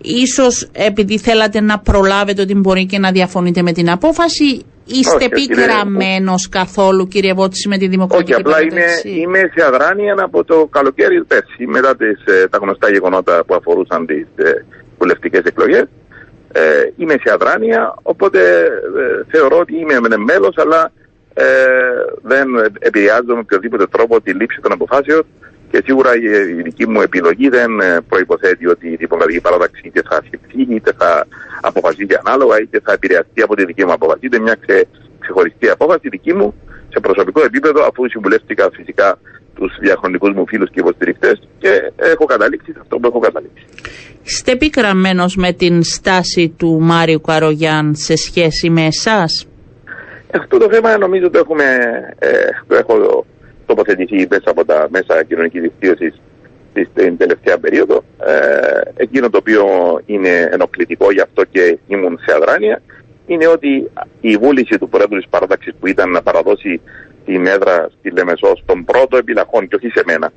Ίσως 0.02 0.68
επειδή 0.72 1.18
θέλατε 1.18 1.60
να 1.60 1.78
προλάβετε 1.78 2.42
ότι 2.42 2.54
μπορεί 2.54 2.86
και 2.86 2.98
να 2.98 3.10
διαφωνείτε 3.10 3.62
με 3.62 3.72
την 3.72 3.90
απόφαση 3.90 4.64
Είστε 4.98 5.24
επικραμμένο 5.24 6.34
καθόλου, 6.50 7.06
κύριε 7.06 7.34
Βότση, 7.34 7.68
με 7.68 7.76
τη 7.78 7.86
Δημοκρατική 7.88 8.32
Όχι, 8.32 8.40
απλά 8.40 8.58
είμαι, 8.62 8.86
είμαι 9.20 9.38
σε 9.54 9.64
αδράνεια 9.66 10.14
από 10.18 10.44
το 10.44 10.68
καλοκαίρι 10.70 11.24
πέρσι, 11.24 11.66
μετά 11.66 11.96
τις, 11.96 12.24
ε, 12.24 12.48
τα 12.48 12.58
γνωστά 12.62 12.90
γεγονότα 12.90 13.44
που 13.46 13.54
αφορούσαν 13.54 14.06
τις 14.06 14.26
ε, 14.36 14.64
βουλευτικές 14.98 15.42
εκλογές. 15.44 15.86
Ε, 16.52 16.62
είμαι 16.96 17.16
σε 17.22 17.32
αδράνεια, 17.32 17.94
οπότε 18.02 18.40
ε, 19.00 19.24
θεωρώ 19.30 19.58
ότι 19.58 19.74
είμαι 19.78 20.16
μέλος, 20.16 20.54
αλλά 20.56 20.92
ε, 21.34 21.44
δεν 22.22 22.46
επηρεάζω 22.78 23.32
με 23.34 23.38
οποιοδήποτε 23.38 23.86
τρόπο 23.86 24.20
τη 24.20 24.32
λήψη 24.32 24.60
των 24.60 24.72
αποφάσεων 24.72 25.22
και 25.72 25.82
σίγουρα 25.86 26.10
η 26.16 26.62
δική 26.62 26.88
μου 26.88 27.00
επιλογή 27.00 27.48
δεν 27.48 27.80
ε, 27.80 28.00
προποθέτει 28.08 28.66
ότι 28.66 28.86
η 28.88 28.96
δημοκρατική 28.96 29.40
παράταξη 29.40 29.80
είτε 29.84 30.02
θα 30.08 30.22
σκεφτεί, 30.26 30.74
είτε 30.74 30.92
θα 30.98 31.26
αποφασίσει 31.60 32.16
ανάλογα, 32.24 32.60
είτε 32.60 32.80
θα 32.84 32.92
επηρεαστεί 32.92 33.42
από 33.42 33.54
τη 33.56 33.64
δική 33.64 33.84
μου 33.84 33.92
απόφαση. 33.92 34.26
Είναι 34.26 34.38
μια 34.38 34.56
ξε, 34.66 34.86
ξεχωριστή 35.18 35.68
απόφαση 35.68 36.08
δική 36.08 36.32
μου 36.34 36.54
σε 36.88 37.00
προσωπικό 37.00 37.40
επίπεδο, 37.44 37.80
αφού 37.90 38.08
συμβουλεύτηκα 38.08 38.70
φυσικά 38.72 39.18
τους 39.54 39.72
διαχρονικούς 39.80 40.32
μου 40.34 40.46
φίλους 40.46 40.70
και 40.70 40.80
υποστηρικτές 40.80 41.48
και 41.58 41.92
έχω 41.96 42.24
καταλήξει 42.24 42.72
σε 42.72 42.78
αυτό 42.80 42.98
που 42.98 43.06
έχω 43.06 43.18
καταλήξει. 43.18 43.64
Είστε 44.22 44.52
επικραμμένος 44.52 45.36
με 45.36 45.52
την 45.52 45.82
στάση 45.82 46.54
του 46.58 46.78
Μάριου 46.80 47.20
Καρογιάν 47.20 47.94
σε 47.94 48.16
σχέση 48.16 48.70
με 48.70 48.86
εσάς; 48.86 49.46
Αυτό 50.34 50.58
το 50.58 50.68
θέμα 50.70 50.98
νομίζω 50.98 51.30
το 51.30 51.38
έχουμε, 51.38 51.64
ε, 52.18 52.28
το 52.66 52.74
έχω 52.74 53.24
τοποθετηθεί 53.74 54.26
μέσα 54.30 54.50
από 54.50 54.64
τα 54.64 54.88
μέσα 54.90 55.24
κοινωνικής 55.24 55.62
δικτύωσης 55.62 56.20
στην 56.90 57.16
τελευταία 57.16 57.58
περίοδο. 57.58 58.04
Ε, 58.26 58.80
εκείνο 58.94 59.30
το 59.30 59.38
οποίο 59.38 59.64
είναι 60.06 60.48
ενοχλητικό 60.52 61.12
γι' 61.12 61.20
αυτό 61.20 61.44
και 61.44 61.78
ήμουν 61.86 62.18
σε 62.26 62.34
αδράνεια 62.34 62.82
είναι 63.26 63.46
ότι 63.46 63.90
η 64.20 64.36
βούληση 64.36 64.78
του 64.78 64.88
Πρόεδρου 64.88 65.18
της 65.18 65.28
Παράταξης 65.28 65.74
που 65.80 65.86
ήταν 65.86 66.10
να 66.10 66.22
παραδώσει 66.22 66.80
την 67.24 67.46
έδρα 67.46 67.88
στη 67.98 68.10
Λεμεσό 68.10 68.56
στον 68.62 68.84
πρώτο 68.84 69.16
επιλαχών 69.16 69.68
και 69.68 69.76
όχι 69.76 69.88
σε 69.88 70.02
μένα, 70.06 70.32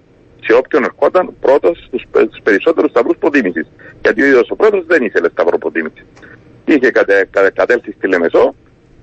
σε 0.46 0.54
όποιον 0.54 0.84
ερχόταν 0.84 1.34
πρώτος 1.40 1.88
στους 1.88 2.04
περισσότερους 2.44 2.90
σταυρούς 2.90 3.18
προτίμηση. 3.18 3.68
Γιατί 4.02 4.22
ο 4.22 4.26
ίδιος 4.26 4.50
ο 4.50 4.56
πρόεδρος 4.56 4.86
δεν 4.86 5.04
ήθελε 5.04 5.30
σταυρό 5.30 5.58
προτίμηση. 5.58 6.06
Είχε 6.66 6.92
κατε, 6.92 7.30
κατέλθει 7.54 7.92
στη 7.92 8.08
Λεμεσό 8.08 8.56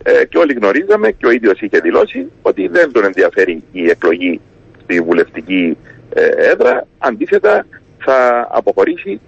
ε, 0.03 0.25
και 0.25 0.39
όλοι 0.39 0.53
γνωρίζαμε 0.53 1.11
και 1.11 1.27
ο 1.27 1.31
ίδιος 1.31 1.61
είχε 1.61 1.79
δηλώσει 1.79 2.31
ότι 2.43 2.69
δεν 2.69 2.93
τον 2.93 3.05
ενδιαφέρει 3.05 3.63
η 3.73 3.91
εκλογή 3.91 4.41
στη 4.83 5.01
βουλευτική 5.01 5.77
ε, 6.15 6.51
έδρα. 6.51 6.87
Αντίθετα 6.99 7.67
θα 7.99 8.49
αποχωρήσει 8.51 9.21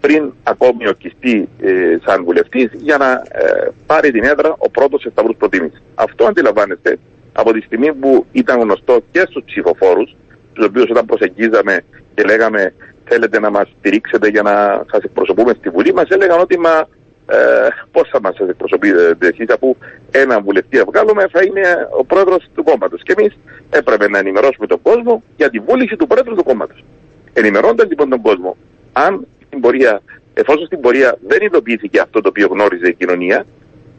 πριν 0.00 0.32
ακόμη 0.42 0.88
ορκιστεί 0.88 1.48
ε, 1.60 1.96
σαν 2.04 2.24
βουλευτής 2.24 2.70
για 2.72 2.96
να 2.96 3.10
ε, 3.12 3.68
πάρει 3.86 4.10
την 4.10 4.24
έδρα 4.24 4.54
ο 4.58 4.70
πρώτος 4.70 5.00
σε 5.00 5.10
σταυρούς 5.10 5.36
προτίμηση. 5.36 5.82
Αυτό 5.94 6.24
αντιλαμβάνεστε 6.24 6.98
από 7.32 7.52
τη 7.52 7.60
στιγμή 7.60 7.94
που 7.94 8.26
ήταν 8.32 8.60
γνωστό 8.60 9.00
και 9.10 9.24
στους 9.28 9.42
ψηφοφόρους, 9.44 10.16
τους 10.52 10.64
οποίους 10.66 10.90
όταν 10.90 11.06
προσεγγίζαμε 11.06 11.84
και 12.14 12.22
λέγαμε 12.22 12.74
θέλετε 13.04 13.40
να 13.40 13.50
μας 13.50 13.68
στηρίξετε 13.78 14.28
για 14.28 14.42
να 14.42 14.84
σας 14.90 15.02
εκπροσωπούμε 15.02 15.54
στη 15.58 15.68
Βουλή, 15.68 15.94
μας 15.94 16.08
έλεγαν 16.08 16.40
ότι 16.40 16.58
μα 16.58 16.88
ε, 17.32 17.68
πώς 17.92 18.08
θα 18.08 18.20
μας 18.20 18.36
εκπροσωπείτε 18.38 19.16
εσεί, 19.20 19.44
αφού 19.54 19.76
ένα 20.10 20.40
βουλευτή 20.40 20.76
να 20.76 20.84
βγάλουμε 20.84 21.26
θα 21.32 21.42
είναι 21.42 21.88
ο 21.98 22.04
πρόεδρος 22.04 22.48
του 22.54 22.64
κόμματος. 22.64 23.02
Και 23.02 23.14
εμείς 23.18 23.32
έπρεπε 23.70 24.08
να 24.08 24.18
ενημερώσουμε 24.18 24.66
τον 24.66 24.82
κόσμο 24.82 25.22
για 25.36 25.50
τη 25.50 25.58
βούληση 25.58 25.96
του 25.96 26.06
πρόεδρου 26.06 26.34
του 26.34 26.44
κόμματος. 26.44 26.84
Ενημερώνοντα 27.32 27.84
λοιπόν 27.88 28.08
τον 28.08 28.20
κόσμο, 28.20 28.56
αν 28.92 29.26
στην 29.46 29.60
πορεία, 29.60 30.02
εφόσον 30.34 30.66
στην 30.66 30.80
πορεία 30.80 31.18
δεν 31.26 31.38
υλοποιήθηκε 31.40 32.00
αυτό 32.00 32.20
το 32.20 32.28
οποίο 32.28 32.46
γνώριζε 32.46 32.88
η 32.88 32.94
κοινωνία, 32.94 33.46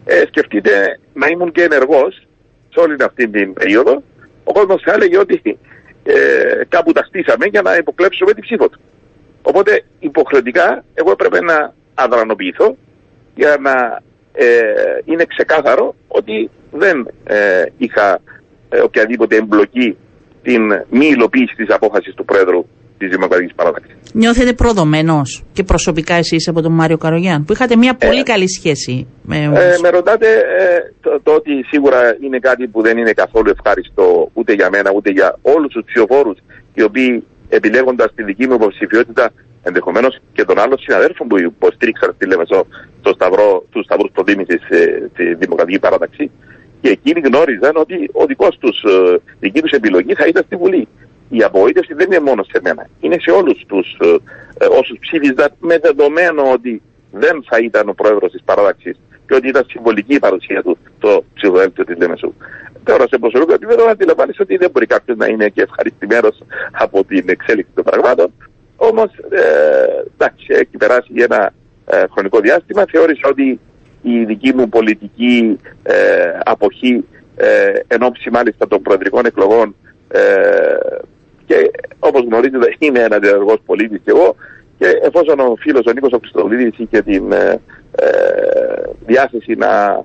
ε, 0.05 0.23
σκεφτείτε 0.27 0.99
να 1.13 1.27
ήμουν 1.27 1.51
και 1.51 1.63
ενεργός 1.63 2.27
σε 2.73 2.79
όλη 2.79 2.95
αυτή 3.03 3.29
την 3.29 3.53
περίοδο, 3.53 4.03
ο 4.43 4.51
κόσμος 4.51 4.81
θα 4.85 4.93
έλεγε 4.93 5.17
ότι 5.17 5.57
ε, 6.03 6.13
κάπου 6.69 6.91
τα 6.91 7.03
στήσαμε 7.03 7.45
για 7.45 7.61
να 7.61 7.75
υποκλέψουμε 7.75 8.33
την 8.33 8.43
ψήφο 8.43 8.69
του. 8.69 8.79
Οπότε 9.41 9.83
υποχρεωτικά 9.99 10.83
εγώ 10.93 11.11
έπρεπε 11.11 11.41
να 11.41 11.73
αδρανοποιηθώ 11.93 12.75
για 13.35 13.57
να 13.59 14.01
ε, 14.33 14.45
είναι 15.05 15.25
ξεκάθαρο 15.25 15.95
ότι 16.07 16.49
δεν 16.71 17.07
ε, 17.23 17.63
είχα 17.77 18.19
ε, 18.69 18.79
οποιαδήποτε 18.79 19.35
εμπλοκή 19.35 19.97
την 20.41 20.61
μη 20.89 21.05
υλοποίηση 21.05 21.55
της 21.55 21.69
απόφασης 21.69 22.13
του 22.13 22.25
Πρόεδρου 22.25 22.65
της 22.97 23.09
Δημοκρατικής 23.09 23.55
Παράταξης. 23.55 23.95
Νιώθετε 24.13 24.53
προδομένος 24.53 25.43
και 25.53 25.63
προσωπικά 25.63 26.13
εσείς 26.15 26.47
από 26.47 26.61
τον 26.61 26.71
Μάριο 26.71 26.97
Καρογιάν 26.97 27.43
που 27.45 27.53
είχατε 27.53 27.75
μια 27.75 27.93
πολύ 27.95 28.23
καλή 28.23 28.49
σχέση 28.49 29.07
με 29.23 29.37
ε, 29.37 29.77
Με 29.81 29.89
ρωτάτε 29.89 30.27
το, 31.01 31.19
το, 31.23 31.31
ότι 31.33 31.51
σίγουρα 31.71 32.17
είναι 32.21 32.39
κάτι 32.39 32.67
που 32.67 32.81
δεν 32.81 32.97
είναι 32.97 33.11
καθόλου 33.11 33.49
ευχάριστο 33.49 34.29
ούτε 34.33 34.53
για 34.53 34.69
μένα 34.69 34.91
ούτε 34.95 35.09
για 35.11 35.37
όλους 35.41 35.73
τους 35.73 35.83
ψηφοφόρους 35.85 36.37
οι 36.73 36.83
οποίοι 36.83 37.23
επιλέγοντας 37.49 38.13
τη 38.15 38.23
δική 38.23 38.47
μου 38.47 38.53
υποψηφιότητα 38.53 39.31
ενδεχομένως 39.63 40.19
και 40.33 40.45
των 40.45 40.59
άλλων 40.59 40.77
συναδέλφων 40.77 41.27
που 41.27 41.39
υποστήριξαν 41.39 42.13
στη 42.15 42.25
Λεμεσό 42.25 42.65
το 43.01 43.11
σταυρό, 43.13 43.65
τους 43.69 43.83
σταυρούς 43.85 44.11
προτίμησης 44.13 44.69
ε, 44.69 45.09
στη 45.13 45.33
Δημοκρατική 45.33 45.79
Παράταξη. 45.79 46.31
Και 46.81 46.89
εκείνοι 46.89 47.19
γνώριζαν 47.19 47.75
ότι 47.75 48.09
ο 48.13 48.25
δικός 48.25 48.57
τους, 48.57 48.83
ε, 48.83 49.21
δική 49.39 49.61
τους 49.61 49.71
επιλογή 49.71 50.13
θα 50.13 50.25
ήταν 50.25 50.43
στη 50.45 50.55
Βουλή. 50.55 50.87
Η 51.29 51.43
απογοήτευση 51.43 51.93
δεν 51.93 52.05
είναι 52.11 52.19
μόνο 52.19 52.43
σε 52.43 52.59
μένα. 52.63 52.89
Είναι 52.99 53.17
σε 53.19 53.31
όλους 53.31 53.63
τους 53.67 53.97
ε, 54.01 54.65
όσους 54.65 54.97
ψήφιζαν 54.99 55.53
με 55.59 55.77
δεδομένο 55.77 56.51
ότι 56.51 56.81
δεν 57.11 57.43
θα 57.49 57.57
ήταν 57.57 57.89
ο 57.89 57.93
πρόεδρος 57.93 58.31
της 58.31 58.41
παράταξης 58.45 58.99
και 59.27 59.35
ότι 59.35 59.47
ήταν 59.47 59.65
συμβολική 59.69 60.13
η 60.13 60.19
παρουσία 60.19 60.61
του 60.63 60.77
στο 60.97 61.23
ψηφοδέλτιο 61.33 61.83
της 61.83 61.97
Λέμεσου. 61.97 62.33
Τώρα 62.83 63.07
σε 63.07 63.17
προσωπικό 63.17 63.53
επίπεδο 63.53 63.89
αντιλαμβάνεις 63.89 64.39
ότι 64.39 64.57
δεν 64.57 64.69
μπορεί 64.71 64.85
κάποιος 64.85 65.17
να 65.17 65.27
είναι 65.27 65.49
και 65.49 65.61
ευχαριστημένος 65.61 66.43
από 66.71 67.03
την 67.03 67.29
εξέλιξη 67.29 67.71
των 67.75 67.83
πραγμάτων. 67.83 68.33
Όμως, 68.89 69.11
ε, 69.29 70.03
εντάξει, 70.13 70.45
έχει 70.47 70.77
περάσει 70.77 71.11
ένα 71.15 71.53
ε, 71.85 72.03
χρονικό 72.11 72.39
διάστημα. 72.39 72.85
Θεώρησα 72.91 73.27
ότι 73.29 73.59
η 74.01 74.23
δική 74.25 74.53
μου 74.53 74.69
πολιτική 74.69 75.57
ε, 75.83 75.93
αποχή 76.43 77.05
ε, 77.35 77.71
εν 77.87 78.03
ώψη 78.03 78.29
μάλιστα 78.29 78.67
των 78.67 78.81
προεδρικών 78.81 79.25
εκλογών 79.25 79.75
ε, 80.07 80.21
και 81.45 81.71
όπως 81.99 82.21
γνωρίζετε 82.21 82.75
είμαι 82.85 82.99
ένα 82.99 83.19
διαδρογός 83.19 83.57
πολίτης 83.65 84.01
και 84.03 84.11
εγώ 84.11 84.35
και 84.77 84.85
εφόσον 85.03 85.39
ο 85.39 85.55
φίλος 85.59 85.85
ο 85.85 85.91
Νίκος 85.91 86.11
Χριστοδουλίδης 86.19 86.77
είχε 86.77 87.01
την 87.01 87.31
ε, 87.31 87.61
ε, 87.95 88.09
διάθεση 89.05 89.55
να 89.55 90.03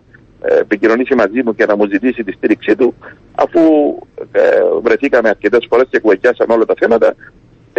επικοινωνήσει 0.60 1.14
μαζί 1.14 1.42
μου 1.44 1.54
και 1.54 1.66
να 1.66 1.76
μου 1.76 1.86
ζητήσει 1.90 2.24
τη 2.24 2.32
στήριξή 2.32 2.76
του 2.76 2.94
αφού 3.34 3.60
βρεθήκαμε 4.82 5.28
αρκετές 5.28 5.66
φορές 5.68 5.86
και 5.90 5.98
κουβεντιάσαμε 5.98 6.54
όλα 6.54 6.64
τα 6.64 6.74
θέματα 6.78 7.14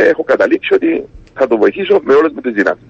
έχω 0.02 0.24
καταλήξει 0.24 0.74
ότι 0.74 1.04
θα 1.34 1.48
το 1.48 1.58
βοηθήσω 1.58 2.02
με 2.04 2.14
όλες 2.14 2.32
τις 2.42 2.54
δυνάμεις. 2.54 2.84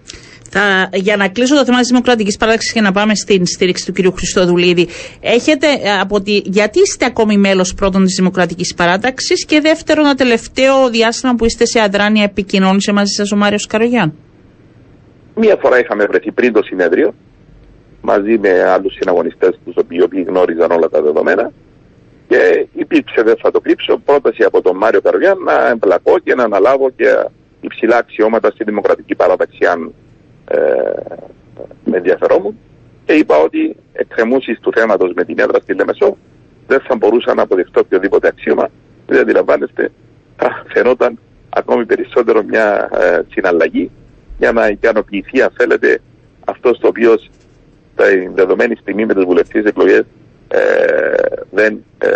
Θα, 0.51 0.89
για 0.93 1.15
να 1.15 1.27
κλείσω 1.27 1.55
το 1.55 1.65
θέμα 1.65 1.79
της 1.79 1.87
Δημοκρατικής 1.87 2.37
Παράταξης 2.37 2.73
και 2.73 2.81
να 2.81 2.91
πάμε 2.91 3.15
στην 3.15 3.45
στήριξη 3.45 3.85
του 3.85 3.93
κ. 3.93 4.17
Χριστοδουλίδη, 4.17 4.87
έχετε 5.19 5.67
ε, 5.67 5.99
από 6.01 6.21
τη, 6.21 6.41
γιατί 6.45 6.79
είστε 6.79 7.05
ακόμη 7.05 7.37
μέλος 7.37 7.73
πρώτον 7.73 8.03
της 8.03 8.15
Δημοκρατικής 8.15 8.73
Παράταξης 8.73 9.45
και 9.45 9.61
δεύτερον, 9.61 10.05
το 10.05 10.15
τελευταίο 10.15 10.89
διάστημα 10.89 11.35
που 11.35 11.45
είστε 11.45 11.65
σε 11.65 11.81
αδράνεια, 11.81 12.23
επικοινώνησε 12.23 12.91
μαζί 12.91 13.13
σας 13.13 13.31
ο 13.31 13.35
Μάριος 13.35 13.65
Καρογιάν; 13.65 14.13
Μία 15.35 15.57
φορά 15.61 15.79
είχαμε 15.79 16.05
βρεθεί 16.05 16.31
πριν 16.31 16.53
το 16.53 16.63
συνέδριο 16.63 17.13
μαζί 18.01 18.37
με 18.37 18.63
άλλους 18.63 18.93
συναγωνιστές 18.93 19.59
τους 19.65 19.75
οποίοι 20.03 20.25
γνώριζαν 20.27 20.71
όλα 20.71 20.89
τα 20.89 21.01
δεδομένα 21.01 21.51
και 22.29 22.67
υπήρξε, 22.73 23.21
δεν 23.21 23.37
θα 23.41 23.51
το 23.51 23.59
κρύψω, 23.59 23.97
πρόταση 24.05 24.43
από 24.43 24.61
τον 24.61 24.77
Μάριο 24.77 25.01
Καρογιάν 25.01 25.37
να 25.43 25.67
εμπλακώ 25.67 26.19
και 26.19 26.35
να 26.35 26.43
αναλάβω 26.43 26.89
και 26.89 27.25
υψηλά 27.61 27.97
αξιώματα 27.97 28.49
στη 28.51 28.63
Δημοκρατική 28.63 29.15
Παράταξη, 29.15 29.65
αν 29.65 29.93
ε, 30.45 30.57
με 31.83 31.97
ενδιαφερόμουν. 31.97 32.57
Και 33.05 33.13
είπα 33.13 33.37
ότι 33.37 33.75
εκκρεμούσεις 33.93 34.59
του 34.59 34.71
θέματος 34.75 35.11
με 35.15 35.23
την 35.23 35.39
έδρα 35.39 35.59
στη 35.59 35.73
Λεμεσό 35.73 36.17
δεν 36.67 36.79
θα 36.79 36.95
μπορούσα 36.95 37.33
να 37.33 37.41
αποδεχτώ 37.41 37.79
οποιοδήποτε 37.79 38.27
αξίωμα. 38.27 38.69
Δεν 39.07 39.19
αντιλαμβάνεστε 39.19 39.91
θα 40.37 40.63
φαινόταν 40.67 41.19
ακόμη 41.49 41.85
περισσότερο 41.85 42.43
μια 42.43 42.89
ε, 42.93 43.21
συναλλαγή 43.31 43.91
για 44.37 44.51
να 44.51 44.67
ικανοποιηθεί, 44.67 45.41
αν 45.41 45.49
θέλετε, 45.57 46.01
αυτός 46.45 46.79
το 46.79 46.87
οποίος 46.87 47.29
στην 47.93 48.35
δεδομένη 48.35 48.75
στιγμή 48.75 49.05
με 49.05 49.13
τι 49.13 49.23
βουλευτικέ 49.23 49.67
εκλογές 49.67 50.03
ε, 50.47 50.59
δεν 51.51 51.83
ε, 51.97 52.09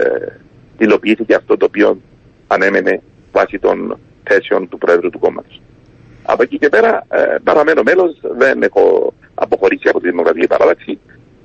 υλοποιήθηκε 0.78 1.36
αυτό 1.36 1.58
το 1.58 1.66
οποίο 1.66 2.02
ανέμενε 2.48 3.02
βάσει 3.32 3.60
των 3.60 4.00
θέσεων 4.24 4.70
του 4.70 4.78
Πρόεδρου 4.78 5.10
του 5.10 5.20
κόμματος. 5.20 5.62
Από 6.24 6.44
εκεί 6.44 6.58
και 6.58 6.70
πέρα 6.70 7.06
ε, 7.10 7.36
παραμένω 7.44 7.82
μέλος, 7.84 8.20
δεν 8.38 8.64
έχω 8.64 9.14
αποχωρήσει 9.34 9.90
από 9.90 10.00
τη 10.00 10.10
Δημοκρατική 10.10 10.48
Παράδοξη 10.48 11.00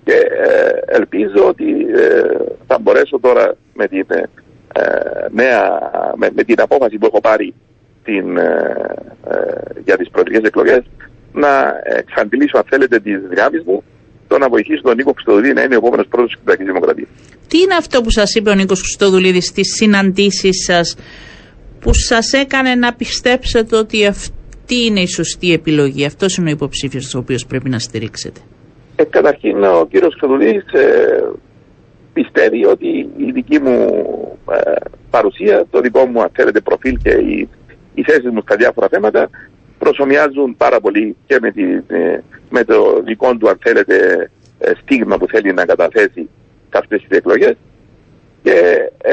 και 0.08 0.14
ε, 0.14 0.96
ελπίζω 0.96 1.48
ότι 1.48 1.86
ε, 1.94 2.22
θα 2.66 2.78
μπορέσω 2.78 3.18
τώρα 3.20 3.54
με 3.74 3.86
την, 3.88 4.06
ε, 4.10 4.22
νέα, 5.30 5.90
με, 6.16 6.30
με, 6.34 6.42
την 6.42 6.60
απόφαση 6.60 6.98
που 6.98 7.06
έχω 7.06 7.20
πάρει 7.20 7.54
την, 8.04 8.38
για 9.84 9.96
τις 9.96 10.10
προεδρικές 10.10 10.42
εκλογές 10.42 10.82
να 11.32 11.80
εξαντλήσω 11.84 12.56
αν 12.56 12.64
θέλετε 12.68 12.98
τις 13.00 13.20
δυνάμεις 13.28 13.62
μου 13.64 13.82
το 14.28 14.38
να 14.38 14.48
βοηθήσω 14.48 14.82
τον 14.82 14.96
Νίκο 14.96 15.12
Χρυστοδουλίδη 15.12 15.54
να 15.54 15.62
είναι 15.62 15.74
ο 15.74 15.78
επόμενος 15.78 16.06
πρόεδρος 16.06 16.32
της 16.32 16.38
Κυπριακής 16.38 16.66
Δημοκρατίας. 16.66 17.08
Τι 17.48 17.58
είναι 17.58 17.74
αυτό 17.74 18.00
που 18.02 18.10
σας 18.10 18.34
είπε 18.34 18.50
ο 18.50 18.54
Νίκος 18.54 18.80
Χρυστοδουλίδη 18.80 19.40
στις 19.40 19.74
συναντήσεις 19.74 20.64
σας 20.64 20.96
που 21.80 21.94
σας 21.94 22.32
έκανε 22.32 22.74
να 22.74 22.94
πιστέψετε 22.94 23.76
ότι 23.76 24.06
αυτή 24.06 24.84
είναι 24.84 25.00
η 25.00 25.06
σωστή 25.06 25.52
επιλογή, 25.52 26.04
αυτός 26.04 26.36
είναι 26.36 26.48
ο 26.48 26.52
υποψήφιος 26.52 27.14
ο 27.14 27.18
οποίος 27.18 27.46
πρέπει 27.46 27.68
να 27.68 27.78
στηρίξετε. 27.78 28.40
Ε, 28.96 29.04
καταρχήν 29.04 29.64
ο 29.64 29.86
κύριος 29.90 30.14
Χρυστοδουλίδη 30.18 30.62
ε, 30.72 30.82
πιστεύει 32.12 32.64
ότι 32.64 32.88
η 33.16 33.30
δική 33.32 33.58
μου 33.60 33.76
ε, 34.50 34.72
παρουσία, 35.10 35.66
το 35.70 35.80
δικό 35.80 36.06
μου 36.06 36.22
αν 36.22 36.30
θέλετε 36.32 36.60
προφίλ 36.60 36.98
και 37.02 37.10
οι, 37.10 37.48
οι 37.94 38.02
θέσει 38.02 38.28
μου 38.28 38.40
στα 38.42 38.56
διάφορα 38.56 38.88
θέματα 38.90 39.30
προσωμιάζουν 39.78 40.56
πάρα 40.56 40.80
πολύ 40.80 41.16
και 41.26 41.38
με, 41.40 41.50
τη, 41.50 41.62
ε, 41.86 42.20
με 42.50 42.64
το 42.64 43.02
δικό 43.04 43.36
του 43.36 43.48
αν 43.48 43.58
θέλετε 43.60 44.30
ε, 44.58 44.72
στίγμα 44.82 45.18
που 45.18 45.26
θέλει 45.26 45.52
να 45.52 45.64
καταθέσει 45.64 46.28
σε 46.70 46.78
αυτές 46.78 47.04
τις 47.08 47.18
εκλογές 47.18 47.56
και 48.42 48.90
ε, 49.02 49.12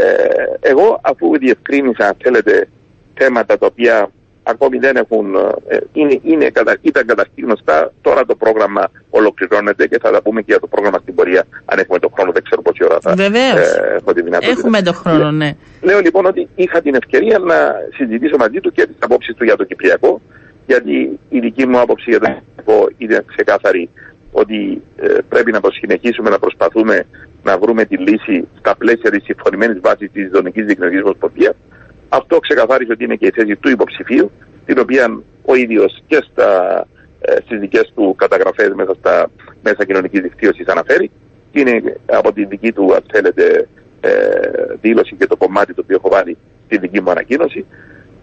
εγώ 0.60 1.00
αφού 1.04 1.38
διευκρίνησα 1.38 2.08
αν 2.08 2.16
θέλετε 2.22 2.68
θέματα 3.14 3.58
τα 3.58 3.66
οποία 3.66 4.10
ακόμη 4.46 4.78
δεν 4.78 4.96
έχουν, 4.96 5.36
ε, 5.68 5.78
είναι, 5.94 6.20
είναι, 6.24 6.52
ήταν 6.82 7.06
καταρχήν 7.06 7.44
γνωστά. 7.46 7.92
Τώρα 8.02 8.26
το 8.26 8.36
πρόγραμμα 8.36 8.92
ολοκληρώνεται 9.10 9.88
και 9.88 10.00
θα 10.02 10.12
τα 10.12 10.22
πούμε 10.22 10.40
και 10.40 10.46
για 10.50 10.60
το 10.60 10.68
πρόγραμμα 10.68 10.98
στην 11.02 11.16
πορεία. 11.16 11.44
Αν 11.66 11.80
έχουμε 11.80 12.00
τον 12.00 12.12
χρόνο, 12.16 12.32
δεν 12.32 12.44
ξέρω 12.44 12.62
πόση 12.62 12.84
ώρα 12.84 12.98
θα 13.02 13.14
Βεβαίως. 13.14 13.76
Ε, 13.76 13.96
έχω 14.00 14.14
τη 14.14 14.22
δυνατότητα. 14.22 14.60
Έχουμε 14.60 14.82
τον 14.82 14.94
χρόνο, 14.94 15.32
ναι. 15.32 15.56
Λέω 15.82 16.00
λοιπόν 16.00 16.26
ότι 16.26 16.48
είχα 16.56 16.82
την 16.82 16.96
ευκαιρία 16.96 17.38
να 17.40 17.76
συζητήσω 17.96 18.36
μαζί 18.38 18.60
του 18.60 18.72
και 18.72 18.86
τις 18.86 18.96
απόψεις 19.00 19.36
του 19.36 19.44
για 19.44 19.56
το 19.56 19.64
Κυπριακό. 19.64 20.22
Γιατί 20.66 21.20
η 21.30 21.40
δική 21.40 21.68
μου 21.68 21.80
άποψη 21.80 22.10
για 22.10 22.20
το 22.20 22.26
Κυπριακό 22.26 22.90
είναι 22.98 23.24
ξεκάθαρη 23.26 23.90
ότι 24.32 24.82
ε, 24.96 25.18
πρέπει 25.30 25.52
να 25.52 25.60
συνεχίσουμε 25.72 26.30
να 26.30 26.40
προσπαθούμε 26.40 27.06
να 27.44 27.58
βρούμε 27.58 27.86
τη 27.86 27.98
λύση 27.98 28.48
στα 28.60 28.76
πλαίσια 28.76 29.12
της 29.12 29.24
συμφωνημένης 29.24 29.80
βάσης 29.82 30.12
της 30.12 30.30
Δονική 30.30 30.62
Διεκτηνική 30.62 31.02
Ομοσπονδίας. 31.02 31.56
Αυτό 32.10 32.40
ξεκαθάρισε 32.40 32.92
ότι 32.92 33.04
είναι 33.04 33.16
και 33.16 33.26
η 33.26 33.32
θέση 33.36 33.56
του 33.56 33.70
υποψηφίου, 33.70 34.32
την 34.66 34.80
οποία 34.80 35.20
ο 35.46 35.56
ίδιος 35.56 36.04
και 36.08 36.24
στα, 36.32 36.50
ε, 37.20 37.36
στις 37.44 37.60
δικές 37.60 37.92
του 37.96 38.16
καταγραφές 38.18 38.70
μέσα 38.74 38.96
στα 39.00 39.30
μέσα 39.64 39.86
κοινωνικής 39.86 40.22
δικτύωσης 40.22 40.68
αναφέρει 40.68 41.12
και 41.52 41.60
είναι 41.60 41.98
από 42.06 42.34
την 42.34 42.48
δική 42.48 42.72
του, 42.72 42.94
αν 42.94 43.04
θέλετε, 43.12 43.68
ε, 44.02 44.10
δήλωση 44.82 45.16
και 45.16 45.28
το 45.28 45.36
κομμάτι 45.36 45.74
το 45.74 45.82
οποίο 45.84 45.96
έχω 45.96 46.10
βάλει 46.10 46.38
στη 46.66 46.78
δική 46.78 47.02
μου 47.02 47.12
ανακοίνωση. 47.12 47.66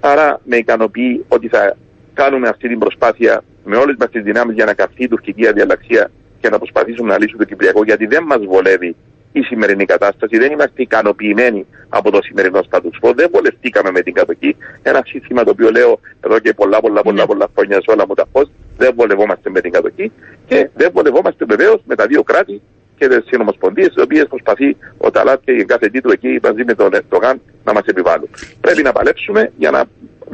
Άρα 0.00 0.40
με 0.44 0.56
ικανοποιεί 0.56 1.24
ότι 1.28 1.48
θα 1.48 1.76
κάνουμε 2.14 2.48
αυτή 2.48 2.68
την 2.68 2.78
προσπάθεια 2.78 3.44
με 3.64 3.76
όλες 3.76 3.96
μας 3.98 4.08
τις 4.10 4.22
δυνάμεις 4.22 4.54
για 4.54 4.64
να 4.64 4.74
καυθεί 4.74 5.04
η 5.04 5.08
τουρκική 5.08 5.46
αδιαλαξία 5.46 6.10
και 6.40 6.48
να 6.48 6.58
προσπαθήσουμε 6.58 7.08
να 7.08 7.18
λύσουμε 7.18 7.38
το 7.38 7.44
Κυπριακό 7.44 7.84
γιατί 7.84 8.06
δεν 8.06 8.22
μας 8.22 8.44
βολεύει 8.44 8.96
η 9.32 9.42
σημερινή 9.42 9.84
κατάσταση. 9.84 10.38
Δεν 10.38 10.52
είμαστε 10.52 10.82
ικανοποιημένοι 10.82 11.66
από 11.88 12.10
το 12.10 12.18
σημερινό 12.22 12.60
status 12.70 12.94
quo. 13.00 13.12
Δεν 13.14 13.28
βολευτήκαμε 13.32 13.90
με 13.90 14.00
την 14.00 14.12
κατοχή. 14.12 14.56
Ένα 14.82 15.02
σύστημα 15.06 15.44
το 15.44 15.50
οποίο 15.50 15.70
λέω 15.70 16.00
εδώ 16.20 16.38
και 16.38 16.52
πολλά, 16.52 16.80
πολλά, 16.80 17.02
πολλά, 17.02 17.20
ναι. 17.20 17.26
πολλά 17.26 17.48
χρόνια 17.54 17.76
σε 17.76 17.90
όλα 17.90 18.04
μου 18.08 18.14
τα 18.14 18.26
πώ. 18.32 18.40
Δεν 18.76 18.92
βολευόμαστε 18.94 19.50
με 19.50 19.60
την 19.60 19.72
κατοχή 19.72 20.12
και 20.46 20.70
δεν 20.74 20.90
βολευόμαστε 20.92 21.44
βεβαίως 21.44 21.80
με 21.86 21.94
τα 21.94 22.06
δύο 22.06 22.22
κράτη 22.22 22.60
και 22.96 23.08
τις 23.08 23.24
συνομοσπονδίες, 23.26 23.88
τις 23.88 24.02
οποίες 24.02 24.26
προσπαθεί 24.28 24.76
ο 24.98 25.10
Ταλάτ 25.10 25.40
και 25.44 25.52
η 25.52 25.64
κάθε 25.64 25.90
του 25.90 26.10
εκεί 26.12 26.38
μαζί 26.42 26.64
με 26.64 26.74
τον 26.74 26.94
Ερτογάν 26.94 27.40
να 27.64 27.72
μας 27.72 27.84
επιβάλλουν. 27.84 28.28
Πρέπει 28.60 28.82
να 28.82 28.92
παλέψουμε 28.92 29.52
για 29.56 29.70
να 29.70 29.84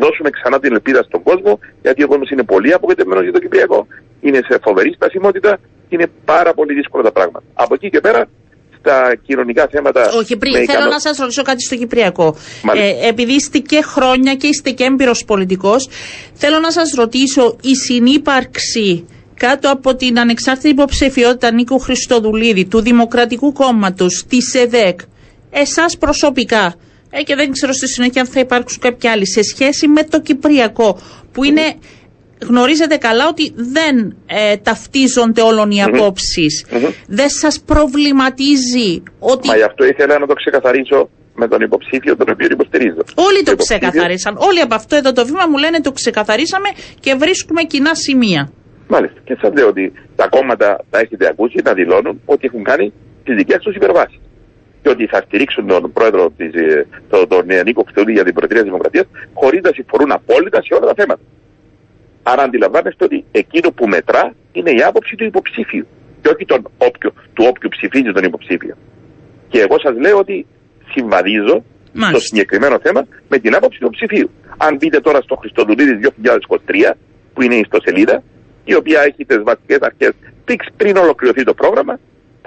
δώσουμε 0.02 0.30
ξανά 0.30 0.56
την 0.60 0.72
ελπίδα 0.72 1.02
στον 1.02 1.22
κόσμο, 1.22 1.58
γιατί 1.82 2.02
ο 2.02 2.08
κόσμος 2.08 2.30
είναι 2.30 2.42
πολύ 2.42 2.72
απογοητευμένος 2.72 3.22
για 3.22 3.32
το 3.32 3.38
Κυπριακό, 3.38 3.86
είναι 4.20 4.40
σε 4.48 4.58
φοβερή 4.62 4.92
στασιμότητα 4.94 5.58
και 5.88 5.94
είναι 5.96 6.08
πάρα 6.24 6.54
πολύ 6.54 6.72
δύσκολα 6.74 7.02
τα 7.02 7.12
πράγματα. 7.12 7.46
Από 7.54 7.74
εκεί 7.74 7.90
και 7.90 8.00
πέρα 8.00 8.28
στα 8.78 9.16
κοινωνικά 9.26 9.68
θέματα. 9.70 10.10
Όχι, 10.20 10.36
πριν 10.36 10.52
θέλω 10.52 10.62
ικανό... 10.62 10.90
να 10.90 11.00
σας 11.00 11.18
ρωτήσω 11.18 11.42
κάτι 11.42 11.62
στο 11.62 11.76
Κυπριακό. 11.76 12.36
Ε, 12.74 13.08
επειδή 13.08 13.32
είστε 13.32 13.58
και 13.58 13.82
χρόνια 13.82 14.34
και 14.34 14.46
είστε 14.46 14.70
και 14.70 14.84
έμπειρος 14.84 15.24
πολιτικός, 15.24 15.88
θέλω 16.32 16.58
να 16.58 16.70
σας 16.70 16.92
ρωτήσω 16.96 17.56
η 17.62 17.74
συνύπαρξη 17.74 19.06
κάτω 19.34 19.70
από 19.70 19.94
την 19.94 20.18
ανεξάρτητη 20.18 20.68
υποψηφιότητα 20.68 21.52
Νίκου 21.52 21.78
Χριστοδουλίδη, 21.78 22.64
του 22.66 22.80
Δημοκρατικού 22.80 23.52
Κόμματος, 23.52 24.24
της 24.28 24.54
ΕΔΕΚ, 24.54 25.00
εσάς 25.50 25.98
προσωπικά, 25.98 26.74
ε, 27.10 27.22
και 27.22 27.34
δεν 27.34 27.50
ξέρω 27.52 27.72
στη 27.72 27.88
συνέχεια 27.88 28.20
αν 28.20 28.26
θα 28.26 28.40
υπάρξουν 28.40 28.80
κάποιοι 28.80 29.08
άλλοι, 29.08 29.26
σε 29.26 29.42
σχέση 29.42 29.88
με 29.88 30.04
το 30.04 30.20
Κυπριακό, 30.20 31.00
που 31.32 31.44
είναι 31.44 31.62
γνωρίζετε 32.46 32.96
καλά 32.96 33.28
ότι 33.28 33.52
δεν 33.54 34.16
ε, 34.26 34.56
ταυτίζονται 34.56 35.42
όλων 35.42 35.70
οι 35.70 35.82
απόψεις. 35.82 36.64
Δεν 37.06 37.28
σας 37.28 37.60
προβληματίζει 37.60 39.02
ότι... 39.18 39.48
Μα 39.48 39.56
γι' 39.56 39.62
αυτό 39.62 39.84
ήθελα 39.84 40.18
να 40.18 40.26
το 40.26 40.34
ξεκαθαρίσω 40.34 41.08
με 41.34 41.48
τον 41.48 41.60
υποψήφιο 41.60 42.16
τον 42.16 42.26
οποίο 42.30 42.48
υποστηρίζω. 42.50 43.02
Όλοι 43.14 43.42
το, 43.42 43.56
ξεκαθαρίσαν. 43.56 44.36
Όλοι 44.38 44.60
από 44.60 44.74
αυτό 44.74 44.96
εδώ 44.96 45.12
το 45.12 45.26
βήμα 45.26 45.46
μου 45.50 45.58
λένε 45.58 45.80
το 45.80 45.92
ξεκαθαρίσαμε 45.92 46.68
και 47.00 47.14
βρίσκουμε 47.14 47.62
κοινά 47.62 47.94
σημεία. 47.94 48.52
Μάλιστα. 48.88 49.20
Και 49.24 49.36
σας 49.40 49.52
λέω 49.54 49.68
ότι 49.68 49.92
τα 50.16 50.28
κόμματα 50.28 50.84
τα 50.90 50.98
έχετε 50.98 51.26
ακούσει 51.26 51.60
να 51.64 51.72
δηλώνουν 51.72 52.20
ότι 52.24 52.46
έχουν 52.46 52.64
κάνει 52.64 52.92
τις 53.24 53.34
δικές 53.36 53.58
τους 53.58 53.74
υπερβάσεις. 53.74 54.20
Και 54.82 54.88
ότι 54.88 55.06
θα 55.06 55.22
στηρίξουν 55.26 55.66
τον 55.66 55.92
πρόεδρο, 55.92 56.30
της, 56.36 56.54
ε, 56.54 56.86
τον, 57.10 57.28
τον 57.28 57.44
Νίκο 57.64 57.84
για 58.06 58.24
την 58.24 58.34
Προεδρία 58.34 58.60
της 58.60 58.70
Δημοκρατίας, 58.70 59.06
χωρίς 59.34 59.60
να 59.62 59.70
συμφωνούν 59.74 60.12
απόλυτα 60.12 60.62
σε 60.62 60.74
όλα 60.74 60.86
τα 60.86 60.94
θέματα. 60.96 61.22
Άρα 62.22 62.42
αντιλαμβάνεστε 62.42 63.04
ότι 63.04 63.24
εκείνο 63.30 63.70
που 63.70 63.86
μετρά 63.88 64.34
είναι 64.52 64.70
η 64.70 64.82
άποψη 64.82 65.16
του 65.16 65.24
υποψήφιου 65.24 65.86
και 66.20 66.28
όχι 66.28 66.44
τον 66.44 66.60
όποιο, 66.78 67.10
του 67.34 67.44
όποιου 67.48 67.68
ψηφίζει 67.68 68.12
τον 68.12 68.24
υποψήφιο. 68.24 68.74
Και 69.48 69.60
εγώ 69.60 69.76
σας 69.84 69.94
λέω 70.04 70.18
ότι 70.18 70.46
συμβαδίζω 70.94 71.64
Μάλιστα. 71.92 72.10
στο 72.10 72.20
συγκεκριμένο 72.20 72.78
θέμα 72.82 73.06
με 73.28 73.38
την 73.38 73.54
άποψη 73.54 73.78
του 73.80 73.90
ψηφίου. 73.90 74.30
Αν 74.56 74.76
μπείτε 74.76 75.00
τώρα 75.00 75.20
στο 75.20 75.34
Χριστοδουλίδη 75.36 75.92
2023, 76.02 76.94
που 77.34 77.42
είναι 77.42 77.54
η 77.54 77.58
ιστοσελίδα, 77.58 78.22
η 78.64 78.74
οποία 78.74 79.00
έχει 79.00 79.24
τις 79.24 79.42
βασικές 79.42 79.78
αρχές 79.80 80.12
πριν 80.76 80.96
ολοκληρωθεί 80.96 81.42
το 81.44 81.54
πρόγραμμα, 81.54 81.98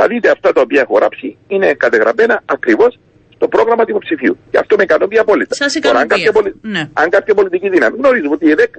θα 0.02 0.08
δείτε 0.08 0.30
αυτά 0.30 0.52
τα 0.54 0.62
οποία 0.62 0.82
έχω 0.82 0.96
γράψει 0.96 1.38
είναι 1.48 1.74
κατεγραμμένα 1.74 2.44
ακριβώς 2.46 3.00
το 3.38 3.48
πρόγραμμα 3.48 3.84
του 3.84 3.90
υποψηφίου. 3.90 4.38
Και 4.52 4.58
αυτό 4.58 4.76
με 4.78 4.84
ικανοποιεί 4.84 5.18
απόλυτα. 5.18 5.56
Σας 5.56 5.76
ικανοποιεί. 5.76 6.02
αν, 6.02 6.08
κάποια 6.08 6.32
πολι... 6.32 6.56
ναι. 6.62 6.90
αν 6.94 7.10
κάποια 7.10 7.34
πολιτική 7.34 7.70
δύναμη 7.70 7.98
γνωρίζουμε 7.98 8.34
ότι 8.34 8.46
η 8.46 8.52
ΕΔΕΚ 8.52 8.74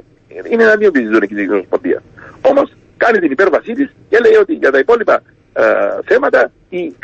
είναι 0.50 0.62
εναντίον 0.62 0.92
της 0.92 1.02
Ζωνική 1.12 1.50
Ομοσπονδία. 1.50 2.02
Όμως 2.50 2.72
κάνει 2.96 3.18
την 3.18 3.30
υπέρβασή 3.30 3.72
της 3.72 3.88
και 4.08 4.18
λέει 4.18 4.35
ότι 4.35 4.52
για 4.54 4.70
τα 4.70 4.78
υπόλοιπα 4.78 5.22
ε, 5.52 5.62
θέματα, 6.04 6.52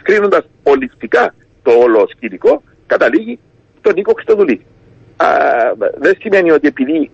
κρίνοντας 0.03 0.45
ολιστικά 0.63 1.35
το 1.63 1.71
όλο 1.71 2.07
σκηνικό, 2.17 2.63
καταλήγει 2.87 3.39
στον 3.79 3.93
Νίκο 3.95 4.13
Χρυστοδουλή. 4.13 4.65
δεν 5.99 6.15
σημαίνει 6.21 6.51
ότι 6.51 6.67
επειδή 6.67 7.11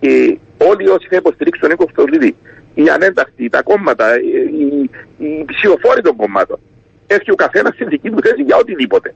ε, 0.00 0.08
όλοι 0.70 0.88
όσοι 0.88 1.06
θα 1.10 1.16
υποστηρίξουν 1.16 1.60
τον 1.60 1.70
Νίκο 1.70 1.84
Χρυστοδουλίδη, 1.84 2.36
οι 2.74 2.88
ανένταχτοι, 2.88 3.48
τα 3.48 3.62
κόμματα, 3.62 4.06
οι, 4.20 4.30
οι, 4.60 4.66
οι 5.24 5.44
ψηφοφόροι 5.52 6.02
των 6.02 6.16
κομμάτων, 6.16 6.58
έχει 7.06 7.30
ο 7.30 7.34
καθένας 7.34 7.74
στην 7.74 7.88
δική 7.88 8.08
του 8.10 8.20
θέση 8.22 8.42
για 8.42 8.56
οτιδήποτε 8.56 9.14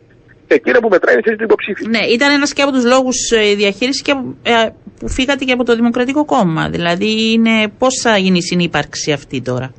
εκείνο 0.49 0.79
που 0.81 0.88
μετράει 0.88 1.14
είναι 1.14 1.23
η 1.25 1.27
θέση 1.27 1.37
του 1.37 1.44
υποψήφιου. 1.44 1.88
Ναι, 1.88 2.03
ήταν 2.16 2.31
ένας 2.33 2.53
και 2.53 2.62
από 2.62 2.73
τους 2.73 2.85
λόγους 2.85 3.31
ε, 3.31 3.55
διαχείριση 3.55 4.03
και 4.03 4.12
ε, 4.42 4.68
που 4.99 5.09
φύγατε 5.09 5.44
και 5.44 5.53
από 5.53 5.64
το 5.64 5.75
Δημοκρατικό 5.75 6.25
Κόμμα. 6.25 6.68
Δηλαδή, 6.68 7.33
είναι 7.33 7.68
πώς 7.79 8.01
θα 8.03 8.16
γίνει 8.16 8.38
η 8.38 8.42
συνύπαρξη 8.42 9.12
αυτή 9.12 9.42
τώρα; 9.42 9.73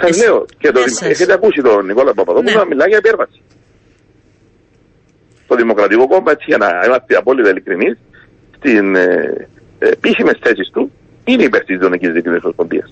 Σας 0.00 0.24
λέω, 0.24 0.46
και 0.58 0.70
το, 0.70 0.80
ναι, 0.80 1.08
έχετε 1.08 1.32
ακούσει 1.32 1.60
τον 1.62 1.86
Νικόλα 1.86 2.14
Παπαδόπουλο 2.14 2.50
ναι. 2.50 2.58
να 2.58 2.66
μιλάει 2.66 2.88
για 2.88 2.98
υπέρβαση. 2.98 3.40
Το 5.46 5.54
Δημοκρατικό 5.54 6.06
Κόμμα, 6.08 6.30
έτσι 6.30 6.44
για 6.48 6.58
να 6.58 6.68
είμαστε 6.86 7.16
απόλυτα 7.16 7.48
ειλικρινείς, 7.50 7.98
στι 8.56 8.76
ε, 8.76 9.88
επίσημε 9.88 10.32
θέσεις 10.42 10.70
του 10.72 10.92
είναι 11.24 11.42
υπέρ 11.42 11.64
της 11.64 11.78
Δονική 11.78 12.10
Δίκη 12.10 12.28
Ομοσπονδία. 12.28 12.88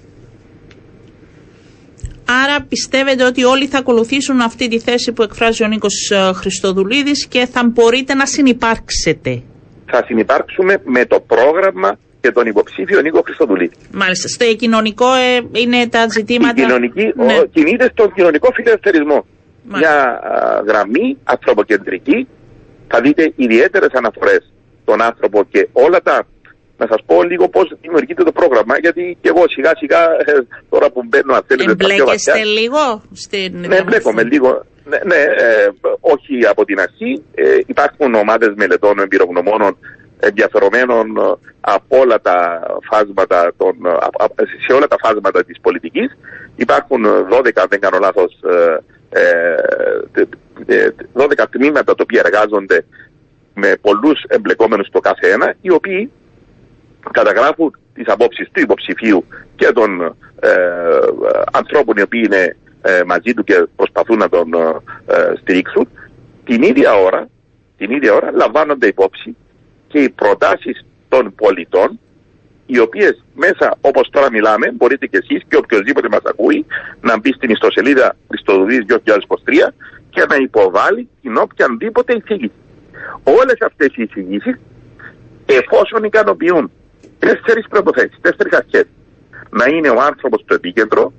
Άρα 2.44 2.66
πιστεύετε 2.68 3.24
ότι 3.24 3.44
όλοι 3.44 3.66
θα 3.66 3.78
ακολουθήσουν 3.78 4.40
αυτή 4.40 4.68
τη 4.68 4.78
θέση 4.78 5.12
που 5.12 5.22
εκφράζει 5.22 5.64
ο 5.64 5.66
Νίκος 5.66 6.10
ε, 6.10 6.32
Χριστοδουλίδης 6.32 7.26
και 7.26 7.46
θα 7.46 7.64
μπορείτε 7.64 8.14
να 8.14 8.26
συνεπάρξετε; 8.26 9.42
θα 9.86 10.02
συνεπάρξουμε 10.06 10.76
με 10.84 11.06
το 11.06 11.20
πρόγραμμα 11.20 11.98
και 12.20 12.30
τον 12.30 12.46
υποψήφιο 12.46 13.00
Νίκο 13.00 13.20
Χριστοδουλίδη. 13.24 13.74
Μάλιστα. 13.92 14.28
Στο 14.28 14.44
κοινωνικό 14.54 15.14
ε, 15.14 15.60
είναι 15.60 15.88
τα 15.88 16.08
ζητήματα; 16.08 16.62
Η 16.62 16.64
κοινωνική, 16.64 17.12
Ναι. 17.16 17.38
ο, 17.38 17.44
κινείται 17.44 17.88
στον 17.92 18.12
κοινωνικό 18.12 18.50
φιλελευθερισμό. 18.54 19.26
Μια 19.68 20.00
α, 20.00 20.62
γραμμή 20.66 21.16
ανθρωποκεντρική. 21.24 22.28
Θα 22.88 23.00
δείτε 23.00 23.32
ιδιαίτερες 23.36 23.92
αναφορές 23.92 24.52
στον 24.82 25.02
άνθρωπο 25.02 25.44
και 25.50 25.68
όλα 25.72 26.00
τα. 26.02 26.26
Να 26.82 26.88
σας 26.90 27.00
πω 27.06 27.22
λίγο 27.22 27.48
πώς 27.48 27.66
δημιουργείται 27.80 28.22
το 28.22 28.32
πρόγραμμα, 28.32 28.74
γιατί 28.78 29.16
και 29.20 29.28
εγώ 29.28 29.42
σιγά 29.48 29.72
σιγά 29.76 30.02
ε, 30.24 30.32
τώρα 30.68 30.90
που 30.90 31.02
μπαίνω, 31.08 31.34
αν 31.34 31.42
θέλετε, 31.46 31.72
στα 31.72 31.94
πιο 31.94 32.04
βαθιά. 32.04 32.34
Εμπλέκεστε 32.34 32.60
λίγο 32.60 33.02
στην. 33.12 33.52
Ναι, 33.68 33.76
εμπλέκομαι 33.76 34.22
λίγο. 34.22 34.50
Ναι, 34.90 34.98
ναι 35.10 35.20
ε, 35.46 35.68
όχι 36.00 36.34
από 36.52 36.64
την 36.64 36.80
αρχή. 36.80 37.22
Ε, 37.34 37.44
υπάρχουν 37.66 38.14
ομάδες 38.14 38.52
μελετών 38.56 38.98
εμπειρογνωμόνων 38.98 39.76
ενδιαφερομένων 40.20 41.16
ε, 41.16 41.50
από 41.60 41.98
όλα 41.98 42.20
τα 42.20 42.36
φάσματα 42.90 43.52
των, 43.56 43.72
ε, 43.86 43.90
α- 43.90 44.24
α- 44.24 44.34
σε 44.66 44.72
όλα 44.72 44.86
τα 44.86 44.96
φάσματα 45.04 45.44
της 45.44 45.60
πολιτικής. 45.60 46.16
Υπάρχουν 46.56 47.04
ε, 47.04 47.08
12, 47.30 47.50
αν 47.54 47.66
δεν 47.68 47.80
κάνω 47.80 47.98
λάθος, 47.98 48.32
ε, 48.54 48.76
ε, 49.20 50.26
ε, 50.66 50.88
12 51.12 51.44
τμήματα 51.50 51.94
τα 51.94 52.02
οποία 52.06 52.22
εργάζονται 52.24 52.84
με 53.54 53.76
πολλούς 53.80 54.22
εμπλεκόμενους 54.28 54.86
στο 54.86 55.00
κάθε 55.00 55.30
ένα, 55.30 55.54
οι 55.60 55.70
οποίοι 55.70 56.10
καταγράφουν 57.10 57.76
τις 57.94 58.06
απόψεις 58.06 58.48
του 58.52 58.60
υποψηφίου 58.60 59.24
και 59.56 59.72
των 59.72 60.00
ε, 60.00 60.48
ε, 60.48 60.98
ανθρώπων 61.52 61.96
οι 61.96 62.02
οποίοι 62.02 62.22
είναι 62.24 62.56
ε, 62.82 63.02
μαζί 63.06 63.34
του 63.34 63.44
και 63.44 63.66
προσπαθούν 63.76 64.18
να 64.18 64.28
τον 64.28 64.54
ε, 64.54 65.14
ε, 65.14 65.32
στηρίξουν. 65.40 65.88
Την 66.44 66.62
ίδια 66.62 66.94
ώρα, 66.94 67.28
την 67.76 67.90
ίδια 67.90 68.14
ώρα 68.14 68.30
λαμβάνονται 68.32 68.86
υπόψη 68.86 69.36
και 69.88 69.98
οι 69.98 70.08
προτάσεις 70.08 70.84
των 71.08 71.34
πολιτών 71.34 71.98
οι 72.66 72.78
οποίες 72.78 73.24
μέσα 73.34 73.76
όπως 73.80 74.08
τώρα 74.10 74.30
μιλάμε 74.30 74.70
μπορείτε 74.70 75.06
και 75.06 75.18
εσείς 75.22 75.42
και 75.48 75.56
οποιοδήποτε 75.56 76.08
μας 76.08 76.20
ακούει 76.24 76.66
να 77.00 77.18
μπει 77.18 77.32
στην 77.32 77.50
ιστοσελίδα 77.50 78.16
Χριστοδουλής 78.28 78.84
2023 78.88 78.94
και 80.10 80.24
να 80.28 80.36
υποβάλει 80.36 81.08
την 81.22 81.36
οποιαδήποτε 81.36 82.12
εισήγηση. 82.12 82.52
Όλες 83.22 83.56
αυτές 83.60 83.96
οι 83.96 84.02
εισηγήσεις 84.02 84.58
εφόσον 85.46 86.04
ικανοποιούν 86.04 86.70
τέσσερις 87.26 87.66
προϋποθέσεις, 87.68 88.18
τέσσερις 88.20 88.52
αρχές. 88.52 88.84
Να 89.50 89.64
είναι 89.74 89.88
ο 89.88 90.00
άνθρωπος 90.00 90.40
στο 90.40 90.54
επίκεντρο, 90.54 91.12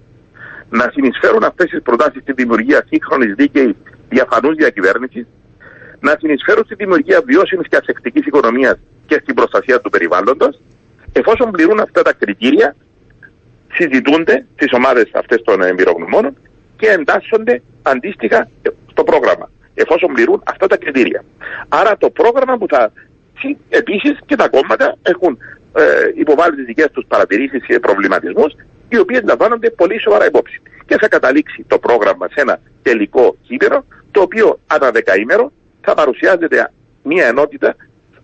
να 0.69 0.89
συνεισφέρουν 0.93 1.43
αυτές 1.43 1.69
τις 1.69 1.81
προτάσεις 1.81 2.21
στη 2.21 2.33
δημιουργία 2.33 2.85
σύγχρονης 2.89 3.33
δίκαιης 3.35 3.73
διαφανούς 4.09 4.55
διακυβέρνησης, 4.55 5.25
να 5.99 6.15
συνεισφέρουν 6.19 6.63
στη 6.65 6.75
δημιουργία 6.75 7.21
βιώσιμης 7.25 7.67
και 7.67 7.77
ασεκτικής 7.81 8.25
οικονομίας 8.25 8.77
και 9.05 9.19
στην 9.21 9.35
προστασία 9.35 9.81
του 9.81 9.89
περιβάλλοντος, 9.89 10.59
εφόσον 11.13 11.51
πληρούν 11.51 11.79
αυτά 11.79 12.01
τα 12.01 12.13
κριτήρια, 12.13 12.75
συζητούνται 13.73 14.45
στις 14.55 14.71
ομάδες 14.73 15.09
αυτές 15.13 15.41
των 15.43 15.61
εμπειρογνωμόνων 15.61 16.37
και 16.77 16.87
εντάσσονται 16.87 17.61
αντίστοιχα 17.81 18.49
στο 18.91 19.03
πρόγραμμα, 19.03 19.49
εφόσον 19.73 20.13
πληρούν 20.13 20.41
αυτά 20.45 20.67
τα 20.67 20.77
κριτήρια. 20.77 21.23
Άρα 21.67 21.97
το 21.97 22.09
πρόγραμμα 22.09 22.57
που 22.57 22.65
θα 22.69 22.91
Συ- 23.39 23.57
Επίσης 23.69 24.19
και 24.25 24.35
τα 24.35 24.49
κόμματα 24.49 24.95
έχουν 25.01 25.37
ε, 25.75 25.83
υποβάλει 26.15 26.55
τις 26.55 26.65
δικές 26.65 26.87
τους 26.91 27.05
παρατηρήσεις 27.07 27.65
και 27.67 27.79
προβληματισμούς 27.79 28.51
οι 28.89 28.97
οποίες 28.99 29.21
λαμβάνονται 29.25 29.69
πολύ 29.69 29.99
σοβαρά 30.01 30.25
υπόψη. 30.25 30.61
Και 30.85 30.97
θα 30.97 31.07
καταλήξει 31.07 31.65
το 31.67 31.77
πρόγραμμα 31.79 32.27
σε 32.27 32.41
ένα 32.41 32.59
τελικό 32.81 33.37
κείμενο 33.47 33.85
το 34.11 34.21
οποίο 34.21 34.59
ανά 34.67 34.91
δεκαήμερο 34.91 35.51
θα 35.81 35.93
παρουσιάζεται 35.93 36.71
μία 37.03 37.25
ενότητα 37.25 37.75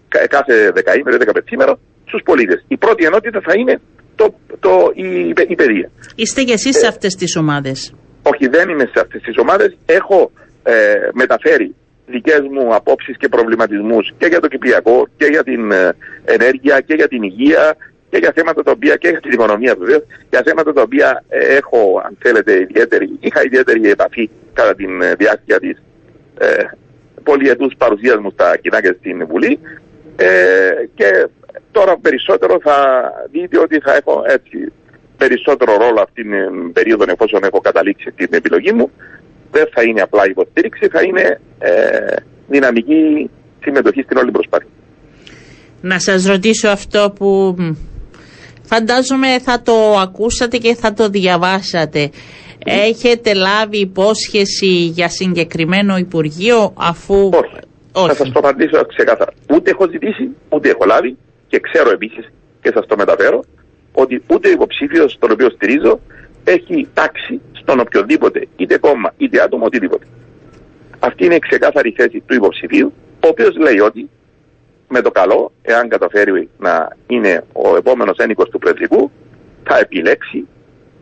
κα- 0.08 0.28
κάθε 0.28 0.72
δεκαήμερο 0.72 1.16
ή 1.16 1.20
δεκαπενθήμερο 1.20 1.80
στους 2.06 2.22
πολίτες. 2.26 2.66
Η 2.68 2.78
πρώτη 2.78 3.06
ενότητα 3.06 3.40
θα 3.44 3.54
είναι 3.58 3.82
το, 4.16 4.36
το, 4.60 4.92
η, 4.94 5.08
η, 5.20 5.34
η 5.48 5.56
παιδεία. 5.56 5.92
Είστε 6.16 6.44
και 6.44 6.54
εσείς 6.54 6.78
σε 6.78 6.88
αυτές 6.88 7.16
τις 7.16 7.36
ομάδες; 7.36 7.94
Όχι, 8.24 8.48
δεν 8.48 8.70
είμαι 8.70 8.86
σε 8.94 9.00
αυτές 9.00 9.22
τις 9.22 9.38
ομάδες. 9.38 9.78
Έχω 9.86 10.32
ε, 10.64 10.74
μεταφέρει 11.14 11.76
δικές 12.10 12.42
μου 12.52 12.76
απόψεις 12.76 13.18
και 13.18 13.30
προβληματισμούς 13.30 14.14
και 14.18 14.26
για 14.26 14.40
το 14.40 14.48
Κυπριακό 14.48 15.08
και 15.18 15.26
για 15.26 15.44
την 15.44 15.72
ε, 15.72 15.96
ενέργεια 16.26 16.82
και 16.82 16.94
για 16.94 17.08
την 17.08 17.24
υγεία 17.24 17.76
και 18.10 18.18
για 18.18 18.32
θέματα 18.36 18.64
τα 18.64 18.72
οποία 18.72 18.96
και 18.96 19.10
για 19.10 19.20
την 19.20 19.32
οικονομία 19.32 19.76
βεβαίως 19.80 20.04
για 20.30 20.42
θέματα 20.46 20.74
τα 20.74 20.82
οποία 20.82 21.24
ε, 21.30 21.56
έχω 21.56 22.02
αν 22.06 22.18
θέλετε 22.20 22.60
ιδιαίτερη, 22.60 23.10
είχα 23.20 23.44
ιδιαίτερη 23.44 23.90
επαφή 23.90 24.30
κατά 24.54 24.76
την 24.76 25.02
ε, 25.02 25.14
διάρκεια 25.14 25.60
της 25.60 25.82
ε, 26.38 26.64
πολυετούς 27.24 27.74
παρουσίας 27.78 28.18
μου 28.18 28.32
στα 28.32 28.58
κοινά 28.58 28.82
και 28.82 28.96
στην 29.00 29.28
Βουλή. 29.28 29.60
Ε, 30.16 30.28
και 30.94 31.28
τώρα 31.72 31.98
περισσότερο 31.98 32.60
θα 32.62 32.78
δείτε 33.32 33.60
ότι 33.60 33.80
θα 33.80 33.96
έχω 33.96 34.24
έτσι 34.26 34.72
περισσότερο 35.18 35.78
ρόλο 35.78 36.02
αυτήν 36.02 36.32
την 36.32 36.72
περίοδο 36.74 37.04
εφόσον 37.08 37.44
έχω 37.44 37.62
καταλήξει 37.62 38.12
την 38.12 38.28
επιλογή 38.32 38.72
μου 38.74 38.92
δεν 39.52 39.66
θα 39.74 39.82
είναι 39.84 40.02
απλά 40.02 40.24
υποστήριξη, 40.30 40.88
θα 40.88 41.02
είναι 41.02 41.40
ε, 41.60 41.72
δυναμική 42.48 43.30
συμμετοχή 43.64 44.02
στην 44.02 44.18
όλη 44.18 44.32
προσπάθεια. 44.32 44.70
Να 45.82 46.00
σας 46.00 46.26
ρωτήσω 46.26 46.70
αυτό 46.70 47.14
που 47.16 47.56
μ, 47.58 47.72
φαντάζομαι 48.64 49.40
θα 49.40 49.62
το 49.62 49.98
ακούσατε 50.00 50.58
και 50.58 50.76
θα 50.76 50.94
το 50.94 51.10
διαβάσατε. 51.10 52.10
Έχετε 52.66 53.34
λάβει 53.34 53.80
υπόσχεση 53.80 54.68
για 54.68 55.10
συγκεκριμένο 55.10 55.98
Υπουργείο 55.98 56.74
αφού... 56.78 57.30
Όχι. 57.92 58.08
Θα 58.08 58.16
σας 58.16 58.32
το 58.32 58.40
απαντήσω 58.40 58.86
ξεκάθαρα. 58.86 59.32
Ούτε 59.54 59.70
έχω 59.70 59.88
ζητήσει, 59.90 60.30
ούτε 60.50 60.70
έχω 60.70 60.86
λάβει 60.86 61.18
και 61.48 61.60
ξέρω 61.60 61.90
επίσης 61.92 62.26
και 62.62 62.72
σας 62.74 62.86
το 62.88 62.96
μεταφέρω 62.98 63.44
ότι 63.94 64.24
ούτε 64.28 64.48
ο 64.48 64.52
υποψήφιος 64.52 65.18
τον 65.20 65.32
οποίο 65.32 65.50
στηρίζω 65.50 66.00
έχει 66.44 66.88
τάξει 66.94 67.42
στον 67.70 67.82
οποιοδήποτε 67.82 68.48
είτε 68.56 68.78
κόμμα 68.78 69.14
είτε 69.18 69.42
άτομο 69.42 69.66
οτιδήποτε. 69.66 70.06
Αυτή 71.00 71.26
είναι 71.26 71.36
η 71.36 71.40
ξεκάθαρη 71.40 71.94
θέση 71.98 72.24
του 72.26 72.34
υποψηφίου 72.34 72.94
ο 73.24 73.28
οποίος 73.28 73.58
λέει 73.58 73.80
ότι 73.80 74.10
με 74.88 75.02
το 75.02 75.12
καλό, 75.12 75.52
εάν 75.62 75.90
καταφέρει 75.90 76.50
να 76.60 76.88
είναι 77.08 77.44
ο 77.54 77.76
επόμενος 77.76 78.18
ένικος 78.18 78.50
του 78.50 78.60
Προεδρικού, 78.60 79.12
θα 79.64 79.80
επιλέξει 79.80 80.48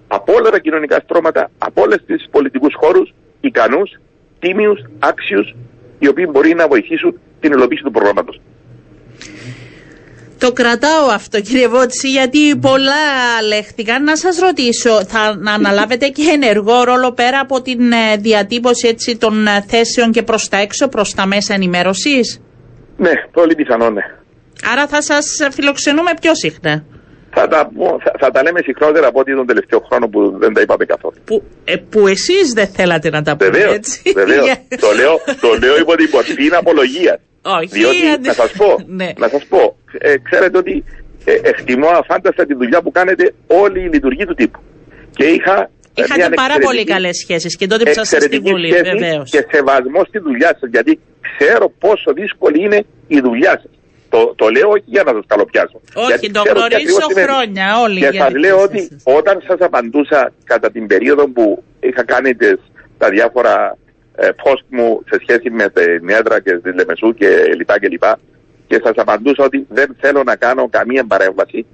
από 0.08 0.34
όλα 0.34 0.50
τα 0.50 0.60
κοινωνικά 0.60 1.00
στρώματα, 1.04 1.52
από 1.58 1.82
όλες 1.82 2.04
τις 2.06 2.28
πολιτικούς 2.32 2.74
χώρους, 2.76 3.14
ικανούς, 3.42 4.00
τίμιους, 4.40 4.80
άξιους, 5.00 5.56
οι 6.00 6.08
οποίοι 6.08 6.28
μπορεί 6.32 6.54
να 6.54 6.68
βοηθήσουν 6.68 7.20
την 7.40 7.52
υλοποίηση 7.52 7.84
του 7.84 7.92
προγράμματος. 7.92 8.42
Το 10.40 10.52
κρατάω 10.52 11.06
αυτό 11.14 11.42
κύριε 11.42 11.68
Βότση 11.68 12.10
γιατί 12.10 12.56
πολλά 12.56 12.94
λέχθηκαν. 13.48 14.04
Να 14.04 14.16
σας 14.18 14.40
ρωτήσω, 14.40 15.06
θα 15.06 15.36
να 15.38 15.52
αναλάβετε 15.54 16.08
και 16.08 16.22
ενεργό 16.34 16.84
ρόλο 16.84 17.12
πέρα 17.12 17.40
από 17.40 17.62
την 17.62 17.92
ε, 17.92 18.18
διατύπωση 18.20 18.88
έτσι, 18.88 19.18
των 19.18 19.48
ε, 19.48 19.66
θέσεων 19.68 20.12
και 20.12 20.24
προς 20.24 20.50
τα 20.50 20.58
έξω, 20.58 20.88
προς 20.88 21.14
τα 21.14 21.26
μέσα 21.26 21.54
ενημέρωσης; 21.54 22.42
Ναι, 22.98 23.12
πολύ 23.32 23.56
πιθανό 23.56 23.90
ναι. 23.90 24.02
Άρα 24.72 24.88
θα 24.88 25.02
σας 25.02 25.26
φιλοξενούμε 25.52 26.12
πιο 26.22 26.36
συχνά. 26.36 26.84
Θα 27.30 27.48
τα, 27.48 27.70
πω- 27.78 27.98
θα, 28.04 28.12
θα 28.20 28.32
τα 28.32 28.44
λέμε 28.44 28.60
συχνότερα 28.64 29.08
από 29.08 29.20
ότι 29.20 29.36
τον 29.36 29.48
τελευταίο 29.48 29.80
χρόνο 29.90 30.08
που 30.08 30.38
δεν 30.40 30.54
τα 30.54 30.62
είπαμε 30.62 30.86
καθόλου. 30.86 31.16
Που, 31.26 31.44
ε, 31.64 31.76
που 31.76 32.08
εσείς 32.08 32.54
δεν 32.54 32.68
θέλατε 32.68 33.10
να 33.10 33.22
τα 33.22 33.38
πούμε 33.38 33.50
Βεβαίως, 33.50 33.76
έτσι. 33.76 34.02
βεβαίως. 34.16 34.46
Για- 34.48 34.62
το, 34.80 34.92
λέω, 34.96 35.14
το 35.42 35.58
λέω 35.66 35.78
υπό 35.80 35.96
την 35.96 36.10
μορφή 36.14 36.50
απολογίας. 36.60 37.18
Όχι, 37.60 37.68
Διότι, 37.68 38.08
αντι- 38.14 38.28
να 38.32 38.34
σας 38.34 38.52
πω, 38.52 38.76
Ναι. 38.88 39.10
να 39.18 39.28
σας 39.28 39.46
πω 39.46 39.78
ε, 40.00 40.14
ξέρετε 40.30 40.58
ότι 40.58 40.84
ε, 41.26 41.32
εκτιμώ 41.34 41.88
αφάνταστα 41.88 42.46
τη 42.46 42.54
δουλειά 42.54 42.82
που 42.82 42.92
κάνετε 42.92 43.34
όλη 43.48 43.80
η 43.80 43.88
λειτουργή 43.94 44.26
του 44.26 44.34
τύπου. 44.34 44.60
Και 45.16 45.26
είχα 45.26 45.56
ε, 45.94 46.02
Είχατε 46.04 46.16
μια 46.20 46.30
πάρα 46.30 46.54
πολύ 46.54 46.60
εξαιρετική- 46.80 46.92
καλές 46.92 47.18
σχέσεις 47.18 47.56
και 47.56 47.68
τότε 47.68 47.84
που 47.84 47.90
ήσασταν 47.90 48.06
στη 48.06 48.16
εξαιρετική 48.16 48.52
Βουλή, 48.52 48.72
σχέση 48.72 48.92
βεβαίως. 48.98 49.30
Και 49.32 49.46
σεβασμό 49.52 50.02
στη 50.08 50.20
δουλειά 50.20 50.58
σας, 50.60 50.70
γιατί 50.70 51.00
ξέρω 51.38 51.70
πόσο 51.80 52.14
δύσκολη 52.14 52.64
είναι 52.64 52.80
η 53.08 53.20
δουλειά 53.20 53.52
σας. 53.52 53.72
Το, 54.10 54.34
το 54.36 54.50
λέω 54.50 54.70
όχι 54.70 54.84
για 54.86 55.04
να 55.04 55.12
σας 55.12 55.24
καλοπιάσω. 55.28 55.82
Όχι, 55.96 56.08
γιατί 56.08 56.32
το 56.32 56.42
ξέρω 56.42 56.56
τι 56.56 56.60
γνωρίζω 56.68 56.78
ακριβώς 56.82 57.04
σημαίνει. 57.12 57.28
χρόνια 57.28 57.66
όλοι. 57.86 58.00
Και 58.00 58.08
για 58.12 58.22
σας 58.24 58.28
δικές 58.34 58.42
λέω 58.46 58.58
σας 58.58 58.66
ότι 58.68 58.78
θέσεις. 58.80 59.04
όταν 59.20 59.36
σας 59.48 59.60
απαντούσα 59.60 60.32
κατά 60.44 60.72
την 60.72 60.88
περίοδο 60.88 61.24
που 61.36 61.64
είχα 61.80 62.04
κάνει 62.04 62.36
τις, 62.36 62.58
τα 62.98 63.10
διάφορα 63.10 63.56
ε, 63.86 63.87
post 64.44 64.64
μου 64.70 65.04
σε 65.10 65.20
σχέση 65.22 65.50
με 65.50 65.70
την 65.70 66.10
έδρα 66.10 66.40
και 66.40 66.54
τη 66.54 66.74
Λεμεσού 66.74 67.14
και 67.14 67.28
λοιπά 67.56 67.80
και 67.80 67.88
λοιπά 67.88 68.20
και 68.68 68.82
σας 68.84 68.94
απαντούσα 68.96 69.44
ότι 69.44 69.66
δεν 69.70 69.96
θέλω 70.00 70.24
να 70.24 70.36
κάνω 70.36 70.70
καμία 70.70 71.04
παρέμβαση 71.06 71.66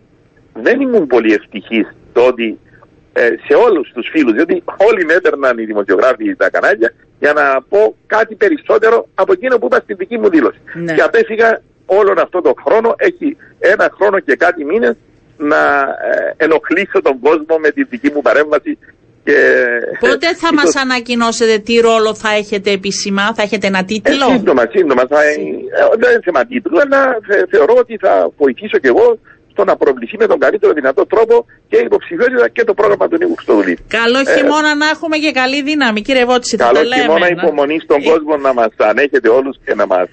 δεν 0.53 0.81
ήμουν 0.81 1.07
πολύ 1.07 1.33
ευτυχής 1.33 1.87
το 2.13 2.21
ότι 2.21 2.59
ε, 3.13 3.29
σε 3.47 3.53
όλους 3.53 3.91
τους 3.93 4.09
φίλους, 4.11 4.33
διότι 4.33 4.63
όλοι 4.77 5.05
με 5.05 5.13
έπαιρναν 5.13 5.57
οι 5.57 5.65
δημοσιογράφοι 5.65 6.35
τα 6.35 6.49
κανάλια 6.49 6.93
για 7.19 7.33
να 7.33 7.61
πω 7.69 7.95
κάτι 8.05 8.35
περισσότερο 8.35 9.07
από 9.13 9.31
εκείνο 9.33 9.57
που 9.57 9.65
είπα 9.65 9.79
στην 9.83 9.95
δική 9.95 10.17
μου 10.17 10.29
δήλωση. 10.29 10.59
Ναι. 10.73 10.93
Και 10.93 11.01
απέφυγα 11.01 11.61
όλον 11.85 12.19
αυτό 12.19 12.41
τον 12.41 12.53
χρόνο, 12.65 12.95
έχει 12.97 13.37
ένα 13.59 13.91
χρόνο 13.95 14.19
και 14.19 14.35
κάτι 14.35 14.65
μήνες 14.65 14.95
να 15.37 15.81
ε, 16.11 16.33
ενοχλήσω 16.37 17.01
τον 17.01 17.19
κόσμο 17.19 17.57
με 17.57 17.69
τη 17.69 17.83
δική 17.83 18.11
μου 18.13 18.21
παρέμβαση 18.21 18.77
Και, 19.23 19.37
Πότε 19.99 20.27
θα 20.27 20.49
ίσως... 20.51 20.63
μας 20.63 20.75
ανακοινώσετε 20.75 21.57
τι 21.57 21.75
ρόλο 21.79 22.15
θα 22.15 22.29
έχετε 22.29 22.71
επισημά, 22.71 23.33
θα 23.35 23.41
έχετε 23.41 23.67
ένα 23.67 23.83
τίτλο; 23.85 24.27
Ε, 24.31 24.35
σύντομα, 24.37 24.63
σύντομα. 24.71 25.03
Θα, 25.09 25.23
ε, 25.23 25.35
δεν 25.99 26.11
είναι 26.11 26.21
θέμα 26.23 26.45
τίτλου, 26.45 26.79
αλλά 26.81 27.17
θεωρώ 27.49 27.73
ότι 27.77 27.97
θα 28.01 28.31
βοηθήσω 28.37 28.77
κι 28.77 28.87
εγώ 28.87 29.19
στο 29.53 29.63
να 29.69 29.75
προβληθεί 29.83 30.15
με 30.23 30.27
τον 30.31 30.39
καλύτερο 30.43 30.71
δυνατό 30.79 31.03
τρόπο 31.13 31.35
και 31.69 31.77
η 31.77 31.83
υποψηφιότητα 31.89 32.47
και 32.55 32.63
το 32.69 32.73
πρόγραμμα 32.79 33.05
του 33.09 33.17
Νίκου 33.19 33.35
Χρυστοδουλή. 33.35 33.75
Καλό 33.99 34.19
ε, 34.25 34.33
χειμώνα 34.35 34.71
να 34.81 34.87
έχουμε 34.93 35.17
και 35.23 35.31
καλή 35.41 35.59
δύναμη, 35.69 35.99
κύριε 36.07 36.25
Βότση. 36.25 36.57
Καλό 36.57 36.81
χειμώνα, 36.99 37.27
υπομονή 37.37 37.77
στον 37.85 37.99
ε... 38.01 38.05
κόσμο 38.09 38.33
να 38.47 38.51
μας 38.59 38.71
ανέχετε 38.91 39.29
όλους 39.37 39.55
και 39.65 39.73
να 39.79 39.85
μας 39.93 40.09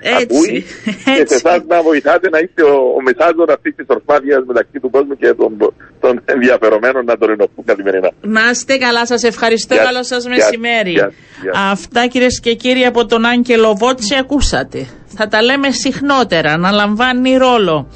ε, 0.00 0.14
ακούει. 0.22 0.56
Και 1.16 1.24
σε 1.30 1.34
εσάς 1.40 1.60
να 1.72 1.82
βοηθάτε 1.88 2.26
να 2.34 2.38
είστε 2.44 2.62
ο, 2.62 2.74
ο 2.98 3.00
μεσάζον 3.06 3.48
αυτής 3.56 3.72
της 3.78 3.86
προσπάθειας 3.86 4.40
μεταξύ 4.50 4.76
του 4.82 4.90
κόσμου 4.90 5.16
και 5.22 5.30
των, 5.40 5.50
των 6.00 6.12
ενδιαφερομένων 6.34 7.04
να 7.04 7.14
τον 7.20 7.28
ενοχούν 7.30 7.64
καθημερινά. 7.64 8.10
Να 8.20 8.42
είστε 8.50 8.76
καλά, 8.76 9.06
σας 9.06 9.22
ευχαριστώ. 9.22 9.74
Καλό 9.76 10.02
σας 10.02 10.26
μεσημέρι. 10.26 10.94
Αυτά 11.72 12.06
κυρίες 12.06 12.40
και 12.40 12.54
κύριοι 12.54 12.84
από 12.84 13.06
τον 13.06 13.24
Άγγελο 13.24 13.74
Βότση 13.74 14.14
ακούσατε. 14.22 14.86
Θα 15.16 15.28
τα 15.28 15.42
λέμε 15.42 15.70
συχνότερα, 15.70 16.56
να 16.56 16.70
λαμβάνει 16.70 17.36
ρόλο. 17.36 17.88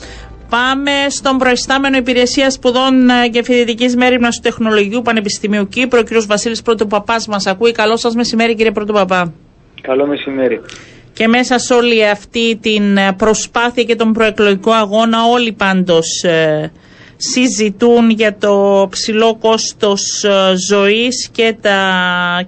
Πάμε 0.59 0.91
στον 1.09 1.39
προϊστάμενο 1.39 1.97
Υπηρεσία 1.97 2.51
Σπουδών 2.51 3.11
ε, 3.11 3.29
και 3.29 3.43
Φοιτητικής 3.43 3.97
Μέρημνας 3.97 4.35
του 4.37 4.43
Τεχνολογικού 4.43 5.03
Πανεπιστημίου 5.03 5.69
Κύπρου, 5.69 5.99
ο 6.01 6.03
κ. 6.03 6.27
Βασίλης 6.27 6.63
Πρωτοπαπάς. 6.63 7.27
Μας 7.27 7.47
ακούει. 7.47 7.73
Καλό 7.73 7.97
σας 7.97 8.15
μεσημέρι, 8.15 8.55
κύριε 8.55 8.73
Πρωτοπαπά. 8.73 9.33
Καλό 9.81 10.07
μεσημέρι. 10.07 10.61
Και 11.13 11.29
μέσα 11.29 11.59
σε 11.59 11.75
όλη 11.75 12.09
αυτή 12.09 12.57
την 12.57 12.97
ε, 12.97 13.13
προσπάθεια 13.13 13.83
και 13.83 13.97
τον 13.97 14.13
προεκλογικό 14.13 14.73
αγώνα, 14.73 15.25
όλοι 15.25 15.53
πάντως 15.53 16.23
ε, 16.23 16.73
συζητούν 17.31 18.11
για 18.11 18.37
το 18.39 18.87
ψηλό 18.91 19.37
κόστος 19.41 20.25
ε, 20.25 20.55
ζωής 20.69 21.29
και, 21.33 21.57
τα, 21.61 21.81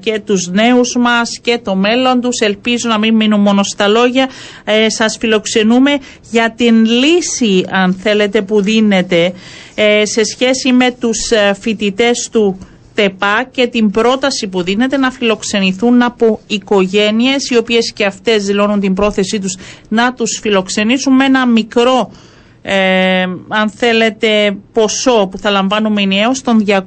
και 0.01 0.20
τους 0.27 0.49
νέους 0.49 0.97
μας 0.97 1.39
και 1.43 1.59
το 1.64 1.75
μέλλον 1.75 2.20
τους. 2.20 2.39
Ελπίζω 2.41 2.89
να 2.89 2.99
μην 2.99 3.14
μείνουν 3.14 3.41
μόνο 3.41 3.62
στα 3.62 3.89
λόγια. 3.89 4.29
Ε, 4.64 4.91
σας 4.91 5.16
φιλοξενούμε 5.20 5.91
για 6.31 6.55
την 6.57 6.85
λύση, 6.85 7.64
αν 7.70 7.95
θέλετε, 8.03 8.43
που 8.43 8.62
δίνεται 8.62 9.33
ε, 9.75 10.05
σε 10.05 10.25
σχέση 10.25 10.72
με 10.72 10.91
τους 10.91 11.31
ε, 11.31 11.55
φοιτητές 11.61 12.29
του 12.33 12.59
ΤΕΠΑ 12.95 13.49
και 13.51 13.66
την 13.66 13.91
πρόταση 13.91 14.47
που 14.47 14.62
δίνεται 14.62 14.97
να 14.97 15.11
φιλοξενηθούν 15.11 16.03
από 16.03 16.41
οικογένειες 16.47 17.51
οι 17.51 17.57
οποίες 17.57 17.93
και 17.93 18.05
αυτές 18.05 18.45
δηλώνουν 18.45 18.81
την 18.81 18.95
πρόθεσή 18.95 19.41
τους 19.41 19.57
να 19.89 20.12
τους 20.12 20.39
φιλοξενήσουν 20.43 21.14
με 21.14 21.25
ένα 21.25 21.47
μικρό 21.47 22.11
ε, 22.66 23.22
αν 23.48 23.70
θέλετε 23.70 24.56
ποσό 24.72 25.28
που 25.30 25.38
θα 25.38 25.50
λαμβάνουμε 25.50 26.02
ενιαίως 26.02 26.42
των 26.42 26.64
200 26.66 26.80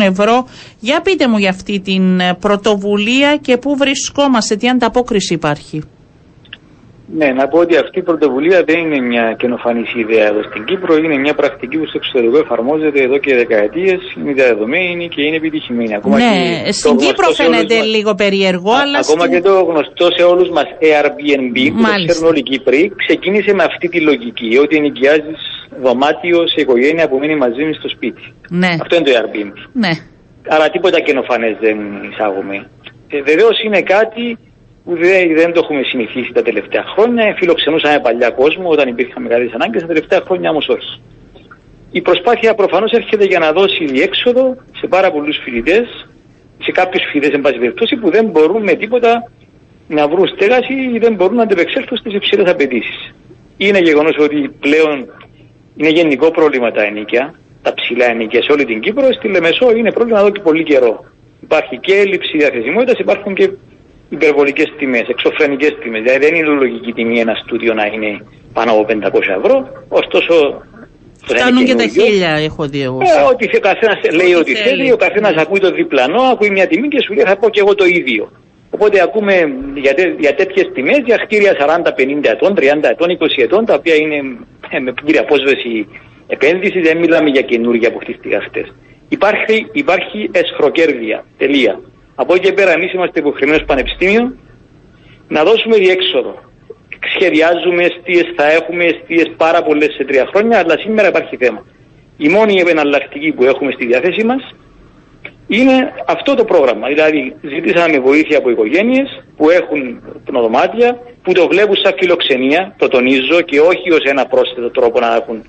ευρώ. 0.00 0.46
Για 0.80 1.00
πείτε 1.00 1.28
μου 1.28 1.38
για 1.38 1.50
αυτή 1.50 1.80
την 1.80 2.20
πρωτοβουλία 2.40 3.36
και 3.36 3.56
πού 3.56 3.76
βρισκόμαστε, 3.76 4.56
τι 4.56 4.68
ανταπόκριση 4.68 5.34
υπάρχει. 5.34 5.82
Ναι, 7.06 7.26
να 7.26 7.48
πω 7.48 7.58
ότι 7.58 7.76
αυτή 7.76 7.98
η 7.98 8.02
πρωτοβουλία 8.02 8.64
δεν 8.64 8.78
είναι 8.78 9.00
μια 9.00 9.34
καινοφανής 9.38 9.94
ιδέα 9.94 10.26
εδώ 10.26 10.42
στην 10.42 10.64
Κύπρο. 10.64 10.96
Είναι 10.96 11.16
μια 11.16 11.34
πρακτική 11.34 11.76
που 11.76 11.86
στο 11.86 11.98
εξωτερικό 12.02 12.38
εφαρμόζεται 12.38 13.02
εδώ 13.02 13.18
και 13.18 13.34
δεκαετίες. 13.34 14.00
Είναι 14.18 14.32
διαδεδομένη 14.32 15.08
και 15.08 15.22
είναι 15.22 15.36
επιτυχημένη. 15.36 15.94
Ακόμα 15.94 16.16
ναι, 16.16 16.62
και 16.64 16.72
στην 16.72 16.96
Κύπρο 16.96 17.30
φαίνεται 17.30 17.76
μας... 17.76 17.86
λίγο 17.86 18.14
περίεργο, 18.14 18.72
αλλά. 18.72 18.98
Ακόμα 18.98 19.28
και 19.28 19.40
το 19.40 19.62
γνωστό 19.62 20.08
σε 20.16 20.22
όλους 20.22 20.48
μας 20.48 20.64
Airbnb, 20.80 21.56
που 21.76 21.82
το 21.82 22.04
ξέρουν 22.06 22.28
όλοι 22.28 22.38
οι 22.38 22.42
Κύπροι, 22.42 22.92
ξεκίνησε 22.96 23.54
με 23.54 23.62
αυτή 23.62 23.88
τη 23.88 24.00
λογική. 24.00 24.58
Ότι 24.62 24.76
ενοικιάζει 24.76 25.32
δωμάτιο 25.82 26.48
σε 26.48 26.60
οικογένεια 26.60 27.08
που 27.08 27.18
μείνει 27.18 27.36
μαζί 27.36 27.62
στο 27.78 27.88
σπίτι. 27.88 28.34
Ναι. 28.50 28.76
Αυτό 28.80 28.96
είναι 28.96 29.04
το 29.04 29.12
Airbnb. 29.20 29.56
Ναι. 29.72 29.90
Άρα 30.48 30.68
τίποτα 30.70 31.00
καινοφανές 31.00 31.56
δεν 31.60 31.76
εισάγουμε. 32.10 32.66
Ε, 33.08 33.22
Βεβαίως 33.22 33.62
είναι 33.64 33.82
κάτι 33.82 34.38
που 34.84 34.96
δεν 35.36 35.52
το 35.52 35.60
έχουμε 35.62 35.82
συνηθίσει 35.82 36.32
τα 36.32 36.42
τελευταία 36.42 36.84
χρόνια. 36.84 37.34
Φιλοξενούσαμε 37.38 38.00
παλιά 38.00 38.30
κόσμο 38.30 38.68
όταν 38.68 38.88
υπήρχαν 38.88 39.22
μεγάλες 39.22 39.52
ανάγκες, 39.52 39.80
τα 39.80 39.86
τελευταία 39.86 40.20
χρόνια 40.20 40.50
όμως 40.50 40.68
όχι. 40.68 41.00
Η 41.90 42.00
προσπάθεια 42.00 42.54
προφανώς 42.54 42.92
έρχεται 42.92 43.24
για 43.24 43.38
να 43.38 43.52
δώσει 43.52 43.84
διέξοδο 43.84 44.56
σε 44.80 44.86
πάρα 44.86 45.10
πολλούς 45.10 45.36
φοιτητές, 45.44 46.08
σε 46.62 46.72
κάποιους 46.72 47.02
φοιτητές, 47.04 47.34
εν 47.34 47.40
πάση 47.40 47.58
περιπτώσει, 47.58 47.96
που 47.96 48.10
δεν 48.10 48.24
μπορούν 48.24 48.62
με 48.62 48.72
τίποτα 48.72 49.30
να 49.88 50.08
βρουν 50.08 50.28
στέγαση 50.28 50.72
ή 50.94 50.98
δεν 50.98 51.14
μπορούν 51.14 51.36
να 51.36 51.42
αντεπεξέλθουν 51.42 51.96
στις 51.96 52.14
υψηλές 52.14 52.50
απαιτήσεις. 52.50 53.14
Είναι 53.56 53.78
γεγονός 53.78 54.16
ότι 54.18 54.50
πλέον 54.60 55.08
είναι 55.76 55.88
γενικό 55.88 56.30
πρόβλημα 56.30 56.70
τα 56.70 56.82
ενίκια, 56.82 57.34
τα 57.62 57.74
ψηλά 57.74 58.10
ενίκια 58.10 58.42
σε 58.42 58.52
όλη 58.52 58.64
την 58.64 58.80
Κύπρο. 58.80 59.12
Στη 59.12 59.28
Λεμεσό 59.28 59.76
είναι 59.76 59.92
πρόβλημα 59.92 60.18
εδώ 60.18 60.30
και 60.30 60.40
πολύ 60.40 60.62
καιρό. 60.62 61.04
Υπάρχει 61.42 61.78
και 61.78 61.94
έλλειψη 61.94 62.36
διαθεσιμότητας, 62.38 62.98
υπάρχουν 62.98 63.34
και 63.34 63.50
υπερβολικές 64.14 64.68
τιμές, 64.78 65.06
εξωφρενικές 65.08 65.72
τιμές. 65.82 66.02
Δηλαδή 66.02 66.20
δεν 66.26 66.34
είναι 66.34 66.48
λογική 66.64 66.92
τιμή 66.92 67.20
ένα 67.20 67.34
στούντιο 67.42 67.72
να 67.74 67.84
είναι 67.92 68.10
πάνω 68.52 68.70
από 68.72 68.86
500 68.88 69.20
ευρώ. 69.38 69.56
Ωστόσο 69.88 70.34
Φτάνουν 71.26 71.64
και 71.64 71.74
τα 71.74 71.86
χίλια, 71.86 72.30
έχω 72.48 72.66
δει 72.66 72.82
εγώ. 72.82 72.98
Ε, 73.02 73.22
ότι 73.32 73.56
ο 73.56 73.60
καθένας 73.60 73.98
λέει 74.20 74.34
ό,τι 74.34 74.54
θέλει, 74.54 74.92
ο 74.92 74.96
καθένας 74.96 75.34
ακούει 75.42 75.60
το 75.60 75.70
διπλανό, 75.70 76.22
ακούει 76.22 76.50
μια 76.50 76.66
τιμή 76.66 76.88
και 76.88 77.00
σου 77.02 77.12
λέει 77.12 77.24
θα 77.24 77.36
πω 77.36 77.48
και 77.48 77.60
εγώ 77.60 77.74
το 77.74 77.84
ίδιο. 77.84 78.32
Οπότε 78.70 79.02
ακούμε 79.02 79.34
για, 79.74 79.94
τέ, 79.94 80.14
για 80.18 80.34
τέτοιες 80.34 80.70
τιμές 80.74 81.00
για 81.04 81.16
κτίρια 81.16 81.52
40, 81.84 81.92
50 81.92 82.30
ετών, 82.34 82.54
30 82.56 82.62
ετών, 82.82 83.08
20 83.18 83.42
ετών, 83.42 83.64
τα 83.64 83.74
οποία 83.74 83.94
είναι 83.94 84.16
ε, 84.70 84.78
με 84.78 84.92
πλήρη 84.92 85.18
απόσβεση 85.18 85.86
επένδυσης, 86.26 86.82
δεν 86.82 86.98
μιλάμε 86.98 87.28
για 87.30 87.42
καινούργια 87.42 87.92
που 87.92 87.98
χτίστηκαν 87.98 88.40
χτε. 88.42 88.66
Υπάρχει, 89.08 89.66
υπάρχει 89.72 90.30
εσχροκέρδεια. 90.32 91.24
Τελεία. 91.38 91.80
Από 92.14 92.34
εκεί 92.34 92.46
και 92.46 92.52
πέρα 92.52 92.72
εμείς 92.72 92.92
είμαστε 92.92 93.20
υποχρεωμένοι 93.20 93.58
στο 93.58 93.66
Πανεπιστήμιο 93.66 94.34
να 95.28 95.44
δώσουμε 95.44 95.76
διέξοδο. 95.76 96.42
Σχεδιάζουμε 97.14 97.84
αιστείες, 97.84 98.32
θα 98.36 98.52
έχουμε 98.52 98.84
αιστείες 98.84 99.30
πάρα 99.36 99.62
πολλές 99.62 99.94
σε 99.94 100.04
τρία 100.04 100.26
χρόνια, 100.32 100.58
αλλά 100.58 100.78
σήμερα 100.78 101.08
υπάρχει 101.08 101.36
θέμα. 101.36 101.66
Η 102.16 102.28
μόνη 102.28 102.60
επεναλλακτική 102.60 103.32
που 103.32 103.44
έχουμε 103.44 103.72
στη 103.72 103.86
διάθεσή 103.86 104.24
μας 104.24 104.54
είναι 105.46 105.92
αυτό 106.06 106.34
το 106.34 106.44
πρόγραμμα. 106.44 106.88
Δηλαδή, 106.88 107.36
ζητήσαμε 107.42 107.98
βοήθεια 107.98 108.38
από 108.38 108.50
οικογένειες 108.50 109.24
που 109.36 109.50
έχουν 109.50 110.02
πνοδομάτια, 110.24 110.98
που 111.22 111.32
το 111.32 111.46
βλέπουν 111.48 111.76
σαν 111.76 111.94
φιλοξενία, 111.98 112.74
το 112.78 112.88
τονίζω, 112.88 113.40
και 113.40 113.60
όχι 113.60 113.92
ως 113.92 114.02
ένα 114.04 114.26
πρόσθετο 114.26 114.70
τρόπο 114.70 115.00
να 115.00 115.14
έχουν 115.14 115.44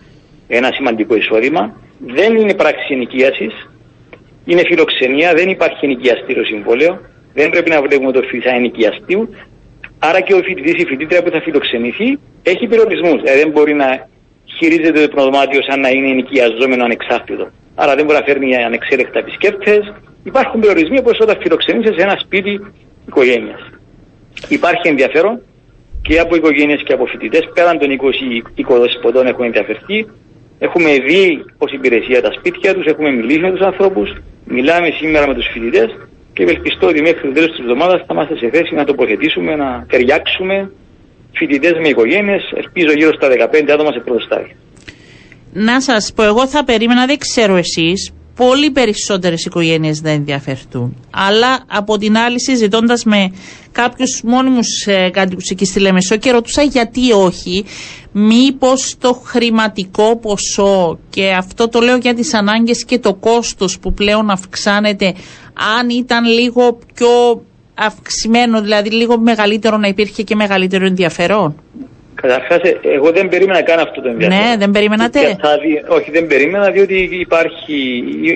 ένα 0.47 0.71
σημαντικό 0.73 1.15
εισόδημα. 1.15 1.81
Δεν 1.99 2.35
είναι 2.35 2.53
πράξη 2.53 2.93
ενοικίασης, 2.93 3.69
είναι 4.45 4.61
φιλοξενία, 4.65 5.33
δεν 5.33 5.49
υπάρχει 5.49 5.85
ενοικιαστήριο 5.85 6.45
συμβόλαιο, 6.45 7.01
δεν 7.33 7.49
πρέπει 7.49 7.69
να 7.69 7.81
βλέπουμε 7.81 8.11
το 8.11 8.21
φύσα 8.21 8.49
ενοικιαστήου. 8.49 9.35
Άρα 9.99 10.21
και 10.21 10.33
ο 10.33 10.41
φοιτητής 10.43 10.73
ή 10.73 10.81
η 10.81 10.85
φοιτήτρια 10.85 11.23
που 11.23 11.29
θα 11.29 11.41
φιλοξενηθεί 11.41 12.19
έχει 12.43 12.67
περιορισμούς. 12.67 13.21
Δηλαδή 13.21 13.39
δεν 13.39 13.51
μπορεί 13.51 13.73
να 13.73 14.07
χειρίζεται 14.57 15.01
το 15.01 15.07
πνοδομάτιο 15.07 15.61
σαν 15.67 15.79
να 15.79 15.89
είναι 15.89 16.09
ενοικιαζόμενο 16.09 16.83
ανεξάρτητο. 16.83 17.49
Άρα 17.75 17.95
δεν 17.95 18.05
μπορεί 18.05 18.17
να 18.17 18.25
φέρνει 18.25 18.55
ανεξέλεκτα 18.55 19.19
επισκέπτες. 19.19 19.93
Υπάρχουν 20.23 20.59
περιορισμοί 20.59 20.97
όπως 20.97 21.17
όταν 21.21 21.37
φιλοξενήσει 21.41 21.93
σε 21.93 22.01
ένα 22.01 22.17
σπίτι 22.19 22.61
οικογένειας. 23.07 23.61
Υπάρχει 24.47 24.87
ενδιαφέρον 24.87 25.41
και 26.01 26.19
από 26.19 26.35
οικογένειες 26.35 26.81
και 26.85 26.93
από 26.93 27.05
φοιτητές. 27.05 27.49
Πέραν 27.53 27.77
των 27.79 27.89
20 27.91 28.41
οικοδοσποτών 28.55 29.27
έχουν 29.27 29.43
ενδιαφερθεί. 29.43 30.07
Έχουμε 30.59 30.91
δει 31.07 31.23
ω 31.57 31.65
υπηρεσία 31.77 32.21
τα 32.21 32.31
σπίτια 32.37 32.73
τους, 32.73 32.85
έχουμε 32.85 33.09
μιλήσει 33.11 33.39
με 33.39 33.51
τους 33.51 33.65
ανθρώπους, 33.69 34.09
μιλάμε 34.45 34.89
σήμερα 34.99 35.27
με 35.27 35.33
τους 35.33 35.47
φοιτητές 35.53 35.89
και 36.33 36.43
ευελπιστώ 36.43 36.87
ότι 36.87 37.01
μέχρι 37.01 37.21
το 37.27 37.31
τέλος 37.31 37.49
της 37.49 37.59
εβδομάδας 37.59 37.99
θα 38.07 38.13
είμαστε 38.13 38.37
σε 38.37 38.49
θέση 38.49 38.73
να 38.75 38.83
τοποθετήσουμε, 38.83 39.55
να 39.55 39.85
ταιριάξουμε 39.89 40.71
φοιτητές 41.37 41.73
με 41.81 41.87
οικογένειες, 41.87 42.43
ελπίζω 42.55 42.91
γύρω 42.97 43.13
στα 43.13 43.27
15 43.29 43.71
άτομα 43.73 43.91
σε 43.91 43.99
πρώτο 43.99 44.19
στάδιο. 44.19 44.55
Να 45.53 45.81
σας 45.81 46.13
πω, 46.15 46.23
εγώ 46.23 46.47
θα 46.47 46.63
περίμενα, 46.63 47.05
δεν 47.05 47.17
ξέρω 47.17 47.55
εσείς, 47.55 48.13
πολύ 48.35 48.71
περισσότερες 48.71 49.45
οικογένειες 49.45 49.99
δεν 49.99 50.13
ενδιαφερθούν. 50.13 50.95
Αλλά 51.09 51.59
από 51.67 51.97
την 51.97 52.17
άλλη, 52.17 52.41
συζητώντας 52.41 53.03
με 53.03 53.31
κάποιους 53.71 54.21
μόνιμους 54.23 54.85
ε, 54.87 55.09
κάτοικους 55.09 55.49
εκεί 55.49 55.65
στη 55.65 55.79
Λεμεσό 55.79 56.15
και 56.17 56.31
ρωτούσα 56.31 56.61
γιατί 56.61 57.11
όχι, 57.11 57.65
μήπως 58.11 58.95
το 58.97 59.21
χρηματικό 59.25 60.17
ποσό 60.17 60.99
και 61.09 61.31
αυτό 61.31 61.69
το 61.69 61.79
λέω 61.79 61.97
για 61.97 62.13
τις 62.13 62.33
ανάγκες 62.33 62.85
και 62.85 62.99
το 62.99 63.13
κόστος 63.13 63.79
που 63.79 63.93
πλέον 63.93 64.29
αυξάνεται, 64.29 65.13
αν 65.77 65.89
ήταν 65.89 66.25
λίγο 66.25 66.79
πιο 66.93 67.43
αυξημένο, 67.73 68.61
δηλαδή 68.61 68.89
λίγο 68.89 69.19
μεγαλύτερο 69.19 69.77
να 69.77 69.87
υπήρχε 69.87 70.23
και 70.23 70.35
μεγαλύτερο 70.35 70.85
ενδιαφέρον. 70.85 71.55
Καταρχάς, 72.21 72.59
ε, 72.61 72.79
εγώ 72.97 73.11
δεν 73.11 73.29
περίμενα 73.29 73.61
καν 73.61 73.79
αυτό 73.79 74.01
το 74.01 74.09
ενδιαφέρον. 74.09 74.49
Ναι, 74.49 74.57
δεν 74.57 74.71
περίμενατε; 74.71 75.19
όχι, 75.87 76.11
δεν 76.11 76.27
περίμενα, 76.27 76.69
διότι 76.71 76.97
υπάρχει. 77.25 77.75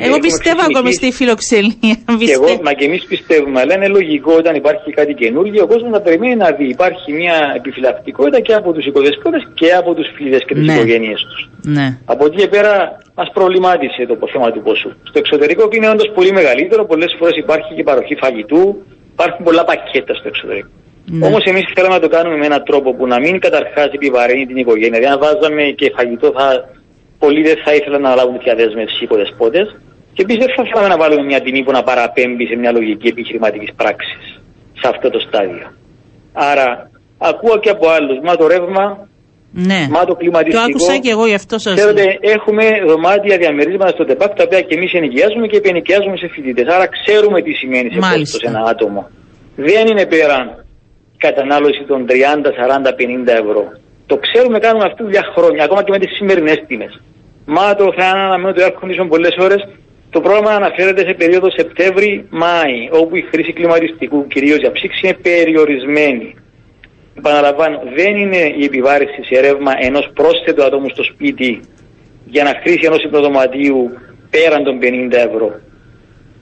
Εγώ 0.01 0.17
πιστεύω 0.19 0.61
ακόμη 0.69 0.93
στη 0.93 1.11
φιλοξενία. 1.11 1.95
Και 2.25 2.31
εγώ, 2.31 2.59
μα 2.63 2.73
και 2.73 2.85
εμείς 2.85 3.03
πιστεύουμε, 3.05 3.59
αλλά 3.59 3.73
είναι 3.75 3.87
λογικό 3.87 4.31
όταν 4.33 4.55
υπάρχει 4.55 4.91
κάτι 4.91 5.13
καινούργιο, 5.13 5.63
ο 5.63 5.67
κόσμος 5.67 5.91
να 5.91 6.01
περιμένει 6.01 6.35
να 6.35 6.51
δει. 6.51 6.67
Υπάρχει 6.67 7.11
μια 7.11 7.53
επιφυλακτικότητα 7.55 8.39
και 8.39 8.53
από 8.53 8.71
τους 8.73 8.85
οικοδεσπότες 8.85 9.47
και 9.53 9.73
από 9.73 9.93
τους 9.93 10.07
φίλες 10.15 10.43
και 10.47 10.53
τις 10.53 10.65
ναι. 10.65 10.73
οικογένειε 10.73 11.13
τους. 11.13 11.49
Ναι. 11.61 11.97
Από 12.05 12.25
εκεί 12.25 12.37
και 12.37 12.47
πέρα, 12.47 12.97
μας 13.15 13.29
προβλημάτισε 13.33 14.05
το 14.05 14.27
θέμα 14.31 14.51
του 14.51 14.61
ποσού. 14.61 14.89
Στο 15.03 15.19
εξωτερικό 15.19 15.67
που 15.67 15.75
είναι 15.75 15.89
όντως 15.89 16.11
πολύ 16.15 16.31
μεγαλύτερο, 16.31 16.85
πολλές 16.85 17.15
φορές 17.19 17.35
υπάρχει 17.37 17.73
και 17.73 17.83
παροχή 17.83 18.15
φαγητού, 18.15 18.61
υπάρχουν 19.11 19.45
πολλά 19.45 19.63
πακέτα 19.63 20.13
στο 20.13 20.27
εξωτερικό. 20.27 20.69
Ναι. 21.05 21.25
Όμως 21.25 21.43
εμείς 21.43 21.65
θέλαμε 21.75 21.95
να 21.95 22.01
το 22.01 22.07
κάνουμε 22.07 22.37
με 22.37 22.45
έναν 22.45 22.63
τρόπο 22.63 22.93
που 22.93 23.07
να 23.07 23.19
μην 23.19 23.39
καταρχάς 23.39 23.89
επιβαρύνει 23.97 24.45
την 24.45 24.57
οικογένεια. 24.57 24.99
Δηλαδή, 24.99 25.05
αν 25.13 25.19
βάζαμε 25.23 25.63
και 25.79 25.91
φαγητό, 25.95 26.31
θα, 26.37 26.45
πολλοί 27.19 27.41
δεν 27.41 27.57
θα 27.63 27.73
ήθελαν 27.73 28.01
να 28.01 28.15
λάβουν 28.15 28.33
τέτοια 28.37 28.55
δέσμευση 28.55 29.03
οι 29.03 29.07
πότες. 29.37 29.67
Και 30.13 30.21
επίση 30.21 30.39
δεν 30.39 30.51
θα 30.55 30.63
θέλαμε 30.69 30.89
να 30.93 30.97
βάλουμε 31.01 31.23
μια 31.23 31.41
τιμή 31.41 31.63
που 31.63 31.71
να 31.71 31.83
παραπέμπει 31.83 32.45
σε 32.47 32.55
μια 32.55 32.71
λογική 32.71 33.07
επιχειρηματικής 33.07 33.71
πράξης 33.75 34.25
σε 34.81 34.87
αυτό 34.93 35.09
το 35.09 35.19
στάδιο. 35.27 35.67
Άρα, 36.33 36.89
ακούω 37.17 37.57
και 37.59 37.69
από 37.69 37.85
άλλους, 37.89 38.17
μα 38.23 38.35
το 38.35 38.47
ρεύμα 38.47 39.07
ναι. 39.51 39.87
Μα 39.89 40.05
το 40.05 40.15
κλιματιστικό. 40.15 40.65
Το 40.65 40.69
άκουσα 40.69 40.97
και 40.97 41.09
εγώ 41.09 41.25
γι' 41.25 41.33
αυτό 41.33 41.59
σας 41.59 41.73
Ξέρετε, 41.75 42.17
έχουμε 42.19 42.65
δωμάτια 42.87 43.37
διαμερίσματα 43.37 43.91
στο 43.91 44.05
ΤΕΠΑΚ 44.05 44.33
τα 44.35 44.43
οποία 44.43 44.61
και 44.61 44.75
εμείς 44.75 44.93
ενοικιάζουμε 44.93 45.47
και 45.47 45.57
επενοικιάζουμε 45.57 46.17
σε 46.17 46.27
φοιτητές. 46.27 46.67
Άρα 46.75 46.87
ξέρουμε 46.87 47.41
τι 47.41 47.51
σημαίνει 47.51 47.89
σε 47.91 47.99
κόστο 47.99 48.37
ένα 48.51 48.61
άτομο. 48.69 49.09
Δεν 49.55 49.87
είναι 49.87 50.05
πέραν 50.05 50.65
κατανάλωση 51.25 51.83
των 51.87 52.05
30, 52.09 52.13
40, 52.85 52.93
50 52.93 53.27
ευρώ. 53.27 53.63
Το 54.05 54.17
ξέρουμε, 54.17 54.59
κάνουμε 54.59 54.85
αυτή 54.85 55.03
για 55.09 55.23
χρόνια, 55.35 55.63
ακόμα 55.63 55.83
και 55.83 55.91
με 55.91 55.99
τις 55.99 56.15
σημερινές 56.15 56.63
τιμές. 56.67 57.01
Μα 57.45 57.75
το 57.75 57.93
θα 57.97 58.05
αναμένω 58.05 58.53
το 58.53 58.61
air 58.65 58.73
condition 58.79 59.07
πολλές 59.09 59.35
ώρες. 59.39 59.67
Το 60.09 60.21
πρόγραμμα 60.21 60.51
αναφέρεται 60.51 61.05
σε 61.07 61.13
περίοδο 61.13 61.51
Σεπτέμβρη-Μάη, 61.51 62.89
όπου 62.91 63.15
η 63.15 63.21
χρήση 63.31 63.53
κλιματιστικού, 63.53 64.27
κυρίως 64.27 64.57
για 64.57 64.71
ψήξη, 64.71 64.99
είναι 65.03 65.17
περιορισμένη. 65.21 66.35
Επαναλαμβάνω, 67.17 67.81
δεν 67.95 68.15
είναι 68.15 68.53
η 68.57 68.63
επιβάρηση 68.63 69.23
σε 69.23 69.39
ρεύμα 69.39 69.73
ενός 69.79 70.11
πρόσθετου 70.13 70.63
ατόμου 70.63 70.89
στο 70.89 71.03
σπίτι 71.03 71.59
για 72.25 72.43
να 72.43 72.53
χρήσει 72.61 72.85
ενός 72.85 73.03
υπνοδωματίου 73.03 73.91
πέραν 74.29 74.63
των 74.63 74.79
50 74.81 75.11
ευρώ. 75.11 75.59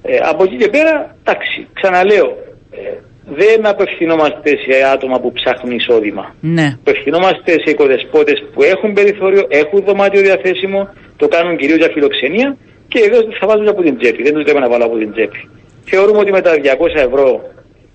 Ε, 0.02 0.18
από 0.22 0.44
εκεί 0.44 0.56
και 0.56 0.70
πέρα, 0.70 1.16
εντάξει, 1.24 1.68
ξαναλέω, 1.74 2.38
ε, 2.72 2.98
δεν 3.36 3.66
απευθυνόμαστε 3.66 4.50
σε 4.50 4.84
άτομα 4.94 5.20
που 5.20 5.32
ψάχνουν 5.32 5.76
εισόδημα. 5.76 6.36
Ναι. 6.42 6.78
Απευθυνόμαστε 6.80 7.52
σε 7.52 7.70
οικοδεσπότες 7.72 8.44
που 8.54 8.64
έχουν 8.64 8.94
περιθώριο, 8.94 9.44
έχουν 9.48 9.84
δωμάτιο 9.86 10.22
διαθέσιμο, 10.22 10.90
το 11.18 11.28
κάνουν 11.28 11.58
κυρίως 11.58 11.78
για 11.78 11.90
φιλοξενία 11.94 12.58
και 12.88 13.00
εδώ 13.00 13.18
θα 13.40 13.48
βάζουν 13.48 13.68
από 13.68 13.82
την 13.82 13.98
τσέπη. 13.98 14.24
Δεν 14.24 14.34
τους 14.34 14.46
λέμε 14.46 14.60
να 14.60 14.70
βάλω 14.70 14.86
από 14.86 14.98
την 14.98 15.12
τσέπη. 15.12 15.50
Θεωρούμε 15.86 16.20
ότι 16.20 16.32
με 16.32 16.42
τα 16.42 16.52
200 16.54 16.60
ευρώ 16.96 17.42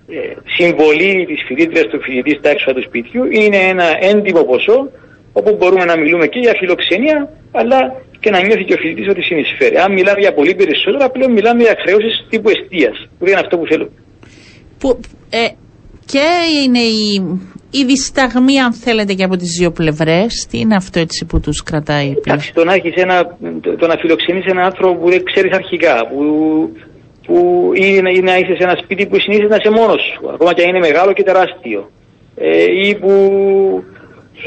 ε, 0.07 0.15
συμβολή 0.57 1.25
της 1.25 1.43
φοιτήτριας 1.47 1.85
του 1.85 2.01
φοιτητή 2.01 2.35
στα 2.39 2.49
έξω 2.49 2.73
του 2.73 2.83
σπιτιού 2.83 3.23
είναι 3.31 3.57
ένα 3.57 3.85
έντιμο 3.99 4.43
ποσό 4.43 4.89
όπου 5.33 5.55
μπορούμε 5.55 5.85
να 5.85 5.97
μιλούμε 5.97 6.27
και 6.27 6.39
για 6.39 6.53
φιλοξενία 6.59 7.29
αλλά 7.51 7.79
και 8.19 8.29
να 8.29 8.39
νιώθει 8.45 8.63
και 8.63 8.73
ο 8.73 8.77
φοιτητής 8.77 9.07
ότι 9.09 9.21
συνεισφέρει. 9.21 9.77
Αν 9.77 9.91
μιλάμε 9.93 10.19
για 10.19 10.33
πολύ 10.33 10.55
περισσότερα, 10.55 11.09
πλέον 11.09 11.31
μιλάμε 11.31 11.61
για 11.63 11.75
χρεώσει 11.81 12.09
τύπου 12.29 12.49
αιστεία, 12.49 12.89
που 12.89 13.23
δεν 13.25 13.31
είναι 13.31 13.39
αυτό 13.39 13.57
που 13.57 13.67
θέλω. 13.67 13.89
Που, 14.83 14.99
ε, 15.29 15.47
και 16.05 16.27
είναι 16.63 16.79
η, 16.79 17.23
η 17.71 17.85
δισταγμή, 17.85 18.59
αν 18.59 18.73
θέλετε, 18.73 19.13
και 19.13 19.23
από 19.23 19.35
τις 19.35 19.51
δύο 19.59 19.71
πλευρές. 19.71 20.47
Τι 20.49 20.59
είναι 20.59 20.75
αυτό 20.75 20.99
έτσι 20.99 21.25
που 21.25 21.39
τους 21.39 21.63
κρατάει 21.63 22.07
πίσω. 22.07 22.21
Εντάξει, 22.25 22.53
το 22.53 22.63
να, 22.63 22.73
ένα, 22.95 23.37
το 23.79 23.87
να 23.87 23.95
φιλοξενείς 23.97 24.45
έναν 24.45 24.65
άνθρωπο 24.65 24.95
που 24.99 25.09
δεν 25.09 25.23
ξέρεις 25.23 25.51
αρχικά, 25.51 26.07
που 26.07 26.21
που 27.25 27.71
ή 27.73 28.01
να, 28.01 28.09
ή 28.09 28.19
να 28.19 28.37
είσαι 28.37 28.55
σε 28.57 28.63
ένα 28.63 28.75
σπίτι 28.83 29.05
που 29.07 29.19
συνήθως 29.19 29.49
να 29.49 29.55
είσαι 29.59 29.69
μόνος 29.79 30.01
σου, 30.01 30.29
ακόμα 30.33 30.53
και 30.53 30.61
αν 30.63 30.69
είναι 30.69 30.87
μεγάλο 30.87 31.13
και 31.13 31.23
τεράστιο. 31.23 31.89
Ε, 32.35 32.63
ή 32.87 32.95
που 32.95 33.11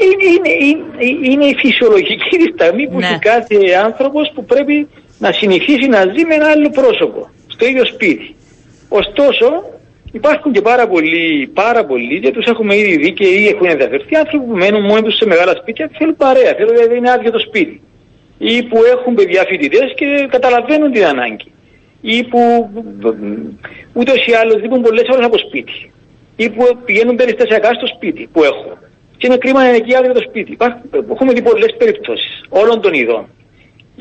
είναι, 0.03 0.25
είναι, 0.33 0.51
είναι, 0.67 0.83
είναι 1.31 1.45
η 1.45 1.55
φυσιολογική 1.63 2.37
δισταγμή 2.43 2.87
που 2.89 2.99
ναι. 2.99 3.05
έχει 3.05 3.19
κάθε 3.19 3.57
άνθρωπος 3.85 4.31
που 4.33 4.45
πρέπει 4.45 4.87
να 5.19 5.31
συνηθίσει 5.31 5.87
να 5.87 5.99
ζει 6.13 6.23
με 6.25 6.35
ένα 6.39 6.47
άλλο 6.53 6.69
πρόσωπο, 6.69 7.29
στο 7.47 7.65
ίδιο 7.65 7.85
σπίτι. 7.85 8.35
Ωστόσο, 8.89 9.47
υπάρχουν 10.11 10.51
και 10.51 10.61
πάρα 10.61 10.87
πολλοί, 10.87 11.47
πάρα 11.53 11.85
πολλοί 11.85 12.19
και 12.19 12.31
τους 12.31 12.45
έχουμε 12.45 12.75
ήδη 12.75 12.97
δει 12.97 13.11
και 13.11 13.27
ή 13.27 13.47
έχουν 13.47 13.67
ενδιαφερθεί 13.67 14.15
άνθρωποι 14.15 14.45
που 14.45 14.57
μένουν 14.57 14.85
μόνοι 14.85 15.01
τους 15.01 15.15
σε 15.15 15.25
μεγάλα 15.25 15.55
σπίτια 15.61 15.85
και 15.85 15.95
θέλουν 15.97 16.15
παρέα, 16.15 16.53
θέλουν 16.57 16.75
δηλαδή 16.75 16.97
είναι 16.97 17.11
άδειο 17.11 17.31
το 17.31 17.39
σπίτι. 17.39 17.81
Ή 18.37 18.63
που 18.63 18.77
έχουν 18.93 19.13
παιδιά 19.13 19.43
φοιτητές 19.47 19.93
και 19.95 20.27
καταλαβαίνουν 20.29 20.91
την 20.91 21.05
ανάγκη 21.05 21.51
ή 22.01 22.23
που 22.23 22.69
ούτως 23.93 24.25
ή 24.25 24.33
άλλως 24.33 24.61
λείπουν 24.61 24.81
πολλές 24.81 25.07
ώρες 25.11 25.25
από 25.25 25.37
σπίτι 25.37 25.91
ή 26.35 26.49
που 26.49 26.63
πηγαίνουν 26.85 27.15
περιστασιακά 27.15 27.73
στο 27.73 27.87
σπίτι 27.87 28.29
που 28.31 28.43
έχω. 28.43 28.77
Και 29.17 29.27
είναι 29.27 29.37
κρίμα 29.37 29.59
να 29.61 29.67
είναι 29.67 29.77
εκεί 29.77 29.95
άδειο 29.95 30.13
το 30.13 30.21
σπίτι. 30.27 30.51
Υπάρχουν, 30.51 30.81
έχουμε 31.11 31.33
δει 31.33 31.41
πολλές 31.41 31.75
περιπτώσεις 31.77 32.43
όλων 32.49 32.81
των 32.81 32.93
ειδών. 32.93 33.25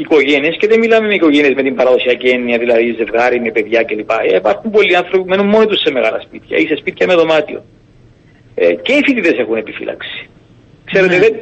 Οικογένειες 0.03 0.57
και 0.59 0.67
δεν 0.67 0.79
μιλάμε 0.79 1.07
με 1.07 1.15
οικογένειες 1.15 1.55
με 1.55 1.63
την 1.63 1.75
παραδοσιακή 1.75 2.29
έννοια, 2.29 2.59
δηλαδή 2.59 2.95
ζευγάρι 2.99 3.41
με 3.41 3.51
παιδιά 3.51 3.83
κλπ. 3.83 4.11
Ε, 4.11 4.37
υπάρχουν 4.37 4.71
πολλοί 4.71 4.97
άνθρωποι 4.97 5.23
που 5.23 5.29
μένουν 5.29 5.49
μόνοι 5.49 5.67
τους 5.67 5.81
σε 5.81 5.91
μεγάλα 5.93 6.21
σπίτια 6.27 6.57
ή 6.57 6.67
σε 6.67 6.77
σπίτια 6.77 7.07
με 7.07 7.15
δωμάτιο. 7.15 7.65
Ε, 8.55 8.75
και 8.75 8.93
οι 8.93 9.03
φοιτητές 9.07 9.39
έχουν 9.39 9.57
επιφύλαξη. 9.57 10.29
Ξέρετε, 10.91 11.17
ναι. 11.17 11.21
δεν, 11.21 11.33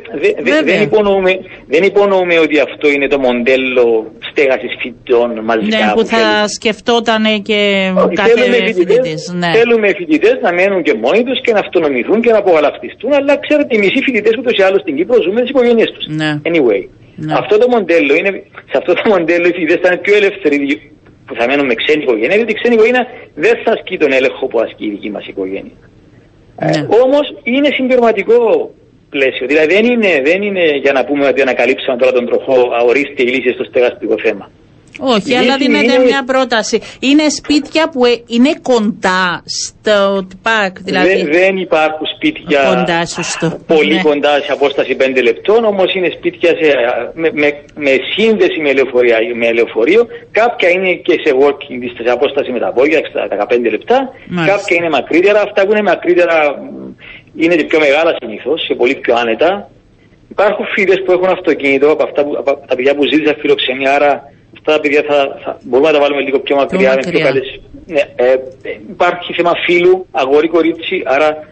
δεν, 0.47 0.65
δεν, 0.65 0.83
υπονοούμε, 0.83 1.33
δεν 1.67 1.83
υπονοούμε 1.83 2.39
ότι 2.39 2.59
αυτό 2.61 2.91
είναι 2.91 3.09
το 3.09 3.19
μοντέλο 3.19 4.13
στέγασης 4.31 4.73
φοιτητών 4.81 5.31
μαζικά. 5.45 5.79
Ναι, 5.79 5.93
που, 5.93 6.01
που 6.01 6.07
θα 6.07 6.17
θέλουμε. 6.17 6.49
σκεφτόταν 6.49 7.25
και 7.43 7.61
Όχι, 7.97 8.15
κάθε 8.15 8.73
φοιτητής. 8.73 9.33
Ναι. 9.41 9.51
Θέλουμε 9.59 9.89
φοιτητές 9.99 10.37
να 10.43 10.53
μένουν 10.53 10.83
και 10.83 10.95
μόνοι 10.95 11.23
τους 11.25 11.41
και 11.41 11.53
να 11.53 11.59
αυτονομηθούν 11.59 12.21
και 12.21 12.31
να 12.31 12.39
απογαλακτιστούν. 12.39 13.13
Αλλά 13.13 13.37
ξέρετε, 13.37 13.77
οι 13.77 13.79
μισοί 13.79 14.01
φοιτητές 14.07 14.35
ούτως 14.39 14.53
ή 14.61 14.63
άλλως 14.63 14.81
στην 14.81 14.97
Κύπρο 14.97 15.23
ζούμε 15.23 15.41
τι 15.43 15.49
οικογένειε 15.49 15.85
τους. 15.85 16.07
Ναι. 16.07 16.41
Anyway. 16.51 16.83
Ναι. 17.17 17.35
Αυτό 17.35 17.59
το 17.59 17.69
μοντέλο 17.69 18.15
είναι, 18.15 18.31
σε 18.71 18.77
αυτό 18.81 18.93
το 18.95 19.03
μοντέλο 19.13 19.47
οι 19.49 19.53
φοιτητέ 19.53 19.79
θα 19.83 19.89
είναι 19.89 20.03
πιο 20.07 20.15
ελεύθεροι 20.17 20.59
που 21.27 21.35
θα 21.35 21.47
μένουν 21.49 21.67
με 21.67 21.75
ξένη 21.75 22.03
οικογένεια, 22.03 22.37
γιατί 22.37 22.53
η 22.53 22.55
ξένη 22.55 22.75
οικογένεια 22.75 23.07
δεν 23.35 23.55
θα 23.65 23.71
ασκεί 23.73 23.99
τον 23.99 24.13
έλεγχο 24.13 24.47
που 24.47 24.61
ασκεί 24.61 24.85
η 24.87 24.91
δική 24.91 25.11
μας 25.11 25.27
οικογένεια. 25.27 25.77
Ναι. 26.61 26.71
Ε, 26.71 26.87
Όμως 27.05 27.25
είναι 27.43 27.69
συμπληρωματικό 27.73 28.71
πλαίσιο. 29.09 29.47
Δηλαδή 29.47 29.75
δεν 29.75 29.85
είναι, 29.85 30.11
δεν 30.25 30.43
είναι 30.43 30.65
για 30.85 30.93
να 30.93 31.05
πούμε 31.05 31.27
ότι 31.27 31.41
ανακαλύψαμε 31.41 31.99
τώρα 31.99 32.13
τον 32.13 32.27
τροχό 32.27 32.57
αορίστε 32.79 33.23
η 33.23 33.27
λύση 33.27 33.51
στο 33.57 33.65
στεγαστικό 33.65 34.15
θέμα. 34.19 34.51
Όχι, 34.99 35.33
η 35.33 35.37
αλλά 35.37 35.57
δίνεται 35.57 35.93
είναι... 35.93 36.05
μια 36.05 36.25
πρόταση. 36.25 36.81
Είναι 37.01 37.29
σπίτια 37.29 37.89
που 37.89 38.05
ε, 38.05 38.23
είναι 38.27 38.53
κοντά 38.63 39.43
στο 39.45 40.27
ΤΠΑΚ, 40.33 40.81
δηλαδή. 40.81 41.15
Δεν, 41.17 41.33
δεν 41.33 41.57
υπάρχουν 41.57 42.07
σπίτια 42.15 42.61
κοντά, 42.75 43.07
σωστό. 43.07 43.59
πολύ 43.67 43.95
ναι. 43.95 44.03
κοντά 44.03 44.41
σε 44.41 44.53
απόσταση 44.53 44.97
5 45.01 45.23
λεπτών, 45.23 45.65
όμως 45.65 45.95
είναι 45.95 46.11
σπίτια 46.17 46.51
σε, 46.61 46.69
με, 47.15 47.31
με, 47.33 47.49
με, 47.75 47.93
σύνδεση 48.15 48.61
με, 48.61 48.73
με 49.35 49.53
λεωφορείο. 49.53 50.07
Κάποια 50.31 50.69
είναι 50.71 50.93
και 50.95 51.13
σε 51.25 51.31
walking 51.41 51.81
σε 52.05 52.11
απόσταση 52.11 52.51
με 52.51 52.59
τα 52.59 52.73
πόδια, 52.73 53.01
15 53.49 53.71
λεπτά. 53.71 53.99
Μάλιστα. 54.29 54.57
Κάποια 54.57 54.77
είναι 54.77 54.89
μακρύτερα. 54.89 55.41
Αυτά 55.41 55.65
που 55.65 55.71
είναι 55.71 55.83
μακρύτερα 55.83 56.37
είναι 57.37 57.55
και 57.55 57.65
πιο 57.65 57.79
μεγάλα 57.79 58.17
συνήθως, 58.21 58.67
και 58.67 58.75
πολύ 58.75 58.95
πιο 58.95 59.15
άνετα. 59.17 59.69
Υπάρχουν 60.31 60.67
φίλε 60.75 60.97
που 60.97 61.13
έχουν 61.13 61.29
αυτοκίνητο 61.29 61.91
από, 61.91 62.03
αυτά 62.03 62.25
που, 62.25 62.37
από 62.39 62.51
τα 62.69 62.75
παιδιά 62.77 62.95
που 62.95 63.05
ζήτησαν 63.05 63.37
φιλοξενία, 63.41 63.93
άρα 63.95 64.33
αυτά 64.59 64.73
τα 64.73 64.81
παιδιά 64.81 65.03
θα, 65.03 65.41
θα 65.45 65.59
μπορούμε 65.63 65.91
να 65.91 65.95
τα 65.95 66.01
βάλουμε 66.01 66.23
λίγο 66.23 66.39
πιο 66.39 66.57
μακριά. 66.57 66.97
Πιο 66.97 67.13
μακριά. 67.13 67.33
Πιο 67.33 67.63
ναι, 67.87 68.01
ε, 68.17 68.33
ε, 68.33 68.39
υπάρχει 68.89 69.33
θέμα 69.33 69.53
φίλου, 69.65 70.07
αγόρι 70.11 70.49
κορίτσι, 70.49 71.03
άρα 71.05 71.49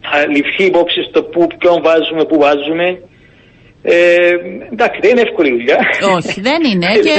θα 0.00 0.26
ληφθεί 0.26 0.64
υπόψη 0.64 1.02
στο 1.02 1.22
που, 1.22 1.46
ποιον 1.58 1.82
βάζουμε, 1.82 2.24
πού 2.24 2.38
βάζουμε. 2.38 3.02
Ε, 3.82 3.94
εντάξει, 4.72 4.98
δεν 5.02 5.10
είναι 5.10 5.20
εύκολη 5.20 5.50
δουλειά. 5.50 5.78
Όχι, 6.16 6.40
δεν 6.40 6.60
είναι. 6.70 6.86
και, 7.06 7.14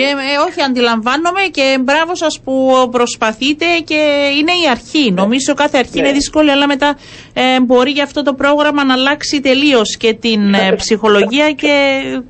και 0.00 0.08
ε, 0.32 0.36
όχι, 0.48 0.60
αντιλαμβάνομαι 0.68 1.42
και 1.50 1.66
μπράβο 1.80 2.14
σας 2.14 2.40
που 2.44 2.54
προσπαθείτε 2.90 3.64
και 3.84 4.00
είναι 4.38 4.54
η 4.64 4.64
αρχή. 4.70 5.04
Ναι. 5.10 5.20
Νομίζω 5.22 5.54
κάθε 5.54 5.78
αρχή 5.78 5.98
ναι. 6.00 6.00
είναι 6.00 6.12
δύσκολη, 6.12 6.50
αλλά 6.50 6.66
μετά 6.66 6.98
ε, 7.34 7.60
μπορεί 7.66 7.90
για 7.90 8.02
αυτό 8.02 8.22
το 8.22 8.32
πρόγραμμα 8.34 8.84
να 8.84 8.94
αλλάξει 8.98 9.40
τελείως 9.40 9.96
και 9.96 10.10
την 10.24 10.54
ε, 10.54 10.74
ψυχολογία 10.76 11.50
και 11.62 11.74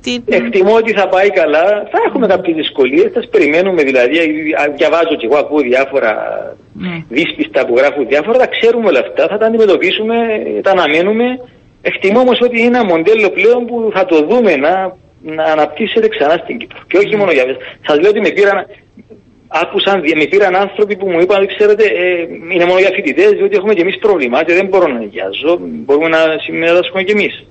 την. 0.01 0.23
Εκτιμώ 0.25 0.73
ότι 0.75 0.91
θα 0.93 1.07
πάει 1.07 1.29
καλά. 1.29 1.65
Θα 1.91 1.99
έχουμε 2.07 2.27
κάποιες 2.27 2.55
δυσκολίες, 2.55 3.11
θα 3.13 3.21
περιμένουμε 3.31 3.83
δηλαδή. 3.83 4.15
Διαβάζω 4.75 5.15
και 5.19 5.25
εγώ, 5.29 5.37
ακούω 5.37 5.61
διάφορα 5.71 6.11
ναι. 6.73 6.95
δύσπιστα 7.09 7.65
που 7.65 7.73
γράφουν 7.77 8.07
διάφορα. 8.07 8.37
Τα 8.37 8.49
ξέρουμε 8.55 8.87
όλα 8.87 8.99
αυτά, 8.99 9.27
θα 9.31 9.37
τα 9.37 9.45
αντιμετωπίσουμε, 9.45 10.15
τα 10.61 10.71
αναμένουμε. 10.71 11.25
Εκτιμώ 11.81 12.19
όμως 12.19 12.39
ότι 12.41 12.57
είναι 12.59 12.77
ένα 12.77 12.85
μοντέλο 12.85 13.29
πλέον 13.29 13.65
που 13.65 13.91
θα 13.93 14.05
το 14.05 14.25
δούμε 14.29 14.55
να, 14.55 14.97
να 15.21 15.43
αναπτύσσεται 15.43 16.07
ξανά 16.07 16.35
στην 16.43 16.57
Κύπρο. 16.57 16.77
Και 16.87 16.97
όχι 16.97 17.15
μόνο 17.15 17.31
για 17.31 17.43
αυτό. 17.43 17.55
Σας 17.87 17.99
λέω 17.99 18.09
ότι 18.09 18.19
με 18.19 18.29
πήραν, 18.29 18.65
άκουσαν, 19.47 19.99
με 20.15 20.25
πήραν 20.25 20.55
άνθρωποι 20.55 20.97
που 20.97 21.09
μου 21.09 21.19
είπαν, 21.19 21.47
ξέρετε, 21.47 21.83
ε, 21.83 22.27
είναι 22.53 22.65
μόνο 22.65 22.79
για 22.79 22.91
φοιτητές, 22.93 23.31
διότι 23.31 23.55
έχουμε 23.55 23.73
και 23.73 23.81
εμείς 23.81 23.97
πρόβλημα 23.97 24.43
και 24.43 24.53
δεν 24.53 24.67
μπορώ 24.67 24.87
να 24.87 24.99
νοικιάζω. 24.99 25.57
Μπορούμε 25.61 26.07
να 26.07 26.19
συμμετάσχουμε 26.39 27.03
κι 27.03 27.11
εμείς. 27.11 27.43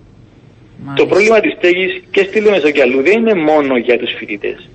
Το 0.94 1.06
πρόβλημα 1.06 1.40
της 1.40 1.52
στέγης 1.52 2.02
και 2.10 2.22
στη 2.22 2.40
Λεμεσό 2.40 2.70
και 2.70 2.82
αλλού 2.82 3.02
δεν 3.02 3.18
είναι 3.18 3.34
μόνο 3.34 3.76
για 3.76 3.98
τους 3.98 4.12
φοιτητές. 4.18 4.68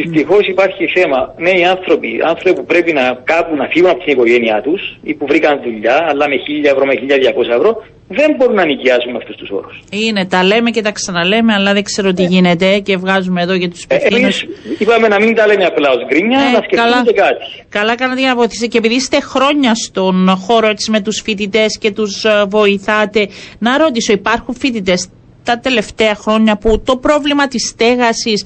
Δυστυχώς 0.00 0.44
υπάρχει 0.54 0.84
θέμα. 0.96 1.20
Νέοι 1.46 1.64
άνθρωποι, 1.74 2.10
άνθρωποι 2.32 2.54
που 2.58 2.66
πρέπει 2.72 2.92
να 2.92 3.04
κάπου 3.24 3.56
να 3.56 3.66
φύγουν 3.72 3.90
από 3.90 4.00
την 4.04 4.12
οικογένειά 4.12 4.60
τους 4.66 4.80
ή 5.02 5.14
που 5.14 5.26
βρήκαν 5.26 5.60
δουλειά, 5.62 5.96
αλλά 6.10 6.24
με 6.28 6.36
1000 6.36 6.70
ευρώ, 6.72 6.84
με 6.90 6.94
1200 6.94 7.54
ευρώ, 7.58 7.70
δεν 8.08 8.34
μπορούν 8.36 8.54
να 8.54 8.64
νοικιάσουν 8.64 9.16
αυτούς 9.16 9.36
τους 9.36 9.50
όρους. 9.50 9.82
Είναι, 9.90 10.26
τα 10.26 10.44
λέμε 10.44 10.70
και 10.70 10.82
τα 10.82 10.92
ξαναλέμε, 10.92 11.52
αλλά 11.52 11.72
δεν 11.72 11.82
ξέρω 11.82 12.12
τι 12.12 12.24
γίνεται 12.24 12.78
και 12.78 12.96
βγάζουμε 12.96 13.42
εδώ 13.42 13.54
για 13.54 13.70
τους 13.70 13.82
υπευθύνου. 13.82 14.16
Εμείς 14.16 14.46
είπαμε 14.78 15.08
να 15.08 15.18
μην 15.20 15.34
τα 15.34 15.46
λέμε 15.46 15.64
απλά 15.64 15.88
ως 15.90 16.06
γκρίνια, 16.08 16.38
να 16.38 16.62
σκεφτούμε 16.62 17.02
και 17.04 17.12
κάτι. 17.12 17.44
Καλά 17.68 17.94
κάνατε 17.94 18.20
για 18.20 18.28
να 18.28 18.36
βοηθήσετε 18.36 18.66
και 18.66 18.78
επειδή 18.78 18.94
είστε 18.94 19.20
χρόνια 19.20 19.74
στον 19.74 20.28
χώρο 20.28 20.66
έτσι 20.68 20.90
με 20.90 21.00
τους 21.00 21.20
φοιτητές 21.24 21.78
και 21.78 21.90
τους 21.90 22.26
βοηθάτε, 22.48 23.28
να 23.58 23.78
ρωτήσω, 23.78 24.12
υπάρχουν 24.12 24.54
φοιτητές 24.54 25.08
τα 25.44 25.58
τελευταία 25.58 26.14
χρόνια 26.14 26.56
που 26.56 26.82
το 26.84 26.96
πρόβλημα 26.96 27.48
της 27.48 27.68
στέγασης 27.68 28.44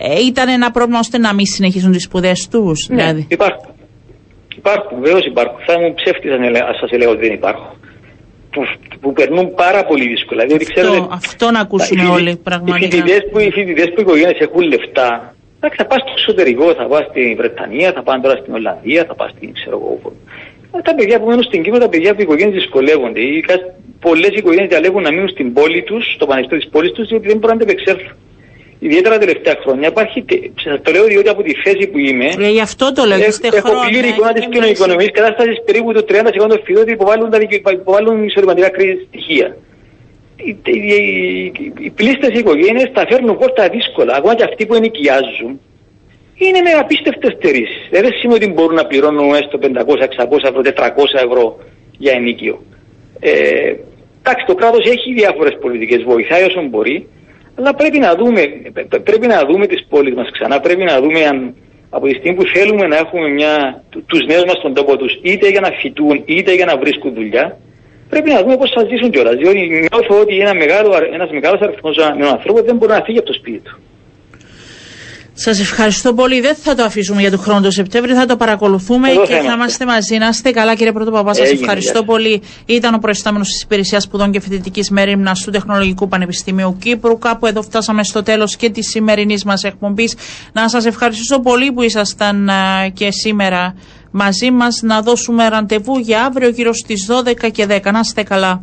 ε, 0.00 0.20
ήταν 0.30 0.48
ένα 0.48 0.70
πρόβλημα 0.70 0.98
ώστε 0.98 1.18
να 1.18 1.34
μην 1.34 1.46
συνεχίσουν 1.46 1.92
τις 1.92 2.02
σπουδές 2.02 2.48
τους. 2.48 2.88
Ναι, 2.88 2.96
δηλαδή. 2.96 3.26
υπάρχουν. 3.28 3.70
Υπάρχουν, 4.56 5.00
βεβαίως 5.02 5.24
υπάρχουν. 5.26 5.58
Θα 5.66 5.80
μου 5.80 5.94
ψεύτησα 5.94 6.34
αν 6.34 6.74
σας 6.80 6.90
έλεγα 6.90 7.10
ότι 7.10 7.20
δεν 7.26 7.34
υπάρχουν. 7.40 7.70
Που, 8.52 8.62
που 9.00 9.12
περνούν 9.12 9.54
πάρα 9.54 9.84
πολύ 9.84 10.06
δύσκολα. 10.08 10.42
Αυτό, 10.42 10.56
ξέρετε, 10.72 11.06
αυτό 11.10 11.50
να 11.50 11.60
ακούσουμε 11.60 12.02
οι, 12.02 12.06
όλοι 12.06 12.36
πραγματικά. 12.36 12.86
Οι 12.86 12.90
φοιτητές 12.90 13.22
που, 13.30 13.38
οι 13.38 13.50
φοιτητές 13.50 13.88
που 13.92 14.00
οι 14.00 14.04
οικογένειες 14.06 14.38
έχουν 14.46 14.62
λεφτά, 14.72 15.34
εντάξει, 15.56 15.76
θα 15.80 15.86
πας 15.90 16.00
στο 16.00 16.12
εξωτερικό, 16.18 16.66
θα 16.74 16.86
πας 16.92 17.04
στη 17.10 17.34
Βρετανία, 17.40 17.92
θα 17.96 18.02
πάνε 18.02 18.22
τώρα 18.22 18.36
στην 18.40 18.54
Ολλανδία, 18.54 19.04
θα 19.08 19.14
πας 19.14 19.30
στην 19.34 19.52
ξέρω 19.52 19.76
εγώ. 19.76 20.12
Ε, 20.74 20.80
τα 20.88 20.94
παιδιά 20.94 21.16
που 21.20 21.26
μένουν 21.26 21.42
στην 21.42 21.62
Κύπρο, 21.62 21.78
τα 21.78 21.88
παιδιά 21.88 22.10
που 22.14 22.20
οι 22.20 22.26
οικογένειες 22.26 22.56
δυσκολεύονται. 22.60 23.20
Πολλές 24.00 24.32
οικογένειες 24.40 24.68
διαλέγουν 24.68 25.02
να 25.02 25.10
μείνουν 25.12 25.28
στην 25.28 25.52
πόλη 25.52 25.82
τους, 25.82 26.04
στο 26.14 26.26
πανεπιστήμιο 26.26 26.62
της 26.64 26.72
πόλης 26.72 26.92
τους, 26.92 27.08
διότι 27.08 27.26
δεν 27.30 27.38
μπορούν 27.38 27.56
να 27.56 27.62
αντεπεξέλθουν 27.62 28.16
ιδιαίτερα 28.78 29.14
τα 29.14 29.20
τελευταία 29.20 29.56
χρόνια, 29.62 29.88
υπάρχει, 29.88 30.24
σα 30.64 30.80
το 30.80 30.90
λέω 30.92 31.04
διότι 31.04 31.28
από 31.28 31.42
τη 31.42 31.52
θέση 31.64 31.86
που 31.86 31.98
είμαι. 31.98 32.28
Ε, 32.38 32.48
γι' 32.48 32.60
αυτό 32.60 32.92
το 32.92 33.04
λέω, 33.04 33.18
είστε 33.18 33.48
Έχω 33.52 33.72
πλήρη 33.88 34.08
εικόνα 34.08 34.32
της 34.32 34.46
κοινωνική 34.50 35.10
κατάστασης 35.10 35.62
περίπου 35.64 35.92
το 35.92 36.04
30% 36.08 36.48
των 36.48 36.60
φοιτών 36.64 36.82
ότι 36.82 36.92
υποβάλλουν, 36.92 37.30
τα, 37.30 37.38
υποβάλλουν 37.72 38.24
εισοδηματικά 38.24 38.68
κρίση 38.68 39.06
στοιχεία. 39.08 39.56
Οι, 40.36 40.56
οι, 40.64 40.78
οι, 40.78 41.72
οι 41.78 41.90
πλήστες 41.90 42.38
οικογένειες 42.38 42.90
τα 42.92 43.06
φέρνουν 43.10 43.38
πόρτα 43.38 43.68
δύσκολα, 43.68 44.14
ακόμα 44.14 44.34
και 44.34 44.44
αυτοί 44.44 44.66
που 44.66 44.74
ενοικιάζουν. 44.74 45.60
Είναι 46.34 46.60
με 46.60 46.70
απίστευτες 46.70 47.32
στερήσεις. 47.32 47.88
Δεν 47.90 48.04
σημαίνει 48.20 48.44
ότι 48.44 48.52
μπορούν 48.52 48.74
να 48.74 48.86
πληρώνουν 48.86 49.34
έστω 49.34 49.58
500, 49.62 49.66
600 49.66 50.38
ευρώ, 50.44 50.60
400 50.62 50.70
ευρώ 51.26 51.58
για 51.98 52.12
ενίκιο. 52.12 52.62
Ε, 53.20 53.74
εντάξει, 54.22 54.44
το 54.46 54.54
κράτος 54.54 54.90
έχει 54.90 55.12
διάφορες 55.12 55.56
πολιτικές, 55.60 56.02
βοηθάει 56.02 56.44
όσο 56.44 56.62
μπορεί. 56.62 57.06
Αλλά 57.58 57.74
πρέπει 57.74 57.98
να 57.98 58.14
δούμε, 58.14 58.42
πρέπει 59.04 59.26
να 59.26 59.44
δούμε 59.48 59.66
τις 59.66 59.86
πόλεις 59.88 60.14
μας 60.14 60.30
ξανά, 60.30 60.60
πρέπει 60.60 60.84
να 60.84 61.00
δούμε 61.00 61.20
αν 61.24 61.54
από 61.90 62.06
τη 62.06 62.14
στιγμή 62.14 62.36
που 62.36 62.44
θέλουμε 62.54 62.86
να 62.86 62.96
έχουμε 62.96 63.28
μια, 63.28 63.84
τους 64.06 64.26
νέους 64.26 64.44
μας 64.44 64.56
στον 64.56 64.74
τόπο 64.74 64.96
τους 64.96 65.18
είτε 65.22 65.48
για 65.48 65.60
να 65.60 65.70
φοιτούν 65.70 66.22
είτε 66.24 66.54
για 66.54 66.64
να 66.64 66.76
βρίσκουν 66.78 67.14
δουλειά, 67.14 67.58
πρέπει 68.08 68.30
να 68.30 68.40
δούμε 68.42 68.56
πώς 68.56 68.70
θα 68.74 68.84
ζήσουν 68.90 69.10
κιόλας. 69.10 69.34
Διότι 69.34 69.88
νιώθω 69.90 70.20
ότι 70.20 70.38
ένα 70.38 70.54
μεγάλο, 70.54 70.90
ένας 71.12 71.30
μεγάλος 71.30 71.60
αριθμός 71.60 71.96
νέων 72.16 72.32
ανθρώπων 72.32 72.64
δεν 72.64 72.76
μπορεί 72.76 72.92
να 72.92 73.02
φύγει 73.04 73.18
από 73.18 73.26
το 73.26 73.32
σπίτι 73.32 73.58
του. 73.58 73.78
Σας 75.40 75.60
ευχαριστώ 75.60 76.14
πολύ. 76.14 76.40
Δεν 76.40 76.56
θα 76.62 76.74
το 76.74 76.82
αφήσουμε 76.82 77.20
για 77.20 77.30
τον 77.30 77.38
χρόνο 77.40 77.60
του 77.60 77.72
Σεπτέμβρη, 77.72 78.14
θα 78.14 78.26
το 78.26 78.36
παρακολουθούμε 78.36 79.08
και 79.08 79.34
θα 79.34 79.52
είμαστε 79.52 79.84
μαζί. 79.84 80.16
Να 80.16 80.28
είστε 80.28 80.50
καλά, 80.50 80.74
κύριε 80.74 80.92
Πρωτοπαπά. 80.92 81.34
Σας 81.34 81.50
ευχαριστώ 81.50 82.04
πολύ. 82.04 82.42
Ήταν 82.66 82.94
ο 82.94 82.98
προϊστάμενος 82.98 83.48
της 83.48 83.62
Υπηρεσίας 83.62 84.02
Σπουδών 84.02 84.30
και 84.30 84.40
Φοιτητικής 84.40 84.90
Μέρημνα 84.90 85.36
του 85.44 85.50
Τεχνολογικού 85.50 86.08
Πανεπιστημίου 86.08 86.76
Κύπρου. 86.80 87.18
Κάπου 87.18 87.46
εδώ 87.46 87.62
φτάσαμε 87.62 88.04
στο 88.04 88.22
τέλος 88.22 88.56
και 88.56 88.70
της 88.70 88.88
σημερινής 88.88 89.44
μας 89.44 89.64
εκπομπής. 89.64 90.14
Να 90.52 90.68
σας 90.68 90.84
ευχαριστήσω 90.86 91.40
πολύ 91.40 91.72
που 91.72 91.82
ήσασταν 91.82 92.50
και 92.92 93.10
σήμερα 93.10 93.74
μαζί 94.10 94.50
μας. 94.50 94.80
Να 94.82 95.00
δώσουμε 95.00 95.48
ραντεβού 95.48 95.98
για 95.98 96.24
αύριο 96.24 96.48
γύρω 96.48 96.72
στις 96.72 97.06
12 97.08 97.50
και 97.50 97.66
10. 97.66 97.92
Να 97.92 97.98
είστε 97.98 98.22
καλά. 98.22 98.62